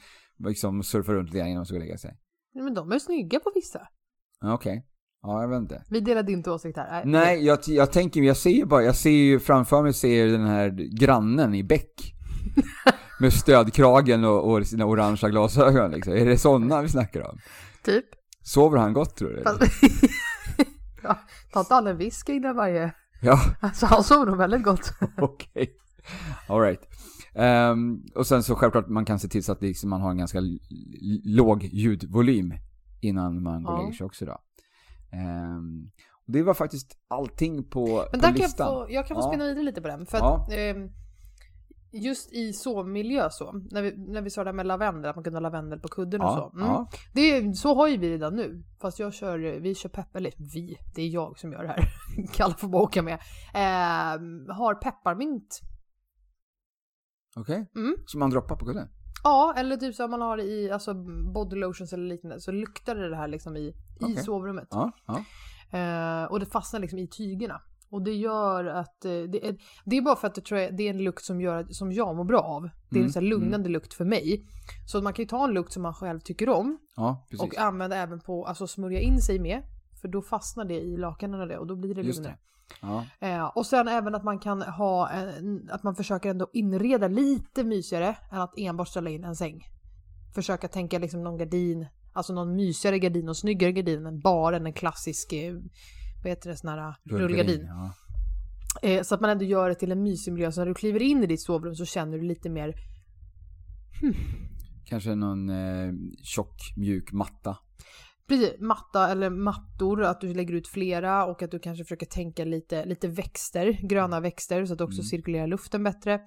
liksom 0.48 0.82
surfa 0.82 1.12
runt 1.12 1.28
lite 1.28 1.38
grann 1.38 1.48
innan 1.48 1.58
man 1.58 1.66
ska 1.66 1.74
och 1.74 1.80
lägga 1.80 1.98
sig? 1.98 2.16
Men 2.54 2.74
de 2.74 2.92
är 2.92 2.98
snygga 2.98 3.40
på 3.40 3.52
vissa. 3.54 3.80
Ja, 4.40 4.54
Okej. 4.54 4.86
Ja, 5.22 5.42
jag 5.42 5.48
vet 5.48 5.58
inte. 5.58 5.82
Vi 5.90 6.00
delade 6.00 6.32
inte 6.32 6.50
åsikt 6.50 6.76
här. 6.76 7.04
Nej, 7.04 7.44
jag, 7.44 7.58
jag 7.66 7.92
tänker, 7.92 8.22
jag 8.22 8.36
ser 8.36 8.50
ju 8.50 8.64
bara, 8.64 8.82
jag 8.82 8.96
ser 8.96 9.10
ju 9.10 9.38
framför 9.40 9.82
mig 9.82 9.92
ser 9.92 10.26
den 10.26 10.46
här 10.46 10.68
grannen 11.00 11.54
i 11.54 11.64
Beck. 11.64 12.14
med 13.22 13.32
stödkragen 13.32 14.24
och, 14.24 14.50
och 14.52 14.66
sina 14.66 14.84
orangea 14.86 15.30
glasögon 15.30 15.90
liksom. 15.90 16.12
Är 16.12 16.26
det 16.26 16.38
sådana 16.38 16.82
vi 16.82 16.88
snackar 16.88 17.30
om? 17.30 17.38
Typ. 17.84 18.04
Sover 18.42 18.78
han 18.78 18.92
gott 18.92 19.16
tror 19.16 19.28
du? 19.28 19.42
Ja, 21.04 21.18
ta 21.52 21.60
inte 21.60 21.74
all 21.74 21.86
en 21.86 21.96
whisky 21.96 22.32
innan 22.32 22.56
varje... 22.56 22.92
Ja, 23.22 23.40
Alltså 23.60 23.86
han 23.86 24.04
sover 24.04 24.26
nog 24.26 24.36
väldigt 24.38 24.62
gott. 24.62 24.92
okej. 25.18 25.72
Alright. 26.48 26.80
Um, 27.34 28.04
och 28.14 28.26
sen 28.26 28.42
så 28.42 28.54
självklart 28.54 28.88
man 28.88 29.04
kan 29.04 29.18
se 29.18 29.28
till 29.28 29.44
så 29.44 29.52
att 29.52 29.62
liksom 29.62 29.90
man 29.90 30.00
har 30.00 30.10
en 30.10 30.18
ganska 30.18 30.38
låg 31.24 31.64
ljudvolym 31.64 32.54
innan 33.00 33.42
man 33.42 33.62
går 33.62 33.72
och 33.72 33.78
Ja. 33.78 33.82
lägger 33.82 33.96
sig 33.96 34.06
också 34.06 34.24
då. 34.24 34.38
Ehm, 35.12 35.90
och 36.26 36.32
det 36.32 36.42
var 36.42 36.54
faktiskt 36.54 36.96
allting 37.08 37.64
på, 37.70 37.86
Men 37.86 37.94
på 37.96 38.10
där 38.12 38.20
kan 38.20 38.28
jag 38.36 38.38
listan. 38.38 38.66
få, 38.68 38.86
jag 38.90 39.06
kan 39.06 39.14
få 39.14 39.20
Ja. 39.20 39.28
spinna 39.28 39.44
vidare 39.44 39.64
lite 39.64 39.80
på 39.82 39.88
den. 39.88 40.06
För 40.06 40.16
att, 40.18 40.22
Ja. 40.22 40.54
Just 41.92 42.32
i 42.32 42.52
sovmiljö 42.52 43.28
så, 43.30 43.52
när 43.52 43.82
vi, 43.82 43.96
när 43.96 44.22
vi 44.22 44.30
sa 44.30 44.44
det 44.44 44.50
här 44.50 44.54
med 44.54 44.66
lavendel, 44.66 45.10
att 45.10 45.16
man 45.16 45.24
kunde 45.24 45.36
ha 45.36 45.42
lavendel 45.42 45.80
på 45.80 45.88
kudden 45.88 46.20
och 46.20 46.26
Ja, 46.26 46.50
så. 46.52 46.56
Mm. 46.58 46.68
ja. 46.68 46.88
Det 47.14 47.20
är, 47.20 47.52
så 47.52 47.74
har 47.74 47.88
ju 47.88 47.96
vi 47.96 48.10
redan 48.10 48.36
nu. 48.36 48.64
Fast 48.80 48.98
jag 48.98 49.14
kör, 49.14 49.38
vi 49.60 49.74
kör 49.74 49.88
peppar, 49.88 50.18
eller 50.18 50.32
vi, 50.54 50.76
det 50.94 51.02
är 51.02 51.08
jag 51.08 51.38
som 51.38 51.52
gör 51.52 51.62
det 51.62 51.68
här. 51.68 51.84
Kalle 52.34 52.54
får 52.54 52.68
bara 52.68 52.82
åka 52.82 53.02
med. 53.02 53.18
Ehm, 53.54 54.48
har 54.48 54.74
pepparmint. 54.74 55.60
Okej. 57.36 57.70
Mm. 57.76 57.94
Som 58.06 58.20
man 58.20 58.30
droppar 58.30 58.56
på 58.56 58.64
kudden? 58.66 58.88
Ja, 59.24 59.54
eller 59.56 59.76
typ 59.76 59.94
så 59.94 60.04
om 60.04 60.10
man 60.10 60.20
har 60.20 60.36
det 60.36 60.42
i 60.42 60.70
alltså 60.70 60.94
body 61.34 61.56
lotions 61.56 61.92
eller 61.92 62.04
liknande 62.08 62.40
så 62.40 62.52
luktar 62.52 62.94
det 62.94 63.10
det 63.10 63.16
här 63.16 63.28
liksom 63.28 63.56
i, 63.56 63.60
i 63.60 63.74
Okej. 64.00 64.16
sovrummet. 64.16 64.68
Ja. 64.70 64.92
Eh, 65.78 66.24
och 66.24 66.40
det 66.40 66.46
fastnar 66.46 66.80
liksom 66.80 66.98
i 66.98 67.08
tygerna. 67.08 67.60
Och 67.92 68.02
det 68.02 68.14
gör 68.14 68.64
att, 68.64 69.04
eh, 69.04 69.10
det, 69.10 69.46
är, 69.48 69.56
det 69.84 69.96
är 69.96 70.02
bara 70.02 70.16
för 70.16 70.26
att 70.26 70.34
det, 70.34 70.40
tror 70.40 70.60
jag, 70.60 70.76
det 70.76 70.82
är 70.82 70.90
en 70.90 71.04
lukt 71.04 71.24
som, 71.24 71.40
gör, 71.40 71.66
som 71.70 71.92
jag 71.92 72.16
mår 72.16 72.24
bra 72.24 72.40
av. 72.40 72.62
Det 72.62 72.96
är 72.96 73.00
Mm, 73.00 73.06
en 73.06 73.12
sån 73.12 73.22
här 73.22 73.30
lugnande 73.30 73.68
lukt 73.68 73.94
för 73.94 74.04
mig. 74.04 74.46
Så 74.86 75.02
man 75.02 75.12
kan 75.12 75.22
ju 75.22 75.28
ta 75.28 75.44
en 75.44 75.54
lukt 75.54 75.72
som 75.72 75.82
man 75.82 75.94
själv 75.94 76.20
tycker 76.20 76.48
om 76.48 76.78
Ja, 76.96 77.26
och 77.38 77.58
använda 77.58 77.96
även 77.96 78.20
på, 78.20 78.46
alltså 78.46 78.66
smörja 78.66 79.00
in 79.00 79.22
sig 79.22 79.38
med. 79.38 79.62
För 80.00 80.08
då 80.08 80.22
fastnar 80.22 80.64
det 80.64 80.80
i 80.80 80.96
lakanen 80.96 81.40
och 81.40 81.48
det 81.48 81.58
och 81.58 81.66
då 81.66 81.76
blir 81.76 81.94
det 81.94 82.02
lugnare. 82.02 82.38
Ja, 82.80 83.04
Eh, 83.20 83.44
och 83.44 83.66
sen 83.66 83.88
även 83.88 84.14
att 84.14 84.24
man 84.24 84.38
kan 84.38 84.62
ha, 84.62 85.08
en, 85.08 85.68
att 85.72 85.82
man 85.82 85.94
försöker 85.94 86.30
ändå 86.30 86.46
inreda 86.52 87.08
lite 87.08 87.64
mysigare 87.64 88.16
än 88.30 88.40
att 88.40 88.58
enbart 88.58 88.88
ställa 88.88 89.10
in 89.10 89.24
en 89.24 89.36
säng. 89.36 89.66
Försöka 90.34 90.68
tänka 90.68 90.98
liksom 90.98 91.24
någon 91.24 91.38
gardin, 91.38 91.86
alltså 92.12 92.32
någon 92.32 92.56
mysigare 92.56 92.98
gardin 92.98 93.28
och 93.28 93.36
snyggare 93.36 93.72
gardin 93.72 94.06
än 94.06 94.20
bara 94.20 94.56
en 94.56 94.72
klassisk, 94.72 95.32
eh, 95.32 95.54
vad 96.22 96.30
heter 96.30 96.50
det, 96.50 96.56
sån 96.56 96.70
här 96.70 96.94
rullgardin. 97.04 97.66
Ja. 97.66 97.92
Eh, 98.82 99.02
så 99.02 99.14
att 99.14 99.20
man 99.20 99.30
ändå 99.30 99.44
gör 99.44 99.68
det 99.68 99.74
till 99.74 99.92
en 99.92 100.02
mysig 100.02 100.32
miljö. 100.32 100.52
Så 100.52 100.60
när 100.60 100.66
du 100.66 100.74
kliver 100.74 101.02
in 101.02 101.22
i 101.22 101.26
ditt 101.26 101.40
sovrum 101.42 101.74
så 101.74 101.84
känner 101.84 102.18
du 102.18 102.24
lite 102.24 102.50
mer, 102.50 102.74
Kanske 104.84 105.14
någon 105.14 105.48
eh, 105.50 105.92
tjock, 106.22 106.56
mjuk 106.76 107.12
matta. 107.12 107.56
Precis, 108.28 108.60
matta 108.60 109.08
eller 109.10 109.30
mattor, 109.30 110.02
att 110.04 110.20
du 110.20 110.34
lägger 110.34 110.54
ut 110.54 110.68
flera 110.68 111.26
och 111.26 111.42
att 111.42 111.50
du 111.50 111.58
kanske 111.58 111.84
försöker 111.84 112.06
tänka 112.06 112.44
lite, 112.44 112.84
lite 112.84 113.08
växter, 113.08 113.72
gröna 113.88 114.20
växter 114.20 114.66
så 114.66 114.72
att 114.72 114.78
det 114.78 114.84
också 114.84 115.00
Mm. 115.00 115.06
cirkulerar 115.06 115.46
luften 115.46 115.82
bättre. 115.84 116.20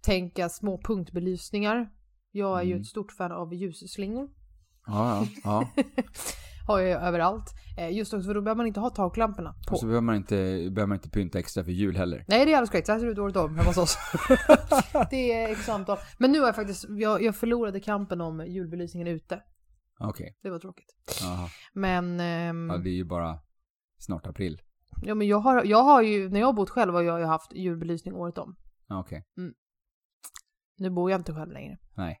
Tänka 0.00 0.48
små 0.48 0.80
punktbelysningar. 0.84 1.88
Jag 2.32 2.58
är 2.60 2.62
ju 2.64 2.70
Mm. 2.70 2.80
ett 2.80 2.86
stort 2.88 3.12
fan 3.12 3.32
av 3.32 3.54
ljusslingor. 3.54 4.28
Ja, 4.86 5.26
ja. 5.44 5.72
ja. 5.76 5.82
Har 6.66 6.78
jag 6.78 6.88
ju 6.88 6.94
överallt. 6.94 7.44
Eh, 7.78 7.90
Just 7.96 8.14
också 8.14 8.26
för 8.26 8.34
då 8.34 8.40
behöver 8.42 8.56
man 8.56 8.66
inte 8.66 8.80
ha 8.80 8.90
taklamporna 8.90 9.54
på. 9.68 9.72
Och 9.72 9.78
så 9.80 9.86
behöver 9.86 10.00
man, 10.02 10.14
inte, 10.16 10.34
behöver 10.70 10.86
man 10.86 10.96
inte 10.96 11.10
pynta 11.10 11.38
extra 11.38 11.64
för 11.64 11.72
jul 11.72 11.96
heller. 11.96 12.24
Nej 12.28 12.44
det 12.46 12.52
är 12.52 12.56
alldeles 12.56 12.70
korrekt, 12.70 12.86
så 12.86 12.92
här 12.92 12.98
ser 12.98 13.06
det 13.06 13.12
ut 13.12 13.18
året 13.18 13.36
om 13.36 13.56
hemma 13.56 13.68
hos 13.68 13.76
oss. 13.76 13.96
det 15.10 15.32
är 15.32 15.48
x 15.52 15.68
antal. 15.68 15.98
Men 16.18 16.32
nu 16.32 16.38
har 16.38 16.46
jag 16.46 16.54
faktiskt, 16.56 16.84
jag, 16.88 17.22
jag 17.22 17.36
förlorade 17.36 17.80
kampen 17.80 18.20
om 18.20 18.46
julbelysningen 18.46 19.08
ute. 19.08 19.42
Okej. 20.00 20.36
Det 20.42 20.50
var 20.50 20.58
tråkigt. 20.58 20.94
Jaha. 21.22 21.48
Men, 21.72 22.20
ehm, 22.20 22.70
Ja, 22.70 22.76
det 22.76 22.90
är 22.90 22.94
ju 22.94 23.04
bara 23.04 23.38
snart 23.98 24.26
april. 24.26 24.60
ja, 25.02 25.14
men 25.14 25.26
jag, 25.28 25.38
har, 25.38 25.64
jag 25.64 25.82
har 25.82 26.02
ju, 26.02 26.28
när 26.28 26.40
jag 26.40 26.46
har 26.46 26.52
bott 26.52 26.70
själv 26.70 26.94
har 26.94 27.02
jag 27.02 27.20
ju 27.20 27.26
haft 27.26 27.52
julbelysning 27.52 28.14
året 28.14 28.38
om. 28.38 28.56
Okej. 28.90 29.24
Nu 30.78 30.90
bor 30.90 31.10
jag 31.10 31.20
inte 31.20 31.34
själv 31.34 31.52
längre. 31.52 31.78
Nej. 31.96 32.20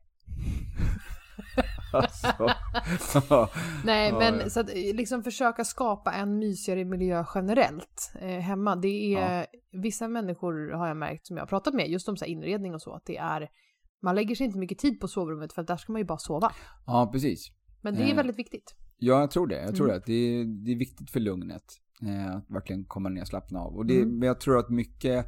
alltså. 1.92 3.48
Nej, 3.84 4.08
Ja, 4.10 4.18
men 4.18 4.38
ja. 4.40 4.48
så 4.50 4.60
att 4.60 4.68
eh, 4.68 4.74
liksom 4.96 5.22
försöka 5.22 5.64
skapa 5.64 6.12
en 6.12 6.38
mysigare 6.38 6.84
miljö 6.84 7.24
generellt 7.34 8.12
eh, 8.20 8.28
hemma. 8.38 8.76
Det 8.76 9.14
är 9.14 9.46
vissa 9.82 10.08
människor 10.08 10.70
har 10.72 10.88
jag 10.88 10.96
märkt 10.96 11.26
som 11.26 11.36
jag 11.36 11.42
har 11.42 11.48
pratat 11.48 11.74
med 11.74 11.88
just 11.88 12.08
om 12.08 12.16
så 12.16 12.24
inredning 12.24 12.74
och 12.74 12.82
så 12.82 12.92
att 12.94 13.02
det 13.06 13.16
är 13.16 13.48
man 14.02 14.14
lägger 14.14 14.34
sig 14.34 14.46
inte 14.46 14.58
mycket 14.58 14.78
tid 14.78 15.00
på 15.00 15.08
sovrummet 15.08 15.52
för 15.52 15.62
att 15.62 15.68
där 15.68 15.76
ska 15.76 15.92
man 15.92 16.00
ju 16.00 16.06
bara 16.06 16.18
sova. 16.18 16.52
ja, 16.86 17.08
precis. 17.12 17.48
Men 17.82 17.94
det 17.94 18.02
är 18.02 18.10
Eh. 18.10 18.16
väldigt 18.16 18.38
viktigt. 18.38 18.74
Ja, 18.98 19.20
jag 19.20 19.30
tror 19.30 19.46
det. 19.46 19.60
Jag 19.62 19.74
tror 19.76 19.88
Mm. 19.88 20.00
det. 20.06 20.12
Det 20.12 20.12
är, 20.40 20.44
det 20.64 20.72
är 20.72 20.76
viktigt 20.78 21.10
för 21.10 21.20
lugnet. 21.20 21.62
Eh, 22.02 22.36
att 22.36 22.50
verkligen 22.50 22.84
komma 22.84 23.08
ner 23.08 23.20
och 23.20 23.28
slappna 23.28 23.60
av. 23.60 23.76
Och 23.76 23.86
det, 23.86 23.96
Mm. 23.96 24.18
Men 24.18 24.26
jag 24.26 24.40
tror 24.40 24.58
att 24.58 24.70
mycket, 24.70 25.26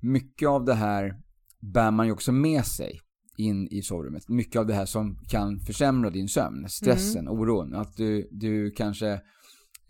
mycket 0.00 0.48
av 0.48 0.64
det 0.64 0.74
här 0.74 1.20
bär 1.60 1.90
man 1.90 2.06
ju 2.06 2.12
också 2.12 2.32
med 2.32 2.64
sig 2.66 3.00
in 3.36 3.68
i 3.68 3.82
sovrummet. 3.82 4.28
Mycket 4.28 4.60
av 4.60 4.66
det 4.66 4.74
här 4.74 4.86
som 4.86 5.18
kan 5.28 5.58
försämra 5.60 6.10
din 6.10 6.28
sömn. 6.28 6.68
Stressen, 6.68 7.28
oron. 7.28 7.74
Att 7.74 7.96
du, 7.96 8.28
du 8.32 8.70
kanske 8.70 9.12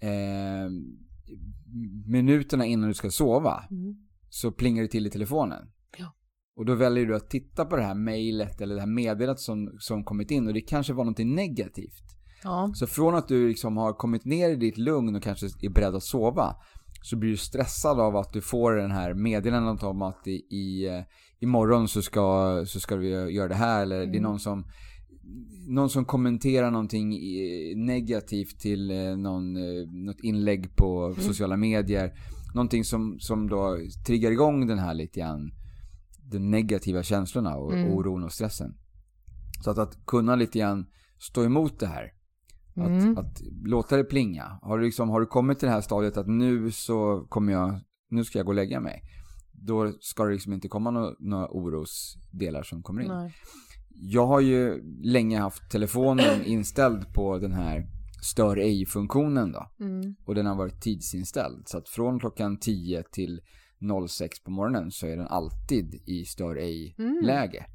eh, 0.00 0.68
minuterna 2.06 2.66
innan 2.66 2.88
du 2.88 2.94
ska 2.94 3.10
sova 3.10 3.64
Mm. 3.70 3.94
så 4.28 4.52
plingar 4.52 4.82
det 4.82 4.88
till 4.88 5.06
i 5.06 5.10
telefonen. 5.10 5.68
Ja. 5.98 6.14
Och 6.56 6.64
då 6.66 6.74
väljer 6.74 7.06
du 7.06 7.16
att 7.16 7.30
titta 7.30 7.64
på 7.64 7.76
det 7.76 7.82
här 7.82 7.94
mejlet 7.94 8.60
eller 8.60 8.74
det 8.74 8.80
här 8.80 8.88
meddelandet 8.88 9.40
som, 9.40 9.76
som 9.78 10.04
kommit 10.04 10.30
in 10.30 10.46
och 10.46 10.54
det 10.54 10.60
kanske 10.60 10.92
var 10.92 11.04
någonting 11.04 11.34
negativt. 11.34 12.02
Ja. 12.44 12.70
Så 12.74 12.86
från 12.86 13.14
att 13.14 13.28
du 13.28 13.48
liksom 13.48 13.76
har 13.76 13.92
kommit 13.92 14.24
ner 14.24 14.50
i 14.50 14.56
ditt 14.56 14.78
lugn 14.78 15.16
och 15.16 15.22
kanske 15.22 15.46
är 15.46 15.70
beredd 15.70 15.94
att 15.94 16.02
sova 16.02 16.56
så 17.02 17.16
blir 17.16 17.30
du 17.30 17.36
stressad 17.36 18.00
av 18.00 18.16
att 18.16 18.32
du 18.32 18.40
får 18.40 18.72
den 18.72 18.90
här 18.90 19.14
meddelandet 19.14 19.82
om 19.84 20.02
att 20.02 20.26
i, 20.26 20.30
i, 20.30 20.86
eh, 20.88 21.02
imorgon 21.40 21.88
så 21.88 22.02
ska, 22.02 22.62
så 22.66 22.80
ska 22.80 22.96
vi 22.96 23.08
göra 23.08 23.48
det 23.48 23.54
här 23.54 23.82
eller 23.82 23.96
det 23.96 24.02
är 24.02 24.06
Mm. 24.08 24.22
någon 24.22 24.40
som 24.40 24.64
någon 25.68 25.90
som 25.90 26.04
kommenterar 26.04 26.70
någonting 26.70 27.10
negativt 27.86 28.60
till 28.60 28.90
eh, 28.90 29.16
någon, 29.16 29.56
eh, 29.56 29.88
något 30.06 30.20
inlägg 30.20 30.76
på 30.76 31.04
Mm. 31.06 31.20
sociala 31.22 31.56
medier. 31.56 32.12
Någonting 32.54 32.84
som, 32.84 33.16
som 33.20 33.48
då 33.48 33.78
triggar 34.06 34.30
igång 34.30 34.66
den 34.66 34.78
här 34.78 34.94
lite 34.94 35.20
grann 35.20 35.50
de 36.30 36.38
negativa 36.50 37.02
känslorna 37.02 37.56
och 37.56 37.72
Mm. 37.72 37.92
oron 37.92 38.24
och 38.24 38.32
stressen. 38.32 38.74
Så 39.64 39.70
att, 39.70 39.78
att 39.78 40.06
kunna 40.06 40.36
lite 40.36 40.58
grann 40.58 40.86
stå 41.18 41.44
emot 41.44 41.80
det 41.80 41.86
här. 41.86 42.12
Att, 42.76 42.88
Mm. 42.88 43.18
att 43.18 43.40
låta 43.64 43.96
det 43.96 44.04
plinga. 44.04 44.58
Har 44.62 44.78
du, 44.78 44.84
liksom, 44.84 45.08
har 45.08 45.20
du 45.20 45.26
kommit 45.26 45.58
till 45.58 45.66
det 45.66 45.72
här 45.74 45.80
stadiet 45.80 46.16
att 46.16 46.26
nu 46.28 46.70
så 46.70 47.26
kommer 47.28 47.52
jag, 47.52 47.80
nu 48.10 48.24
ska 48.24 48.38
jag 48.38 48.46
gå 48.46 48.50
och 48.52 48.56
lägga 48.56 48.80
mig. 48.80 49.02
Då 49.66 49.92
ska 50.00 50.24
det 50.24 50.32
liksom 50.32 50.52
inte 50.52 50.68
komma 50.68 50.90
några, 50.90 51.14
några 51.18 51.48
orosdelar 51.50 52.62
som 52.62 52.82
kommer 52.82 53.02
in. 53.02 53.08
Nej. 53.08 53.34
Jag 53.96 54.26
har 54.26 54.40
ju 54.40 54.82
länge 55.02 55.40
haft 55.40 55.70
telefonen 55.70 56.42
inställd 56.44 57.14
på 57.14 57.38
den 57.38 57.52
här 57.52 57.86
stör 58.22 58.56
ej-funktionen 58.56 59.52
då. 59.52 59.70
Mm. 59.80 60.14
Och 60.24 60.34
den 60.34 60.46
har 60.46 60.54
varit 60.56 60.80
tidsinställd. 60.82 61.62
Så 61.68 61.78
att 61.78 61.88
från 61.88 62.20
klockan 62.20 62.58
10 62.58 63.02
till 63.12 63.40
06 64.08 64.44
på 64.44 64.50
morgonen 64.50 64.90
så 64.90 65.06
är 65.06 65.16
den 65.16 65.26
alltid 65.26 66.02
i 66.06 66.24
stör 66.24 66.56
ej-läge. 66.56 67.66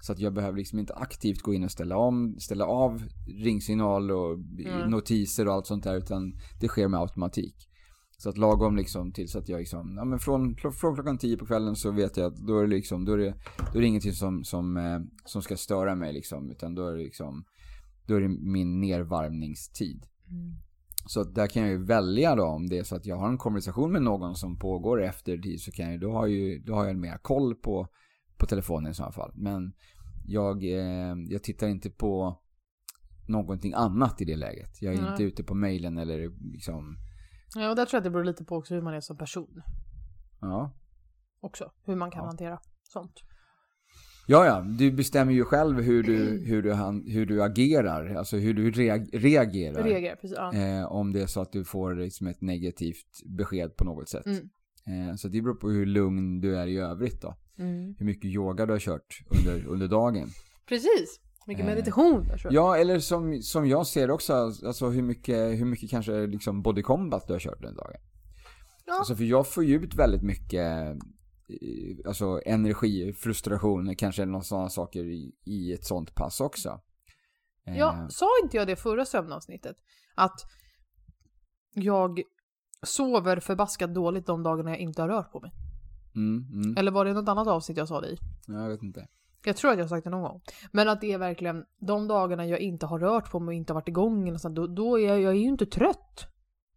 Så 0.00 0.12
att 0.12 0.18
jag 0.18 0.34
behöver 0.34 0.58
liksom 0.58 0.78
inte 0.78 0.94
aktivt 0.94 1.42
gå 1.42 1.54
in 1.54 1.64
och 1.64 1.70
ställa, 1.70 1.96
om, 1.96 2.36
ställa 2.38 2.66
av 2.66 3.02
ringsignal 3.44 4.10
och 4.10 4.38
Mm. 4.66 4.90
notiser 4.90 5.48
och 5.48 5.54
allt 5.54 5.66
sånt 5.66 5.84
där. 5.84 5.96
Utan 5.96 6.32
det 6.60 6.68
sker 6.68 6.88
med 6.88 7.00
automatik. 7.00 7.68
Så 8.24 8.30
att 8.30 8.38
lagom 8.38 8.76
liksom 8.76 9.12
till 9.12 9.28
så 9.28 9.38
att 9.38 9.48
jag 9.48 9.58
liksom, 9.58 9.94
ja 9.96 10.04
men 10.04 10.18
från, 10.18 10.56
från 10.56 10.94
klockan 10.94 11.18
10 11.18 11.36
på 11.36 11.46
kvällen 11.46 11.76
så 11.76 11.90
vet 11.90 12.16
jag 12.16 12.26
att 12.26 12.36
då 12.36 12.58
är 12.58 12.62
det 12.62 12.74
liksom, 12.74 13.04
då 13.04 13.12
är 13.12 13.18
det, 13.18 13.34
då 13.72 13.78
är 13.78 13.80
det 13.82 13.86
ingenting 13.86 14.12
som, 14.12 14.44
som, 14.44 14.76
eh, 14.76 15.00
som 15.24 15.42
ska 15.42 15.56
störa 15.56 15.94
mig 15.94 16.12
liksom. 16.12 16.50
Utan 16.50 16.74
då 16.74 16.86
är 16.86 16.92
det 16.92 17.02
liksom, 17.02 17.44
då 18.06 18.14
är 18.14 18.20
det 18.20 18.28
min 18.28 18.80
nervarvningstid. 18.80 20.06
Mm. 20.30 20.54
Så 21.06 21.20
att 21.20 21.34
där 21.34 21.46
kan 21.46 21.62
jag 21.62 21.70
ju 21.70 21.84
välja 21.84 22.34
då 22.34 22.44
om 22.44 22.66
det 22.66 22.78
är 22.78 22.82
så 22.82 22.96
att 22.96 23.06
jag 23.06 23.16
har 23.16 23.28
en 23.28 23.38
konversation 23.38 23.92
med 23.92 24.02
någon 24.02 24.34
som 24.34 24.58
pågår 24.58 25.02
efter 25.02 25.38
tid 25.38 25.60
så 25.60 25.72
kan 25.72 25.90
jag, 25.90 26.00
då 26.00 26.12
har, 26.12 26.26
ju, 26.26 26.58
då 26.58 26.74
har 26.74 26.86
jag 26.86 26.96
mer 26.96 27.18
koll 27.22 27.54
på, 27.54 27.88
på 28.36 28.46
telefonen 28.46 28.90
i 28.90 28.94
så 28.94 29.12
fall. 29.12 29.32
Men 29.34 29.72
jag, 30.26 30.64
eh, 30.64 31.16
jag 31.28 31.42
tittar 31.42 31.68
inte 31.68 31.90
på 31.90 32.38
någonting 33.28 33.72
annat 33.72 34.20
i 34.20 34.24
det 34.24 34.36
läget. 34.36 34.82
Jag 34.82 34.94
är 34.94 35.02
Nej. 35.02 35.10
inte 35.10 35.22
ute 35.22 35.44
på 35.44 35.54
mejlen 35.54 35.98
eller 35.98 36.30
liksom, 36.52 36.96
Ja, 37.54 37.70
och 37.70 37.76
där 37.76 37.84
tror 37.86 37.96
jag 37.96 38.00
att 38.00 38.04
det 38.04 38.10
beror 38.10 38.24
lite 38.24 38.44
på 38.44 38.56
också 38.56 38.74
hur 38.74 38.82
man 38.82 38.94
är 38.94 39.00
som 39.00 39.16
person. 39.16 39.62
ja. 40.40 40.70
Också. 41.40 41.72
Hur 41.84 41.96
man 41.96 42.10
kan 42.10 42.20
Ja. 42.20 42.26
hantera 42.26 42.60
sånt. 42.82 43.12
Ja, 44.26 44.46
ja, 44.46 44.60
du 44.78 44.92
bestämmer 44.92 45.32
ju 45.32 45.44
själv 45.44 45.80
hur 45.80 46.02
du, 46.02 46.44
hur 46.46 46.62
du, 46.62 46.72
han, 46.72 47.04
hur 47.06 47.26
du 47.26 47.42
agerar, 47.42 48.14
alltså 48.14 48.36
hur 48.36 48.54
du 48.54 48.70
reag, 48.70 49.08
reagerar. 49.12 49.82
Reagerar, 49.82 50.16
precis. 50.16 50.36
Ja. 50.36 50.54
Eh, 50.54 50.84
om 50.92 51.12
det 51.12 51.22
är 51.22 51.26
så 51.26 51.40
att 51.40 51.52
du 51.52 51.64
får 51.64 51.94
liksom 51.94 52.26
ett 52.26 52.40
negativt 52.40 53.22
besked 53.26 53.76
på 53.76 53.84
något 53.84 54.08
sätt. 54.08 54.26
Mm. 54.26 55.08
Eh, 55.08 55.14
så 55.14 55.28
det 55.28 55.42
beror 55.42 55.54
på 55.54 55.70
hur 55.70 55.86
lugn 55.86 56.40
du 56.40 56.56
är 56.56 56.66
i 56.66 56.76
övrigt 56.76 57.22
då. 57.22 57.34
Mm. 57.58 57.94
Hur 57.98 58.06
mycket 58.06 58.24
yoga 58.24 58.66
du 58.66 58.72
har 58.72 58.80
kört 58.80 59.18
under, 59.40 59.66
under 59.66 59.88
dagen. 59.88 60.28
Precis. 60.68 61.20
Mycket 61.46 61.64
Eh, 61.64 61.66
meditation 61.66 62.28
där 62.28 62.38
tror 62.38 62.54
jag. 62.54 62.64
Ja, 62.64 62.76
eller 62.76 62.98
som, 62.98 63.42
som 63.42 63.68
jag 63.68 63.86
ser 63.86 64.10
också, 64.10 64.32
alltså 64.34 64.88
hur 64.88 65.02
mycket, 65.02 65.36
hur 65.36 65.64
mycket 65.64 65.90
kanske 65.90 66.26
liksom 66.26 66.62
body 66.62 66.82
combat 66.82 67.26
du 67.26 67.32
har 67.32 67.40
kört 67.40 67.62
den 67.62 67.74
dagen. 67.74 68.00
Ja. 68.86 68.98
Alltså 68.98 69.16
för 69.16 69.24
jag 69.24 69.48
får 69.48 69.64
ju 69.64 69.74
ut 69.74 69.94
väldigt 69.94 70.22
mycket 70.22 70.96
eh, 71.48 72.06
alltså 72.06 72.40
energi, 72.46 73.12
frustration, 73.12 73.96
kanske 73.96 74.24
några 74.24 74.42
sådana 74.42 74.68
saker 74.68 75.04
i, 75.04 75.32
i 75.44 75.72
ett 75.72 75.84
sånt 75.84 76.14
pass 76.14 76.40
också. 76.40 76.80
Eh, 77.66 77.78
Ja, 77.78 78.06
sa 78.10 78.26
inte 78.42 78.56
jag 78.56 78.66
det 78.66 78.76
förra 78.76 79.04
sömnavsnittet? 79.04 79.76
Att 80.14 80.40
jag 81.74 82.22
sover 82.82 83.40
förbaskat 83.40 83.94
dåligt 83.94 84.26
de 84.26 84.42
dagarna 84.42 84.70
jag 84.70 84.78
inte 84.78 85.02
har 85.02 85.08
rört 85.08 85.32
på 85.32 85.40
mig. 85.40 85.52
Mm, 86.14 86.46
mm, 86.52 86.76
Eller 86.76 86.90
var 86.90 87.04
det 87.04 87.12
något 87.12 87.28
annat 87.28 87.48
avsnitt 87.48 87.78
jag 87.78 87.88
sa 87.88 88.00
det 88.00 88.08
i? 88.08 88.18
jag 88.46 88.68
vet 88.68 88.82
inte. 88.82 89.08
Jag 89.44 89.56
tror 89.56 89.70
att 89.70 89.76
jag 89.76 89.84
har 89.84 89.88
sagt 89.88 90.04
det 90.04 90.10
någon 90.10 90.22
gång. 90.22 90.40
Men 90.72 90.88
att 90.88 91.00
det 91.00 91.12
är 91.12 91.18
verkligen 91.18 91.64
de 91.80 92.08
dagarna 92.08 92.46
jag 92.46 92.60
inte 92.60 92.86
har 92.86 92.98
rört 92.98 93.30
på 93.30 93.40
mig 93.40 93.46
och 93.46 93.54
inte 93.54 93.72
har 93.72 93.80
varit 93.80 93.88
igång, 93.88 94.38
sånt, 94.38 94.56
då, 94.56 94.66
då 94.66 94.98
är 94.98 95.08
jag, 95.08 95.20
jag 95.20 95.32
är 95.32 95.38
ju 95.38 95.48
inte 95.48 95.66
trött. 95.66 96.26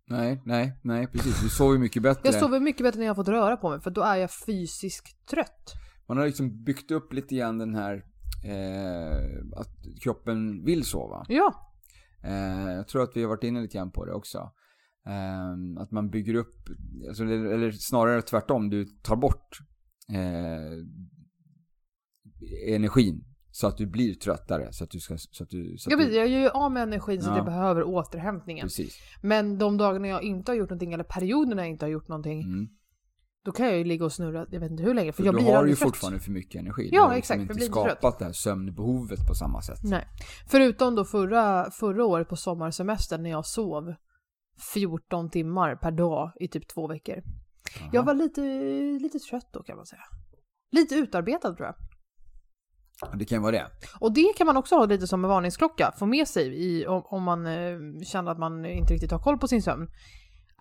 Nej, 0.10 0.42
nej, 0.46 0.80
nej, 0.84 1.08
precis. 1.08 1.42
Du 1.44 1.50
sover 1.50 1.78
mycket 1.78 2.04
bättre. 2.04 2.22
Jag 2.24 2.34
sover 2.34 2.60
mycket 2.60 2.84
bättre 2.84 3.00
när 3.00 3.06
jag 3.06 3.12
har 3.12 3.24
fått 3.24 3.28
röra 3.28 3.58
på 3.58 3.70
mig, 3.70 3.82
för 3.82 3.92
då 3.92 4.02
är 4.02 4.16
jag 4.16 4.32
fysiskt 4.32 5.28
trött. 5.28 5.74
Man 6.08 6.18
har 6.18 6.26
liksom 6.26 6.64
byggt 6.64 6.92
upp 6.92 7.14
lite 7.14 7.36
grann 7.36 7.58
den 7.58 7.76
här 7.76 7.94
eh, 8.46 9.60
att 9.60 10.02
kroppen 10.04 10.66
vill 10.66 10.84
sova. 10.84 11.26
Ja, 11.28 11.68
Eh, 12.24 12.72
jag 12.72 12.88
tror 12.88 13.04
att 13.04 13.12
vi 13.16 13.22
har 13.22 13.30
varit 13.30 13.44
inne 13.44 13.62
lite 13.62 13.78
grann 13.78 13.92
på 13.92 14.06
det 14.06 14.14
också. 14.14 14.38
Eh, 15.08 15.82
att 15.82 15.92
man 15.92 16.10
bygger 16.10 16.36
upp, 16.36 16.70
alltså, 17.08 17.24
eller, 17.24 17.46
eller 17.46 17.72
snarare 17.72 18.22
tvärtom, 18.22 18.70
du 18.70 18.86
tar 18.86 19.16
bort 19.16 19.60
eh, 20.14 20.72
energin. 22.68 23.24
Så 23.52 23.68
att 23.68 23.78
du 23.78 23.86
blir 23.86 24.14
tröttare. 24.14 24.74
Så 24.74 24.84
att 24.84 24.90
du 24.90 25.00
ska, 25.00 25.18
så 25.18 25.44
att 25.44 25.50
du, 25.50 25.78
så 25.78 25.90
att 25.90 25.92
jag, 26.00 26.10
du, 26.10 26.16
jag 26.16 26.28
gör 26.28 26.40
ju 26.40 26.50
av 26.50 26.72
med 26.72 26.84
energin 26.84 27.22
så 27.22 27.30
att 27.30 27.34
Ja. 27.36 27.38
jag 27.38 27.46
behöver 27.46 27.84
återhämtningen. 27.84 28.64
Precis. 28.66 28.98
Men 29.22 29.58
de 29.58 29.78
dagarna 29.78 30.08
jag 30.08 30.24
inte 30.24 30.52
har 30.52 30.56
gjort 30.58 30.70
någonting, 30.70 30.94
eller 30.94 31.04
perioderna 31.04 31.62
jag 31.62 31.70
inte 31.70 31.86
har 31.86 31.90
gjort 31.92 32.08
någonting, 32.08 32.42
Mm. 32.44 32.68
då 33.46 33.52
kan 33.52 33.66
jag 33.66 33.78
ju 33.78 33.84
ligga 33.84 34.06
och 34.06 34.14
snurra, 34.14 34.46
jag 34.52 34.60
vet 34.60 34.72
inte 34.72 34.84
hur 34.84 34.94
länge, 34.94 35.12
för 35.12 35.18
För 35.18 35.26
jag 35.26 35.34
du 35.34 35.38
blir 35.38 35.48
har 35.48 35.56
aldrig 35.58 35.72
ju 35.72 35.76
trött. 35.76 35.88
fortfarande 35.90 36.20
för 36.20 36.32
mycket 36.32 36.62
energi. 36.62 36.90
Ja, 36.92 37.02
du 37.02 37.08
har 37.08 37.16
liksom 37.16 37.18
exakt, 37.18 37.38
jag 37.38 37.44
inte 37.44 37.54
inte 37.66 37.74
trött. 37.74 37.98
skapat 38.00 38.20
det 38.20 38.26
här 38.26 38.32
sömnbehovet 38.32 39.28
på 39.28 39.34
samma 39.36 39.62
sätt. 39.62 39.80
Nej. 39.84 40.08
Förutom 40.48 40.96
då 40.96 41.06
förra, 41.06 41.72
förra 41.72 42.06
året 42.06 42.30
på 42.30 42.36
sommarsemestern 42.36 43.24
när 43.24 43.30
jag 43.30 43.46
sov 43.46 43.94
14 44.74 45.30
timmar 45.30 45.76
per 45.76 45.92
dag 45.92 46.32
i 46.40 46.48
typ 46.48 46.68
två 46.68 46.88
veckor. 46.88 47.16
Jaha. 47.80 47.90
Jag 47.94 48.04
var 48.04 48.14
lite, 48.14 48.42
lite 49.02 49.20
trött 49.20 49.50
då 49.54 49.64
kan 49.64 49.78
man 49.78 49.86
säga. 49.86 50.02
Lite 50.72 50.96
utarbetad 50.96 51.54
tror 51.56 51.66
jag. 51.68 51.76
Det 53.14 53.26
kan 53.26 53.42
vara 53.42 53.52
det. 53.52 53.68
Och 54.00 54.14
det 54.14 54.34
kan 54.38 54.48
man 54.48 54.58
också 54.58 54.76
ha 54.76 54.86
lite 54.86 55.08
som 55.08 55.24
en 55.26 55.30
varningsklocka, 55.30 55.94
få 56.00 56.06
med 56.06 56.28
sig 56.28 56.48
i, 56.66 56.88
om, 56.88 57.02
om 57.06 57.24
man 57.24 57.46
eh, 57.46 57.78
känner 58.06 58.32
att 58.32 58.40
man 58.40 58.66
inte 58.66 58.94
riktigt 58.94 59.12
har 59.12 59.20
koll 59.20 59.38
på 59.38 59.48
sin 59.48 59.62
sömn. 59.62 59.90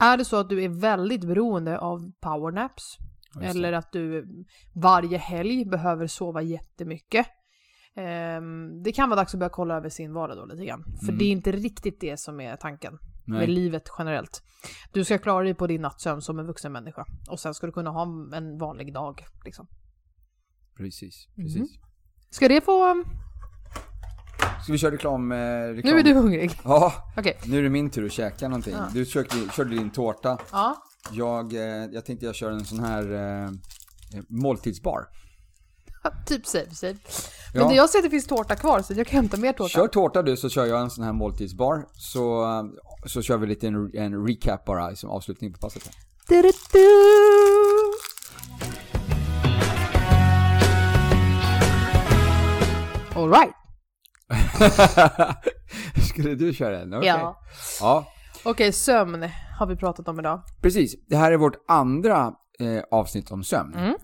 Är 0.01 0.17
det 0.17 0.25
så 0.25 0.37
att 0.37 0.49
du 0.49 0.65
är 0.65 0.69
väldigt 0.69 1.25
beroende 1.25 1.79
av 1.79 2.13
powernaps, 2.21 2.97
eller 3.43 3.73
att 3.73 3.93
du 3.93 4.27
varje 4.75 5.19
helg 5.19 5.65
behöver 5.65 6.07
sova 6.07 6.43
jättemycket. 6.43 7.27
ehm, 7.95 8.83
det 8.83 8.93
kan 8.93 9.09
vara 9.09 9.21
dags 9.21 9.35
att 9.35 9.41
börja 9.41 9.51
kolla 9.51 9.77
över 9.77 9.89
sin 9.89 10.13
vardag 10.13 10.37
då 10.37 10.45
lite 10.45 10.65
grann. 10.65 10.85
För 11.01 11.09
Mm. 11.09 11.19
det 11.19 11.25
är 11.25 11.31
inte 11.33 11.53
riktigt 11.53 12.01
det 12.01 12.21
som 12.21 12.41
är 12.41 12.57
tanken 12.57 12.99
med 13.25 13.39
Nej. 13.39 13.47
livet 13.47 13.89
generellt. 13.99 14.43
Du 14.93 15.05
ska 15.05 15.19
klara 15.19 15.45
dig 15.45 15.55
på 15.55 15.67
din 15.67 15.83
nattsömn 15.83 16.23
som 16.23 16.39
en 16.39 16.47
vuxen 16.47 16.73
människa. 16.73 17.05
Och 17.31 17.41
sen 17.41 17.55
ska 17.55 17.67
du 17.67 17.73
kunna 17.73 17.91
ha 17.91 18.03
en 18.37 18.59
vanlig 18.59 18.93
dag. 18.95 19.25
Liksom. 19.45 19.67
Precis, 20.77 21.29
Mhm. 21.35 21.47
precis. 21.47 21.79
Ska 22.31 22.49
det 22.49 22.61
få... 22.61 23.05
Ska 24.63 24.73
vi 24.73 24.79
köra 24.79 24.91
reklam, 24.95 25.33
eh, 25.33 25.37
reklam? 25.39 25.95
Nu 25.95 26.01
är 26.01 26.05
du 26.05 26.13
hungrig. 26.15 26.61
Ja, 26.65 26.93
Okej. 27.17 27.39
nu 27.45 27.59
är 27.59 27.63
det 27.63 27.69
min 27.71 27.91
tur 27.91 28.07
att 28.07 28.13
käka 28.13 28.49
någonting. 28.49 28.75
Ja. 28.75 28.87
Du 28.93 29.05
körde, 29.05 29.29
körde 29.57 29.71
din 29.71 29.91
tårta. 29.91 30.39
Ja. 30.53 30.77
Jag, 31.13 31.53
eh, 31.55 31.61
jag 31.93 32.05
tänkte 32.05 32.27
jag 32.27 32.35
kör 32.35 32.51
en 32.51 32.65
sån 32.65 32.81
här 32.81 33.13
eh, 33.45 33.51
måltidsbar. 34.29 35.07
Typ 36.27 36.47
save, 36.47 36.71
save. 36.75 36.97
Men 37.55 37.63
Ja. 37.63 37.69
det 37.69 37.75
jag 37.75 37.91
ser 37.91 37.99
att 37.99 38.05
det 38.05 38.11
finns 38.11 38.27
tårta 38.27 38.57
kvar 38.57 38.83
så 38.83 38.93
jag 38.97 39.07
kan 39.07 39.17
hämta 39.17 39.37
mer 39.37 39.53
tårta. 39.53 39.69
Kör 39.69 39.89
tårta 39.89 40.23
du 40.23 40.37
så 40.37 40.49
kör 40.49 40.67
jag 40.67 40.81
en 40.81 40.91
sån 40.91 41.05
här 41.05 41.13
måltidsbar. 41.13 41.87
Så, 41.93 42.47
så 43.07 43.23
kör 43.23 43.37
vi 43.39 43.47
lite 43.47 43.67
en, 43.67 43.91
en 43.95 44.27
recap 44.27 44.65
bara 44.65 44.97
som 44.97 45.11
avslutning 45.11 45.53
på 45.53 45.59
passet. 45.59 45.83
här. 45.87 45.95
Du-du-du. 46.29 47.66
All 53.27 53.33
right. 53.33 53.55
Skulle 56.09 56.35
du 56.35 56.53
köra 56.55 56.81
en? 56.81 56.95
Okej. 56.95 57.09
Ja. 57.09 57.37
Ja, 57.81 58.07
Okej, 58.45 58.73
sömn 58.73 59.29
har 59.59 59.67
vi 59.67 59.77
pratat 59.77 60.09
om 60.09 60.19
idag. 60.19 60.43
precis. 60.63 60.95
Det 61.07 61.17
här 61.17 61.33
är 61.33 61.37
vårt 61.37 61.57
andra 61.69 62.35
eh, 62.61 62.83
avsnitt 62.91 63.31
om 63.31 63.45
sömn. 63.45 63.75
Mm. 63.75 63.95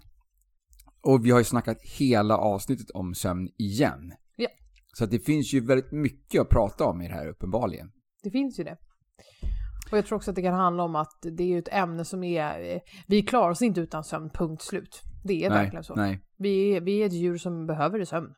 Och 1.03 1.27
vi 1.27 1.31
har 1.31 1.39
ju 1.39 1.45
snackat 1.45 1.79
hela 1.99 2.37
avsnittet 2.37 2.91
om 2.91 3.15
sömn 3.15 3.49
igen. 3.59 4.13
Ja. 4.37 4.49
Så 4.95 5.07
det 5.07 5.19
finns 5.19 5.53
ju 5.55 5.61
väldigt 5.67 5.93
mycket 5.93 6.41
att 6.41 6.49
prata 6.49 6.85
om 6.85 7.03
i 7.03 7.09
det 7.09 7.15
här 7.15 7.29
uppenbarligen. 7.29 7.91
Det 8.23 8.31
finns 8.31 8.59
ju 8.61 8.65
det. 8.65 8.77
Och 9.91 9.99
jag 9.99 10.07
tror 10.07 10.17
också 10.17 10.31
att 10.31 10.35
det 10.37 10.43
kan 10.43 10.55
handla 10.55 10.83
om 10.83 10.97
att 10.97 11.19
det 11.37 11.55
är 11.55 11.59
ett 11.59 11.69
ämne 11.73 12.05
som 12.05 12.25
är... 12.25 12.75
eh, 12.75 12.81
Vi 13.07 13.23
klarar 13.23 13.51
oss 13.51 13.63
inte 13.63 13.81
utan 13.81 14.05
sömn, 14.05 14.31
punkt 14.35 14.63
slut. 14.63 15.03
Det 15.25 15.45
är 15.45 15.51
nej, 15.51 15.59
verkligen 15.59 15.85
så. 15.85 15.95
nej. 15.95 16.21
Vi 16.39 16.77
är, 16.77 16.81
vi 16.81 17.03
är 17.03 17.07
ett 17.07 17.13
djur 17.13 17.39
som 17.39 17.67
behöver 17.67 18.05
sömn. 18.05 18.29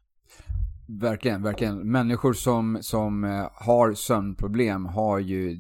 Verkligen, 0.89 1.43
verkligen. 1.43 1.91
Människor 1.91 2.32
som, 2.32 2.78
som 2.80 3.24
eh, 3.24 3.49
har 3.55 3.95
sömnproblem 3.95 4.87
har 4.87 5.18
ju, 5.18 5.57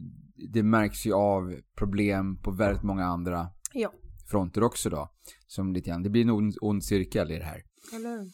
det 0.52 0.62
märks 0.62 1.06
ju 1.06 1.12
av 1.12 1.54
problem 1.78 2.36
på 2.42 2.50
väldigt 2.50 2.82
många 2.82 3.04
andra 3.04 3.48
Ja. 3.72 3.92
fronter 4.30 4.62
också 4.62 4.90
då. 4.90 5.10
Som 5.46 5.72
lite 5.72 5.90
grann, 5.90 6.02
det 6.02 6.10
blir 6.10 6.22
en 6.22 6.30
ond, 6.30 6.54
ond 6.60 6.84
cirkel 6.84 7.30
i 7.32 7.38
det 7.38 7.44
här. 7.44 7.62
Eller 7.94 8.26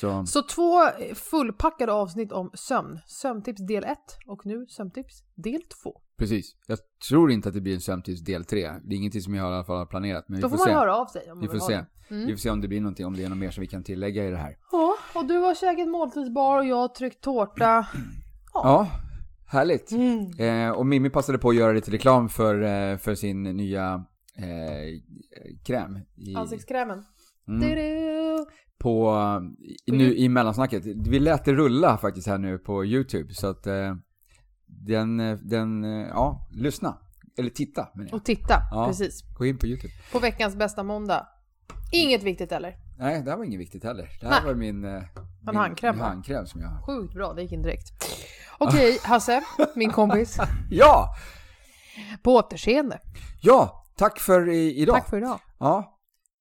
Så, 0.00 0.26
Så 0.26 0.42
två 0.42 0.80
fullpackade 1.14 1.92
avsnitt 1.92 2.32
om 2.32 2.50
sömn. 2.54 2.98
Sömntips 3.06 3.66
del 3.66 3.84
1 3.84 3.98
och 4.26 4.46
nu 4.46 4.66
sömntips 4.68 5.22
del 5.34 5.62
2. 5.82 6.00
Precis. 6.20 6.56
Jag 6.66 6.78
tror 7.08 7.30
inte 7.30 7.48
att 7.48 7.54
det 7.54 7.60
blir 7.60 7.74
en 7.74 7.80
sömntips 7.80 8.20
del 8.20 8.44
3. 8.44 8.70
Det 8.84 8.94
är 8.94 8.98
ingenting 8.98 9.20
som 9.22 9.34
jag 9.34 9.44
i 9.44 9.54
alla 9.54 9.64
fall 9.64 9.76
har 9.78 9.86
planerat. 9.86 10.24
Men 10.28 10.40
Då 10.40 10.48
vi 10.48 10.50
får 10.50 10.58
man 10.58 10.66
se. 10.66 10.72
höra 10.72 10.96
av 10.96 11.06
sig 11.06 11.32
om 11.32 11.40
Vi 11.40 11.48
får 11.48 11.58
se. 11.58 11.74
Mm. 12.10 12.26
Vi 12.26 12.32
får 12.32 12.38
se 12.38 12.50
om 12.50 12.60
det 12.60 12.68
blir 12.68 12.80
någonting, 12.80 13.06
om 13.06 13.16
det 13.16 13.24
är 13.24 13.28
något 13.28 13.38
mer 13.38 13.50
som 13.50 13.60
vi 13.60 13.66
kan 13.66 13.82
tillägga 13.82 14.24
i 14.26 14.30
det 14.30 14.36
här. 14.36 14.56
Ja, 14.72 14.96
och 15.14 15.26
du 15.26 15.36
har 15.38 15.54
käkat 15.54 15.88
måltidsbar 15.88 16.58
och 16.58 16.64
jag 16.64 16.76
har 16.76 16.88
tryckt 16.88 17.20
tårta. 17.20 17.86
Ja, 18.54 18.88
härligt. 19.46 19.90
Mm. 19.90 20.30
Eh, 20.38 20.70
och 20.70 20.86
Mimmi 20.86 21.10
passade 21.10 21.38
på 21.38 21.48
att 21.48 21.56
göra 21.56 21.72
lite 21.72 21.90
reklam 21.90 22.28
för, 22.28 22.62
eh, 22.62 22.96
för 22.98 23.14
sin 23.14 23.42
nya 23.42 24.04
eh, 24.36 25.00
kräm. 25.66 25.98
I, 26.16 26.34
Ansiktskrämen. 26.36 27.04
mm. 27.48 27.60
På, 28.78 29.14
i- 29.86 29.92
nu 29.92 30.14
i 30.16 30.28
mellansnacket. 30.28 30.82
Vi 30.86 31.18
lät 31.18 31.44
det 31.44 31.52
rulla 31.52 31.98
faktiskt 31.98 32.26
här 32.26 32.38
nu 32.38 32.58
på 32.58 32.84
YouTube 32.84 33.34
så 33.34 33.46
att 33.46 33.66
eh, 33.66 33.94
den, 34.86 35.20
eh, 35.20 35.36
den, 35.38 35.84
eh, 35.84 36.08
ja, 36.08 36.48
lyssna. 36.52 36.98
Eller 37.38 37.50
titta 37.50 37.88
menar 37.94 38.08
jag. 38.10 38.14
Och 38.16 38.24
titta, 38.24 38.62
Ja. 38.70 38.86
precis. 38.86 39.22
Gå 39.38 39.46
in 39.46 39.58
på 39.58 39.66
YouTube. 39.66 39.92
På 40.12 40.18
veckans 40.18 40.56
bästa 40.56 40.82
måndag. 40.82 41.26
Inget 41.92 42.22
viktigt 42.22 42.52
eller? 42.52 42.76
Nej, 42.98 43.22
det 43.22 43.30
här 43.30 43.36
var 43.36 43.44
inget 43.44 43.60
viktigt 43.60 43.84
heller. 43.84 44.08
Det 44.20 44.26
här 44.26 44.40
Nej. 44.40 44.44
var 44.44 44.54
min, 44.54 44.84
eh, 44.84 45.02
min 45.46 45.56
handkräm, 45.56 45.94
min 45.94 46.02
va? 46.02 46.08
handkräm 46.08 46.46
som 46.46 46.60
jag 46.60 46.68
har. 46.68 46.82
Sjukt 46.82 47.14
bra, 47.14 47.32
det 47.32 47.42
gick 47.42 47.52
in 47.52 47.62
direkt. 47.62 47.92
Okej, 48.58 48.98
Hasse, 49.04 49.42
min 49.76 49.90
kompis. 49.90 50.38
Ja! 50.70 51.08
På 52.22 52.34
återseende. 52.34 52.98
Ja! 53.42 53.84
Tack 53.96 54.18
för 54.20 54.48
i, 54.48 54.74
idag. 54.82 54.96
Tack 54.96 55.08
för 55.08 55.16
idag. 55.16 55.40
Ja. 55.58 55.96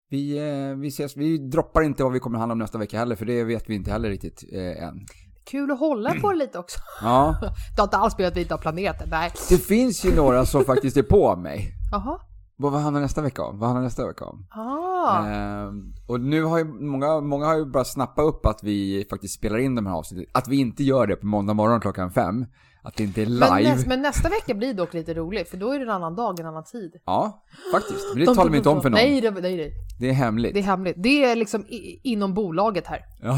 Vi, 0.09 0.37
eh, 0.37 0.75
vi 0.75 0.87
ses. 0.87 1.17
Vi 1.17 1.37
droppar 1.37 1.81
inte 1.81 2.03
vad 2.03 2.11
vi 2.13 2.19
kommer 2.19 2.39
handla 2.39 2.51
om 2.51 2.59
nästa 2.59 2.77
vecka 2.77 2.97
heller, 2.99 3.15
för 3.15 3.25
det 3.25 3.43
vet 3.43 3.69
vi 3.69 3.75
inte 3.75 3.91
heller 3.91 4.09
riktigt 4.09 4.43
eh, 4.53 4.83
än. 4.83 5.05
Kul 5.49 5.71
att 5.71 5.79
hålla 5.79 6.13
på 6.21 6.31
det 6.31 6.37
lite 6.37 6.59
också. 6.59 6.79
Ja. 7.01 7.35
Det 7.75 7.81
har 7.81 7.83
inte 7.83 7.97
alls 7.97 8.15
blivit 8.15 8.31
att 8.31 8.37
vi 8.37 8.41
inte 8.41 8.53
har 8.53 8.59
planerat 8.59 8.99
det. 8.99 9.05
Nej. 9.05 9.31
Det 9.49 9.57
finns 9.57 10.05
ju 10.05 10.15
några 10.15 10.45
som 10.45 10.65
faktiskt 10.65 10.97
är 10.97 11.03
på 11.03 11.35
mig. 11.35 11.73
Jaha. 11.91 12.19
Vad 12.61 12.73
handlar 12.73 13.01
nästa 13.01 13.21
vecka 13.21 13.43
om? 13.43 13.59
Vad 13.59 13.69
handlar 13.69 13.83
nästa 13.83 14.07
vecka 14.07 14.25
om? 14.25 14.47
Ah. 14.49 15.25
Ehm, 15.25 15.93
och 16.07 16.19
nu 16.19 16.43
har 16.43 16.57
ju 16.57 16.63
många, 16.65 17.21
många 17.21 17.45
har 17.45 17.57
ju 17.57 17.65
bara 17.65 17.83
snappat 17.83 18.25
upp 18.25 18.45
att 18.45 18.63
vi 18.63 19.07
faktiskt 19.09 19.33
spelar 19.33 19.57
in 19.57 19.75
de 19.75 19.85
här 19.85 19.93
avsnitten. 19.93 20.25
Att 20.33 20.47
vi 20.47 20.59
inte 20.59 20.83
gör 20.83 21.07
det 21.07 21.15
på 21.15 21.25
måndag 21.25 21.53
morgon 21.53 21.81
klockan 21.81 22.11
fem. 22.11 22.45
Att 22.81 22.95
det 22.95 23.03
inte 23.03 23.21
är 23.21 23.25
live. 23.25 23.49
Men, 23.49 23.63
näs, 23.63 23.85
men 23.85 24.01
nästa 24.01 24.29
vecka 24.29 24.53
blir 24.53 24.73
dock 24.73 24.93
lite 24.93 25.13
roligt, 25.13 25.49
för 25.49 25.57
då 25.57 25.71
är 25.71 25.79
det 25.79 25.85
en 25.85 25.91
annan 25.91 26.15
dag, 26.15 26.39
en 26.39 26.45
annan 26.45 26.63
tid. 26.63 26.91
Ja, 27.05 27.43
faktiskt. 27.71 28.05
Men 28.13 28.25
det 28.25 28.35
talar 28.35 28.51
vi 28.51 28.57
inte 28.57 28.69
om 28.69 28.81
för 28.81 28.89
någon. 28.89 28.97
Nej, 28.97 29.21
det, 29.21 29.31
nej, 29.31 29.57
nej. 29.57 29.73
Det 29.99 30.09
är 30.09 30.13
hemligt. 30.13 30.53
Det 30.53 30.59
är 30.59 30.63
hemligt. 30.63 30.95
Det 30.97 31.25
är 31.25 31.35
liksom 31.35 31.61
i, 31.61 31.99
inom 32.03 32.33
bolaget 32.33 32.87
här. 32.87 33.05
Ja. 33.21 33.37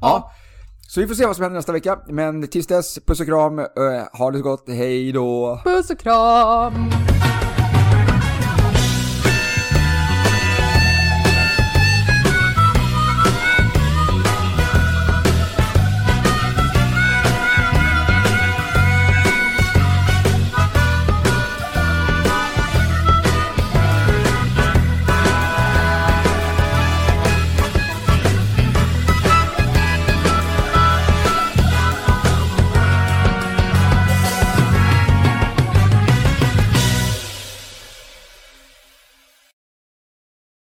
Ja. 0.00 0.32
Så 0.88 1.00
vi 1.00 1.06
får 1.06 1.14
se 1.14 1.26
vad 1.26 1.36
som 1.36 1.42
händer 1.42 1.58
nästa 1.58 1.72
vecka. 1.72 1.98
Men 2.08 2.48
tills 2.48 2.66
dess, 2.66 2.98
puss 3.06 3.20
och 3.20 3.26
kram. 3.26 3.58
Ha 4.12 4.30
det 4.30 4.38
så 4.38 4.44
gott. 4.44 4.64
Hej 4.68 5.12
då. 5.12 5.60
Puss 5.64 5.90
och 5.90 5.98
kram! 5.98 6.90